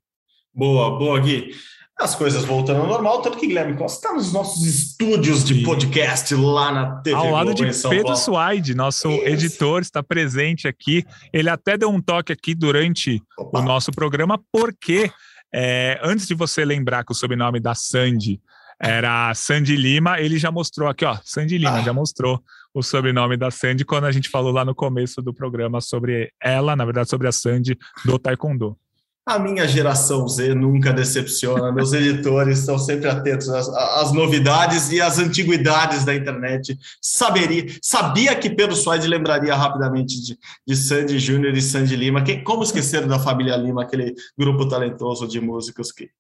Boa, 0.55 0.99
boa, 0.99 1.19
Gui 1.19 1.53
as 1.99 2.15
coisas 2.15 2.45
voltando 2.45 2.81
ao 2.81 2.87
normal, 2.87 3.23
tanto 3.23 3.39
que 3.39 3.47
Guilherme 3.47 3.77
Costa 3.77 3.99
está 3.99 4.17
nos 4.17 4.33
nossos 4.33 4.67
estúdios 4.67 5.45
de 5.45 5.63
podcast 5.63 6.35
lá 6.35 6.73
na 6.73 6.97
TV 7.03 7.17
Ao 7.17 7.31
lado 7.31 7.55
Globo, 7.55 7.71
de 7.71 7.89
Pedro 7.89 8.17
Suaide, 8.17 8.75
nosso 8.75 9.09
Isso. 9.09 9.25
editor, 9.25 9.83
está 9.83 10.03
presente 10.03 10.67
aqui. 10.67 11.05
Ele 11.33 11.49
até 11.49 11.77
deu 11.77 11.91
um 11.91 12.01
toque 12.01 12.33
aqui 12.33 12.55
durante 12.55 13.23
Opa. 13.39 13.61
o 13.61 13.63
nosso 13.63 13.93
programa, 13.93 14.41
porque 14.51 15.11
é, 15.55 16.01
antes 16.03 16.27
de 16.27 16.35
você 16.35 16.65
lembrar 16.65 17.05
que 17.05 17.13
o 17.13 17.15
sobrenome 17.15 17.61
da 17.61 17.75
Sandy 17.75 18.41
era 18.81 19.33
Sandy 19.35 19.77
Lima, 19.77 20.19
ele 20.19 20.39
já 20.39 20.51
mostrou 20.51 20.89
aqui, 20.89 21.05
ó, 21.05 21.17
Sandy 21.23 21.57
Lima, 21.57 21.79
ah. 21.79 21.83
já 21.83 21.93
mostrou 21.93 22.43
o 22.75 22.83
sobrenome 22.83 23.37
da 23.37 23.51
Sandy 23.51 23.85
quando 23.85 24.05
a 24.05 24.13
gente 24.13 24.29
falou 24.29 24.51
lá 24.51 24.65
no 24.65 24.75
começo 24.75 25.23
do 25.23 25.33
programa 25.33 25.81
sobre 25.81 26.33
ela, 26.43 26.75
na 26.75 26.85
verdade, 26.85 27.09
sobre 27.09 27.29
a 27.29 27.33
Sandy 27.33 27.79
do 28.05 28.19
Taekwondo. 28.19 28.77
A 29.25 29.39
minha 29.39 29.69
geração 29.69 30.27
Z 30.27 30.53
nunca 30.53 30.93
decepciona, 30.93 31.71
meus 31.71 31.93
editores 31.95 32.59
estão 32.59 32.77
sempre 32.77 33.09
atentos 33.09 33.49
às, 33.49 33.69
às, 33.69 34.13
novidades 34.13 34.91
e 34.91 35.01
às 35.01 35.19
antiguidades 35.19 36.05
da 36.05 36.13
internet. 36.13 36.77
Saberia, 37.01 37.67
sabia 37.81 38.35
que 38.35 38.51
Pedro 38.51 38.75
Suárez 38.75 39.07
lembraria 39.07 39.55
rapidamente 39.55 40.21
de, 40.21 40.39
de 40.67 40.77
Sandy 40.77 41.21
Júnior 41.21 41.57
e 41.57 41.63
Sandy 41.63 41.95
Lima. 41.95 42.23
Quem, 42.23 42.43
como 42.43 42.65
esquecer 42.65 43.07
da 43.07 43.19
família 43.19 43.57
Lima, 43.57 43.83
aquele 43.83 44.13
grupo 44.37 44.69
talentoso 44.69 45.29
de 45.29 45.41
músicos 45.41 45.93
que, 45.93 46.11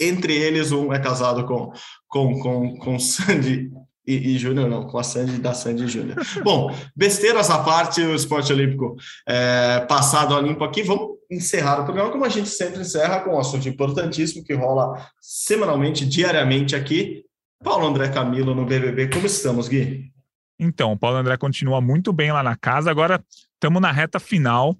entre 0.00 0.34
eles, 0.34 0.72
um 0.72 0.94
é 0.94 0.98
casado 0.98 1.44
com, 1.44 1.70
com, 2.08 2.38
com, 2.38 2.76
com 2.78 2.98
Sandy 2.98 3.70
e, 4.06 4.34
e 4.34 4.38
Júnior 4.38 4.68
não, 4.68 4.86
com 4.86 4.98
a 4.98 5.02
Sandy 5.02 5.38
da 5.38 5.52
Sandy 5.52 5.88
Júnior. 5.88 6.16
Bom, 6.42 6.74
besteiras 6.94 7.50
à 7.50 7.58
parte, 7.58 8.00
o 8.00 8.14
esporte 8.14 8.52
olímpico 8.52 8.96
é, 9.28 9.80
passado 9.80 10.34
a 10.34 10.40
limpo 10.40 10.64
aqui, 10.64 10.82
vamos 10.82 11.15
encerrar 11.30 11.80
o 11.80 11.84
programa 11.84 12.10
como 12.10 12.24
a 12.24 12.28
gente 12.28 12.48
sempre 12.48 12.80
encerra, 12.80 13.20
com 13.20 13.34
um 13.34 13.38
assunto 13.38 13.68
importantíssimo 13.68 14.44
que 14.44 14.54
rola 14.54 15.06
semanalmente, 15.20 16.06
diariamente 16.06 16.76
aqui. 16.76 17.24
Paulo 17.62 17.86
André 17.86 18.08
Camilo 18.10 18.54
no 18.54 18.66
BBB, 18.66 19.08
como 19.08 19.26
estamos, 19.26 19.68
Gui? 19.68 20.12
Então, 20.58 20.92
o 20.92 20.98
Paulo 20.98 21.18
André 21.18 21.36
continua 21.36 21.80
muito 21.80 22.12
bem 22.12 22.32
lá 22.32 22.42
na 22.42 22.56
casa, 22.56 22.90
agora 22.90 23.22
estamos 23.54 23.80
na 23.80 23.92
reta 23.92 24.18
final 24.18 24.76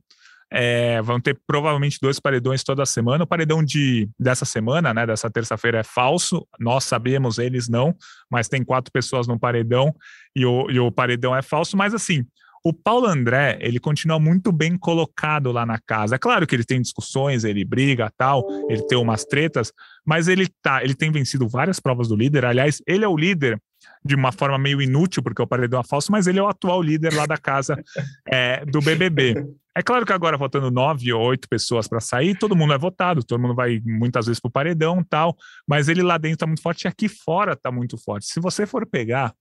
É, 0.48 1.02
vão 1.02 1.20
ter 1.20 1.36
provavelmente 1.44 1.98
dois 2.00 2.20
paredões 2.20 2.62
toda 2.62 2.86
semana. 2.86 3.24
O 3.24 3.26
paredão 3.26 3.64
de, 3.64 4.08
dessa 4.18 4.44
semana, 4.44 4.94
né, 4.94 5.04
dessa 5.04 5.28
terça-feira, 5.28 5.80
é 5.80 5.82
falso. 5.82 6.46
Nós 6.60 6.84
sabemos, 6.84 7.38
eles 7.38 7.68
não, 7.68 7.92
mas 8.30 8.48
tem 8.48 8.64
quatro 8.64 8.92
pessoas 8.92 9.26
no 9.26 9.38
paredão 9.38 9.92
e 10.36 10.46
o, 10.46 10.70
e 10.70 10.78
o 10.78 10.92
paredão 10.92 11.34
é 11.34 11.42
falso. 11.42 11.76
Mas 11.76 11.92
assim, 11.92 12.24
o 12.64 12.72
Paulo 12.72 13.06
André, 13.06 13.58
ele 13.60 13.78
continua 13.78 14.18
muito 14.18 14.50
bem 14.50 14.76
colocado 14.76 15.52
lá 15.52 15.64
na 15.64 15.78
casa. 15.78 16.16
É 16.16 16.18
claro 16.18 16.46
que 16.46 16.54
ele 16.54 16.64
tem 16.64 16.80
discussões, 16.80 17.44
ele 17.44 17.64
briga, 17.64 18.12
tal, 18.16 18.44
ele 18.68 18.86
tem 18.86 18.98
umas 18.98 19.24
tretas, 19.24 19.72
mas 20.04 20.28
ele 20.28 20.48
tá, 20.62 20.82
ele 20.82 20.94
tem 20.94 21.10
vencido 21.10 21.48
várias 21.48 21.78
provas 21.78 22.08
do 22.08 22.16
líder. 22.16 22.44
Aliás, 22.44 22.82
ele 22.86 23.04
é 23.04 23.08
o 23.08 23.16
líder 23.16 23.60
de 24.04 24.14
uma 24.14 24.32
forma 24.32 24.58
meio 24.58 24.80
inútil, 24.80 25.22
porque 25.22 25.42
o 25.42 25.46
paredão 25.46 25.80
é 25.80 25.84
falso, 25.84 26.10
mas 26.10 26.26
ele 26.26 26.38
é 26.38 26.42
o 26.42 26.48
atual 26.48 26.82
líder 26.82 27.14
lá 27.14 27.26
da 27.26 27.36
casa 27.36 27.82
é, 28.28 28.64
do 28.64 28.80
BBB. 28.80 29.46
É 29.76 29.82
claro 29.82 30.06
que 30.06 30.12
agora 30.12 30.38
faltando 30.38 30.70
nove 30.70 31.12
ou 31.12 31.22
oito 31.22 31.48
pessoas 31.48 31.86
para 31.86 32.00
sair, 32.00 32.38
todo 32.38 32.56
mundo 32.56 32.72
é 32.72 32.78
votado, 32.78 33.22
todo 33.22 33.38
mundo 33.38 33.54
vai 33.54 33.80
muitas 33.84 34.26
vezes 34.26 34.40
para 34.40 34.48
o 34.48 34.52
paredão 34.52 35.04
tal, 35.04 35.36
mas 35.68 35.88
ele 35.88 36.02
lá 36.02 36.16
dentro 36.16 36.36
está 36.36 36.46
muito 36.46 36.62
forte 36.62 36.84
e 36.84 36.88
aqui 36.88 37.08
fora 37.08 37.52
está 37.52 37.70
muito 37.70 37.98
forte. 37.98 38.26
Se 38.26 38.40
você 38.40 38.66
for 38.66 38.86
pegar 38.86 39.34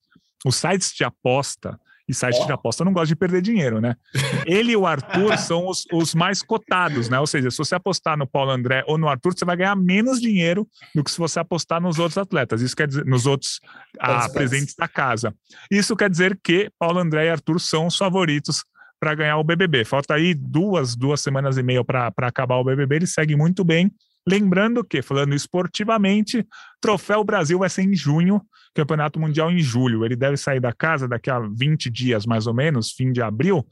os 0.45 0.57
sites 0.57 0.91
de 0.93 1.05
aposta, 1.05 1.79
e 2.07 2.13
site 2.13 2.39
oh. 2.41 2.45
de 2.45 2.51
aposta 2.51 2.85
não 2.85 2.93
gosta 2.93 3.07
de 3.07 3.15
perder 3.15 3.41
dinheiro, 3.41 3.81
né? 3.81 3.95
Ele 4.45 4.73
e 4.73 4.77
o 4.77 4.85
Arthur 4.85 5.37
são 5.37 5.67
os, 5.67 5.85
os 5.91 6.13
mais 6.13 6.41
cotados, 6.41 7.09
né? 7.09 7.19
Ou 7.19 7.27
seja, 7.27 7.49
se 7.49 7.57
você 7.57 7.75
apostar 7.75 8.17
no 8.17 8.27
Paulo 8.27 8.51
André 8.51 8.83
ou 8.87 8.97
no 8.97 9.07
Arthur, 9.07 9.33
você 9.35 9.45
vai 9.45 9.57
ganhar 9.57 9.75
menos 9.75 10.21
dinheiro 10.21 10.67
do 10.93 11.03
que 11.03 11.11
se 11.11 11.17
você 11.17 11.39
apostar 11.39 11.81
nos 11.81 11.97
outros 11.99 12.17
atletas. 12.17 12.61
Isso 12.61 12.75
quer 12.75 12.87
dizer, 12.87 13.05
nos 13.05 13.25
outros 13.25 13.59
ah, 13.99 14.29
presentes 14.29 14.75
da 14.75 14.87
casa. 14.87 15.33
Isso 15.69 15.95
quer 15.95 16.09
dizer 16.09 16.39
que 16.43 16.69
Paulo 16.77 16.99
André 16.99 17.25
e 17.25 17.29
Arthur 17.29 17.59
são 17.59 17.87
os 17.87 17.97
favoritos 17.97 18.63
para 18.99 19.15
ganhar 19.15 19.37
o 19.37 19.43
BBB. 19.43 19.85
Falta 19.85 20.13
aí 20.13 20.33
duas, 20.33 20.95
duas 20.95 21.21
semanas 21.21 21.57
e 21.57 21.63
meia 21.63 21.83
para 21.83 22.11
acabar 22.23 22.55
o 22.57 22.63
BBB. 22.63 22.95
Ele 22.97 23.07
segue 23.07 23.35
muito 23.35 23.63
bem. 23.63 23.91
Lembrando 24.27 24.83
que, 24.83 25.01
falando 25.01 25.35
esportivamente, 25.35 26.45
Troféu 26.81 27.23
Brasil 27.23 27.59
vai 27.59 27.69
ser 27.69 27.83
em 27.83 27.95
junho, 27.95 28.41
Campeonato 28.75 29.19
Mundial 29.19 29.49
em 29.49 29.59
julho. 29.59 30.05
Ele 30.05 30.15
deve 30.15 30.37
sair 30.37 30.59
da 30.59 30.73
casa 30.73 31.07
daqui 31.07 31.31
a 31.31 31.39
20 31.39 31.89
dias, 31.89 32.25
mais 32.25 32.45
ou 32.45 32.53
menos, 32.53 32.91
fim 32.91 33.11
de 33.11 33.21
abril. 33.21 33.65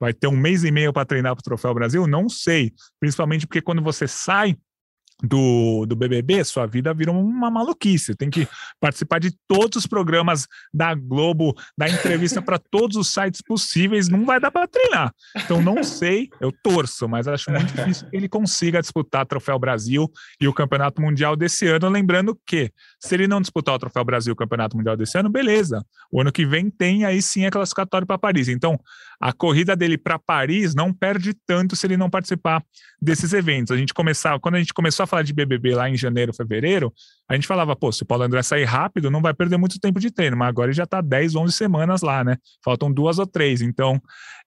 Vai 0.00 0.12
ter 0.12 0.28
um 0.28 0.36
mês 0.36 0.64
e 0.64 0.70
meio 0.70 0.92
para 0.92 1.04
treinar 1.04 1.34
para 1.34 1.40
o 1.40 1.44
Troféu 1.44 1.74
Brasil? 1.74 2.06
Não 2.06 2.28
sei. 2.28 2.72
Principalmente 2.98 3.46
porque 3.46 3.60
quando 3.60 3.82
você 3.82 4.06
sai 4.06 4.56
do, 5.26 5.86
do 5.86 5.96
BBB, 5.96 6.44
sua 6.44 6.66
vida 6.66 6.92
vira 6.92 7.10
uma 7.12 7.50
maluquice. 7.50 8.14
Tem 8.14 8.30
que 8.30 8.46
participar 8.80 9.18
de 9.18 9.34
todos 9.48 9.76
os 9.76 9.86
programas 9.86 10.46
da 10.72 10.94
Globo, 10.94 11.54
dar 11.76 11.88
entrevista 11.88 12.42
para 12.42 12.58
todos 12.58 12.96
os 12.96 13.08
sites 13.08 13.40
possíveis. 13.40 14.08
Não 14.08 14.24
vai 14.24 14.38
dar 14.38 14.50
para 14.50 14.68
treinar. 14.68 15.12
Então, 15.36 15.62
não 15.62 15.82
sei, 15.82 16.28
eu 16.40 16.52
torço, 16.62 17.08
mas 17.08 17.26
acho 17.26 17.50
muito 17.50 17.72
difícil 17.74 18.08
que 18.08 18.16
ele 18.16 18.28
consiga 18.28 18.80
disputar 18.80 19.26
Troféu 19.26 19.58
Brasil 19.58 20.10
e 20.40 20.46
o 20.46 20.52
Campeonato 20.52 21.00
Mundial 21.00 21.36
desse 21.36 21.66
ano. 21.66 21.88
Lembrando 21.88 22.38
que, 22.46 22.70
se 23.00 23.14
ele 23.14 23.26
não 23.26 23.40
disputar 23.40 23.74
o 23.74 23.78
Troféu 23.78 24.04
Brasil 24.04 24.32
e 24.32 24.34
o 24.34 24.36
Campeonato 24.36 24.76
Mundial 24.76 24.96
desse 24.96 25.16
ano, 25.18 25.30
beleza. 25.30 25.84
O 26.10 26.20
ano 26.20 26.32
que 26.32 26.44
vem 26.44 26.70
tem 26.70 27.04
aí 27.04 27.22
sim 27.22 27.46
a 27.46 27.50
classificatória 27.50 28.06
para 28.06 28.18
Paris. 28.18 28.48
Então, 28.48 28.78
a 29.24 29.32
corrida 29.32 29.74
dele 29.74 29.96
para 29.96 30.18
Paris 30.18 30.74
não 30.74 30.92
perde 30.92 31.32
tanto 31.46 31.74
se 31.74 31.86
ele 31.86 31.96
não 31.96 32.10
participar 32.10 32.62
desses 33.00 33.32
eventos. 33.32 33.70
A 33.70 33.76
gente 33.78 33.94
começar, 33.94 34.38
quando 34.38 34.56
a 34.56 34.58
gente 34.58 34.74
começou 34.74 35.04
a 35.04 35.06
falar 35.06 35.22
de 35.22 35.32
BBB 35.32 35.74
lá 35.74 35.88
em 35.88 35.96
janeiro, 35.96 36.34
fevereiro, 36.34 36.92
a 37.26 37.34
gente 37.34 37.46
falava, 37.46 37.74
pô, 37.74 37.90
se 37.90 38.02
o 38.02 38.06
Paulo 38.06 38.24
André 38.24 38.42
sair 38.42 38.64
rápido, 38.64 39.10
não 39.10 39.22
vai 39.22 39.32
perder 39.32 39.56
muito 39.56 39.80
tempo 39.80 39.98
de 39.98 40.10
treino, 40.10 40.36
mas 40.36 40.48
agora 40.50 40.68
ele 40.68 40.76
já 40.76 40.84
está 40.84 41.00
10, 41.00 41.36
11 41.36 41.54
semanas 41.54 42.02
lá, 42.02 42.22
né? 42.22 42.36
Faltam 42.62 42.92
duas 42.92 43.18
ou 43.18 43.26
três, 43.26 43.62
então 43.62 43.98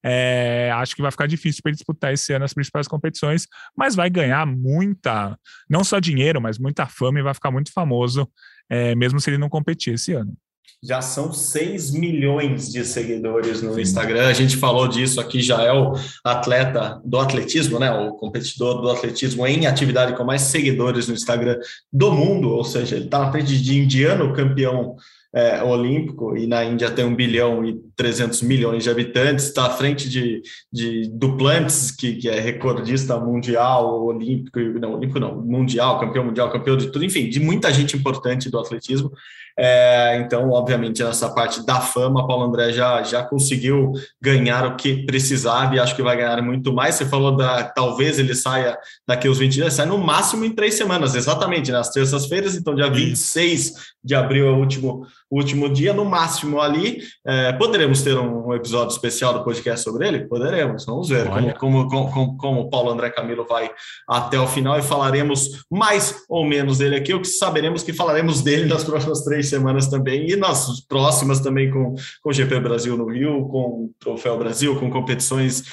é, 0.06 0.70
acho 0.76 0.96
que 0.96 1.02
vai 1.02 1.10
ficar 1.10 1.26
difícil 1.26 1.64
para 1.64 1.72
ele 1.72 1.78
disputar 1.78 2.14
esse 2.14 2.32
ano 2.32 2.46
as 2.46 2.54
principais 2.54 2.88
competições, 2.88 3.48
mas 3.76 3.96
vai 3.96 4.12
ganhar 4.12 4.46
muita, 4.46 5.36
não 5.68 5.84
só 5.84 5.98
dinheiro, 5.98 6.40
mas 6.40 6.60
muita 6.60 6.86
fama 6.86 7.18
e 7.18 7.24
vai 7.24 7.34
ficar 7.34 7.50
muito 7.50 7.74
famoso, 7.74 8.30
é, 8.70 8.94
mesmo 8.94 9.20
se 9.20 9.28
ele 9.28 9.40
não 9.40 9.50
competir 9.50 9.96
esse 9.96 10.14
ano 10.14 10.38
já 10.84 11.02
são 11.02 11.34
6 11.34 11.92
milhões 11.92 12.72
de 12.72 12.86
seguidores 12.86 13.62
no. 13.62 13.78
Instagram. 13.80 14.28
A 14.28 14.34
gente 14.34 14.58
falou 14.58 14.88
disso 14.88 15.20
aqui, 15.20 15.42
já 15.42 15.62
é 15.62 15.72
o 15.72 15.94
atleta 16.24 17.02
do 17.04 17.18
atletismo, 17.18 17.80
né? 17.80 17.92
O 17.92 18.14
competidor 18.14 18.82
do 18.82 18.90
atletismo 18.90 19.46
em 19.46 19.66
atividade 19.66 20.16
com 20.16 20.24
mais 20.24 20.42
seguidores 20.42 21.08
no 21.08 21.14
Instagram 21.14 21.58
do 21.92 22.12
mundo, 22.12 22.50
ou 22.50 22.64
seja, 22.64 22.96
ele 22.96 23.06
está 23.06 23.20
na 23.20 23.32
frente 23.32 23.62
de 23.62 23.80
indiano 23.80 24.34
campeão 24.34 24.96
é, 25.34 25.62
olímpico, 25.62 26.36
e 26.38 26.48
na 26.48 26.64
Índia 26.64 26.90
tem 26.90 27.06
1 27.06 27.16
bilhão 27.16 27.66
e 27.66 27.80
300 27.96 28.42
milhões 28.42 28.84
de 28.84 28.90
habitantes, 28.90 29.46
está 29.46 29.68
à 29.68 29.70
frente 29.70 30.10
de, 30.10 30.42
de 30.72 31.10
Duplantis, 31.10 31.92
que, 31.92 32.16
que 32.16 32.30
é 32.30 32.40
recordista 32.40 33.20
mundial, 33.20 34.06
olímpico, 34.06 34.60
não, 34.80 34.94
olímpico 34.94 35.20
não, 35.20 35.40
mundial, 35.40 36.00
campeão 36.00 36.26
mundial, 36.26 36.52
campeão 36.52 36.78
de 36.78 36.88
tudo, 36.88 37.06
enfim, 37.06 37.30
de 37.30 37.40
muita 37.40 37.72
gente 37.74 37.96
importante 37.96 38.50
do 38.50 38.58
atletismo. 38.58 39.12
É, 39.60 40.18
então, 40.20 40.52
obviamente, 40.52 41.04
nessa 41.04 41.30
parte 41.30 41.66
da 41.66 41.82
fama, 41.82 42.28
Paulo 42.28 42.46
André 42.46 42.72
já, 42.72 43.02
já 43.02 43.24
conseguiu 43.24 43.92
ganhar 44.22 44.68
o 44.68 44.76
que 44.76 45.04
precisava 45.04 45.76
e 45.76 45.80
acho 45.80 45.96
que 45.96 46.04
vai 46.04 46.16
ganhar 46.16 46.40
muito 46.44 46.72
mais. 46.72 46.94
Você 46.94 47.06
falou 47.08 47.36
da 47.36 47.64
talvez 47.64 48.20
ele 48.20 48.36
saia 48.36 48.78
daqui 49.08 49.28
aos 49.28 49.40
20 49.40 49.52
dias, 49.52 49.74
sai 49.74 49.88
no 49.88 49.98
máximo 49.98 50.46
em 50.46 50.54
três 50.54 50.76
semanas, 50.76 51.16
exatamente, 51.16 51.72
nas 51.72 51.90
terças-feiras, 51.90 52.56
então 52.56 52.76
dia 52.76 52.90
26 52.90 53.74
de 54.04 54.14
abril 54.14 54.48
é 54.48 54.52
o 54.52 54.58
último, 54.58 55.08
último 55.30 55.70
dia, 55.70 55.94
no 55.94 56.06
máximo 56.06 56.62
ali. 56.62 57.02
É, 57.26 57.52
poderemos 57.54 58.02
ter 58.02 58.18
um, 58.18 58.48
um, 58.48 58.54
episódio 58.54 58.94
especial 58.94 59.34
do 59.34 59.44
podcast 59.44 59.84
sobre 59.84 60.08
ele? 60.08 60.28
Poderemos, 60.28 60.86
vamos 60.86 61.10
ver 61.10 61.28
como, 61.58 61.88
como, 61.88 62.12
como, 62.12 62.38
como 62.38 62.62
o 62.62 62.70
Paulo 62.70 62.92
André 62.92 63.10
Camilo 63.10 63.46
vai 63.48 63.70
até 64.08 64.40
o 64.40 64.48
final 64.48 64.78
e 64.78 64.82
falaremos 64.82 65.66
mais 65.70 66.24
ou 66.30 66.46
menos 66.46 66.78
dele 66.78 66.96
aqui, 66.96 67.14
o 67.14 67.22
que 67.22 67.28
saberemos 67.28 67.84
que 67.84 67.94
falaremos 67.94 68.42
dele 68.42 68.66
nas 68.66 68.84
próximas 68.84 69.24
três 69.24 69.50
semanas 69.50 69.88
também, 69.88 70.30
e 70.30 70.36
nas 70.36 70.82
próximas 70.82 71.40
também 71.40 71.72
com, 71.72 71.96
com 72.22 72.30
o 72.30 72.34
GP 72.34 72.60
Brasil 72.60 72.98
no 72.98 73.10
Rio, 73.10 73.48
com 73.48 73.60
o 73.60 73.92
Troféu 74.00 74.38
Brasil, 74.38 74.80
com 74.80 74.90
competições 74.90 75.64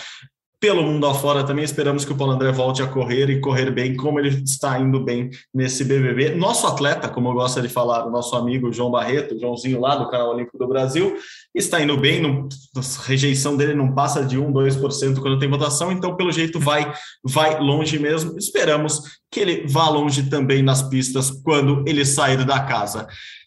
pelo 0.65 0.83
mundo 0.83 1.07
afora 1.07 1.45
também. 1.45 1.63
Esperamos 1.63 2.07
que 2.07 2.13
o 2.13 2.17
Paulo 2.17 2.33
André 2.33 2.51
volte 2.51 2.83
a 2.83 2.87
correr 2.87 3.29
e 3.29 3.39
correr 3.39 3.71
bem, 3.71 3.95
como 3.95 4.19
ele 4.19 4.31
está 4.43 4.81
indo 4.81 4.99
bem 4.99 5.29
nesse 5.53 5.85
BBB. 5.85 6.37
Nosso 6.37 6.67
atleta, 6.67 7.07
como 7.07 7.29
eu 7.29 7.35
gosto 7.35 7.61
de 7.61 7.69
falar, 7.69 8.07
o 8.07 8.11
nosso 8.11 8.35
amigo 8.35 8.73
João 8.73 8.91
Barreto, 8.91 9.39
Joãozinho 9.39 9.79
lá 9.79 9.95
do 9.95 10.09
canal 10.09 10.31
Olímpico 10.31 10.57
do 10.57 10.67
Brasil, 10.67 11.19
está 11.55 11.83
indo 11.83 11.99
bem, 11.99 12.23
não, 12.23 12.49
a 12.79 13.07
rejeição 13.07 13.59
dele 13.59 13.75
não 13.75 13.93
passa 13.93 14.25
de 14.25 14.39
1, 14.39 14.51
2% 14.51 15.21
quando 15.21 15.39
tem 15.39 15.51
votação, 15.51 15.93
então 15.93 16.17
pelo 16.17 16.33
jeito 16.33 16.59
vai, 16.59 16.91
vai 17.23 17.61
longe 17.61 17.99
mesmo. 17.99 18.39
Esperamos 18.39 19.03
que 19.31 19.41
ele 19.41 19.67
vá 19.67 19.91
longe 19.91 20.31
também 20.31 20.63
nas 20.63 20.81
pistas 20.81 21.31
quando 21.31 21.85
ele 21.87 22.07
sair 22.07 22.43
da 22.43 22.61
casa. 22.61 23.07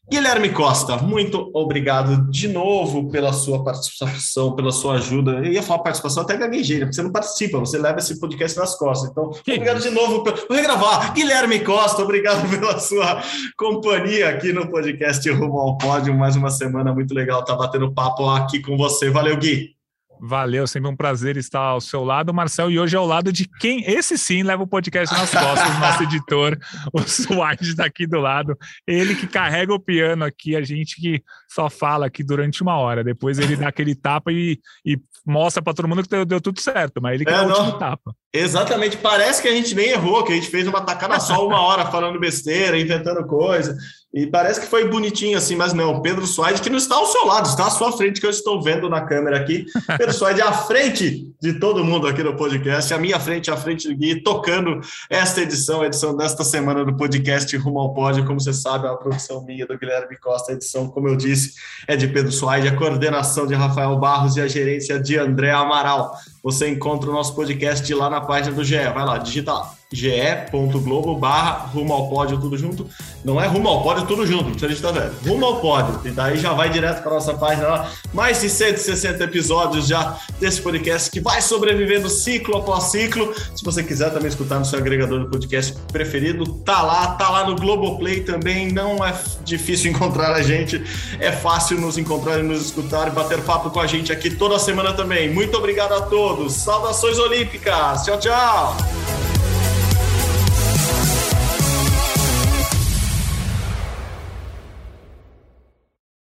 Guilherme 0.10 0.50
Costa, 0.54 0.96
muito 0.96 1.52
obrigado 1.54 2.32
de 2.32 2.48
novo 2.48 3.10
pela 3.10 3.34
sua 3.34 3.62
participação, 3.62 4.56
pela 4.56 4.72
sua 4.72 4.94
ajuda. 4.94 5.34
Eu 5.34 5.52
ia 5.52 5.62
falar 5.62 5.84
participação 5.84 6.24
até 6.24 6.38
gaguejei, 6.38 6.80
porque 6.80 6.94
você 6.94 7.04
não 7.04 7.12
participa, 7.12 7.60
você 7.60 7.78
leva 7.78 8.00
esse 8.00 8.18
podcast 8.18 8.58
nas 8.58 8.78
costas. 8.78 9.10
Então, 9.10 9.26
obrigado 9.26 9.82
de 9.82 9.90
novo. 9.90 10.24
Vou 10.24 10.56
regravar. 10.58 11.14
Guilherme 11.14 11.60
Costa, 11.60 12.02
obrigado 12.02 12.48
pela 12.50 12.80
sua 12.80 13.22
companhia 13.58 14.30
aqui 14.30 14.54
no 14.54 14.70
podcast 14.70 15.30
Rumo 15.30 15.60
ao 15.60 15.78
Pódio. 15.78 16.18
Mais 16.18 16.38
uma 16.38 16.50
semana 16.50 16.94
muito 16.94 17.14
legal 17.14 17.42
estar 17.42 17.58
tá 17.58 17.60
batendo 17.60 17.94
papo 17.94 18.30
aqui 18.30 18.62
com 18.62 18.78
você. 18.78 19.10
Valeu, 19.10 19.36
Gui. 19.36 19.77
Valeu, 20.20 20.66
sempre 20.68 20.90
um 20.90 20.96
prazer 20.96 21.38
estar 21.38 21.60
ao 21.60 21.82
seu 21.82 22.04
lado, 22.04 22.34
Marcel, 22.34 22.72
e 22.72 22.80
hoje 22.80 22.96
ao 22.96 23.06
lado 23.06 23.32
de 23.32 23.48
quem, 23.60 23.84
esse 23.90 24.18
sim, 24.18 24.44
leva 24.44 24.64
o 24.64 24.68
podcast 24.68 25.16
nas 25.16 25.32
costas, 25.32 25.80
nosso 25.80 26.04
editor, 26.04 26.58
o 26.94 27.02
Suárez 27.02 27.70
está 27.70 27.86
aqui 27.86 28.08
do 28.08 28.20
lado, 28.20 28.58
ele 28.86 29.16
que 29.16 29.28
carrega 29.28 29.74
o 29.74 29.80
piano 29.80 30.24
aqui, 30.24 30.56
a 30.56 30.62
gente 30.62 31.00
que 31.00 31.24
só 31.48 31.70
fala 31.70 32.08
aqui 32.08 32.24
durante 32.24 32.62
uma 32.62 32.78
hora, 32.78 33.04
depois 33.04 33.40
ele 33.40 33.56
dá 33.56 33.68
aquele 33.68 33.96
tapa 33.96 34.32
e, 34.32 34.60
e 34.86 35.00
mostra 35.26 35.62
para 35.62 35.74
todo 35.74 35.88
mundo 35.88 36.04
que 36.04 36.10
deu, 36.10 36.26
deu, 36.26 36.42
tudo 36.42 36.60
certo, 36.62 37.02
mas 37.02 37.16
ele 37.16 37.26
que 37.26 37.32
é, 37.32 37.36
dá 37.36 37.44
o 37.44 37.50
último 37.50 37.74
tapa. 37.74 38.16
Exatamente, 38.34 38.98
parece 38.98 39.42
que 39.42 39.48
a 39.48 39.54
gente 39.54 39.76
nem 39.76 39.90
errou, 39.90 40.24
que 40.24 40.32
a 40.32 40.36
gente 40.36 40.50
fez 40.50 40.68
uma 40.68 40.82
tacada 40.82 41.20
só 41.20 41.46
uma 41.46 41.62
hora 41.62 41.86
falando 41.86 42.20
besteira, 42.20 42.80
inventando 42.80 43.26
coisa. 43.26 43.76
E 44.14 44.26
parece 44.26 44.62
que 44.62 44.68
foi 44.68 44.88
bonitinho 44.88 45.38
assim, 45.38 45.56
mas 45.56 45.74
não. 45.74 46.02
Pedro 46.02 46.26
Suárez, 46.26 46.62
que 46.62 46.70
não 46.70 46.78
está 46.78 46.96
ao 46.96 47.06
seu 47.06 47.26
lado, 47.26 47.48
está 47.48 47.68
à 47.68 47.70
sua 47.70 47.92
frente, 47.92 48.22
que 48.22 48.26
eu 48.26 48.32
estou 48.32 48.62
vendo 48.62 48.90
na 48.90 49.02
câmera 49.02 49.38
aqui. 49.38 49.66
Pedro 49.98 50.14
Suárez 50.14 50.40
à 50.40 50.54
frente 50.54 51.30
de 51.42 51.60
todo 51.60 51.84
mundo 51.84 52.08
aqui 52.08 52.24
no 52.24 52.36
podcast, 52.36 52.94
à 52.94 52.98
minha 52.98 53.20
frente, 53.20 53.52
à 53.52 53.58
frente 53.58 53.88
do 53.88 53.96
Gui, 53.96 54.24
tocando 54.24 54.80
esta 55.10 55.42
edição, 55.42 55.82
a 55.82 55.88
edição 55.88 56.16
desta 56.16 56.44
semana 56.46 56.86
do 56.86 56.96
podcast 56.96 57.56
Rumo 57.58 57.80
ao 57.80 57.94
Pódio. 57.94 58.26
Como 58.26 58.40
você 58.40 58.54
sabe, 58.54 58.88
é 58.88 58.90
uma 58.90 58.98
produção 58.98 59.44
minha 59.44 59.68
do 59.68 59.78
Guilherme 59.78 60.18
Costa. 60.18 60.54
A 60.54 60.56
edição, 60.56 60.88
como 60.88 61.10
eu 61.10 61.18
disse, 61.18 61.54
é 61.86 61.98
de 61.98 62.08
Pedro 62.08 62.32
Suárez, 62.32 62.72
a 62.72 62.76
coordenação 62.76 63.46
de 63.46 63.56
Rafael 63.56 63.96
Barros 63.98 64.38
e 64.38 64.42
a 64.42 64.48
gerência 64.48 65.00
de 65.00 65.18
André 65.20 65.52
Amaral. 65.52 66.16
Você 66.42 66.70
encontra 66.70 67.10
o 67.10 67.14
nosso 67.14 67.36
podcast 67.36 67.94
lá 67.94 68.10
na 68.10 68.22
página 68.22 68.56
do 68.56 68.64
GE. 68.64 68.78
Vai 68.78 69.06
lá, 69.06 69.18
digita 69.18 69.52
lá. 69.52 69.77
ge.globo 69.92 71.16
barra 71.16 71.70
rumo 71.74 71.94
ao 71.94 72.10
pódio 72.10 72.38
tudo 72.40 72.58
junto. 72.58 72.90
Não 73.24 73.42
é 73.42 73.48
rumo 73.48 73.70
ao 73.70 73.84
pódio 73.84 74.06
tudo 74.06 74.26
junto, 74.26 74.58
que 74.58 74.66
a 74.66 74.68
gente 74.68 74.82
tá 74.82 74.92
vendo. 74.92 75.16
Rumo 75.26 75.46
ao 75.46 75.60
pódio. 75.62 76.00
E 76.06 76.12
daí 76.12 76.38
já 76.38 76.54
vai 76.54 76.70
direto 76.70 77.02
para 77.02 77.14
nossa 77.14 77.34
página 77.34 77.68
lá. 77.68 77.92
Mais 78.14 78.42
de 78.42 78.50
160 78.50 79.24
episódios 79.24 79.88
já 79.88 80.18
desse 80.40 80.62
podcast 80.62 81.10
que 81.10 81.20
vai 81.20 81.42
sobrevivendo 81.42 82.10
ciclo 82.10 82.58
após 82.58 82.86
ciclo. 82.86 83.34
Se 83.56 83.64
você 83.64 83.82
quiser 83.82 84.12
também 84.12 84.28
escutar 84.28 84.60
no 84.60 84.66
seu 84.66 84.80
agregador 84.80 85.24
de 85.24 85.30
podcast 85.30 85.74
preferido, 85.92 86.46
tá 86.66 86.82
lá, 86.82 87.08
tá 87.14 87.30
lá 87.30 87.48
no 87.48 87.56
Globoplay 87.56 88.22
também. 88.22 88.72
Não 88.72 89.06
é 89.06 89.14
difícil 89.44 89.92
encontrar 89.92 90.34
a 90.34 90.42
gente, 90.42 90.84
é 91.20 91.32
fácil 91.32 91.80
nos 91.80 91.98
encontrar 91.98 92.40
e 92.40 92.44
nos 92.44 92.66
escutar 92.66 93.08
e 93.08 93.12
bater 93.12 93.42
papo 93.42 93.70
com 93.70 93.80
a 93.80 93.88
gente 93.88 94.12
aqui 94.12 94.30
toda 94.30 94.60
semana 94.60 94.94
também. 94.94 95.30
Muito 95.30 95.58
obrigado 95.58 95.94
a 95.94 96.02
todos. 96.02 96.54
Saudações 96.54 97.18
olímpicas. 97.18 98.04
Tchau, 98.04 98.20
tchau. 98.20 98.78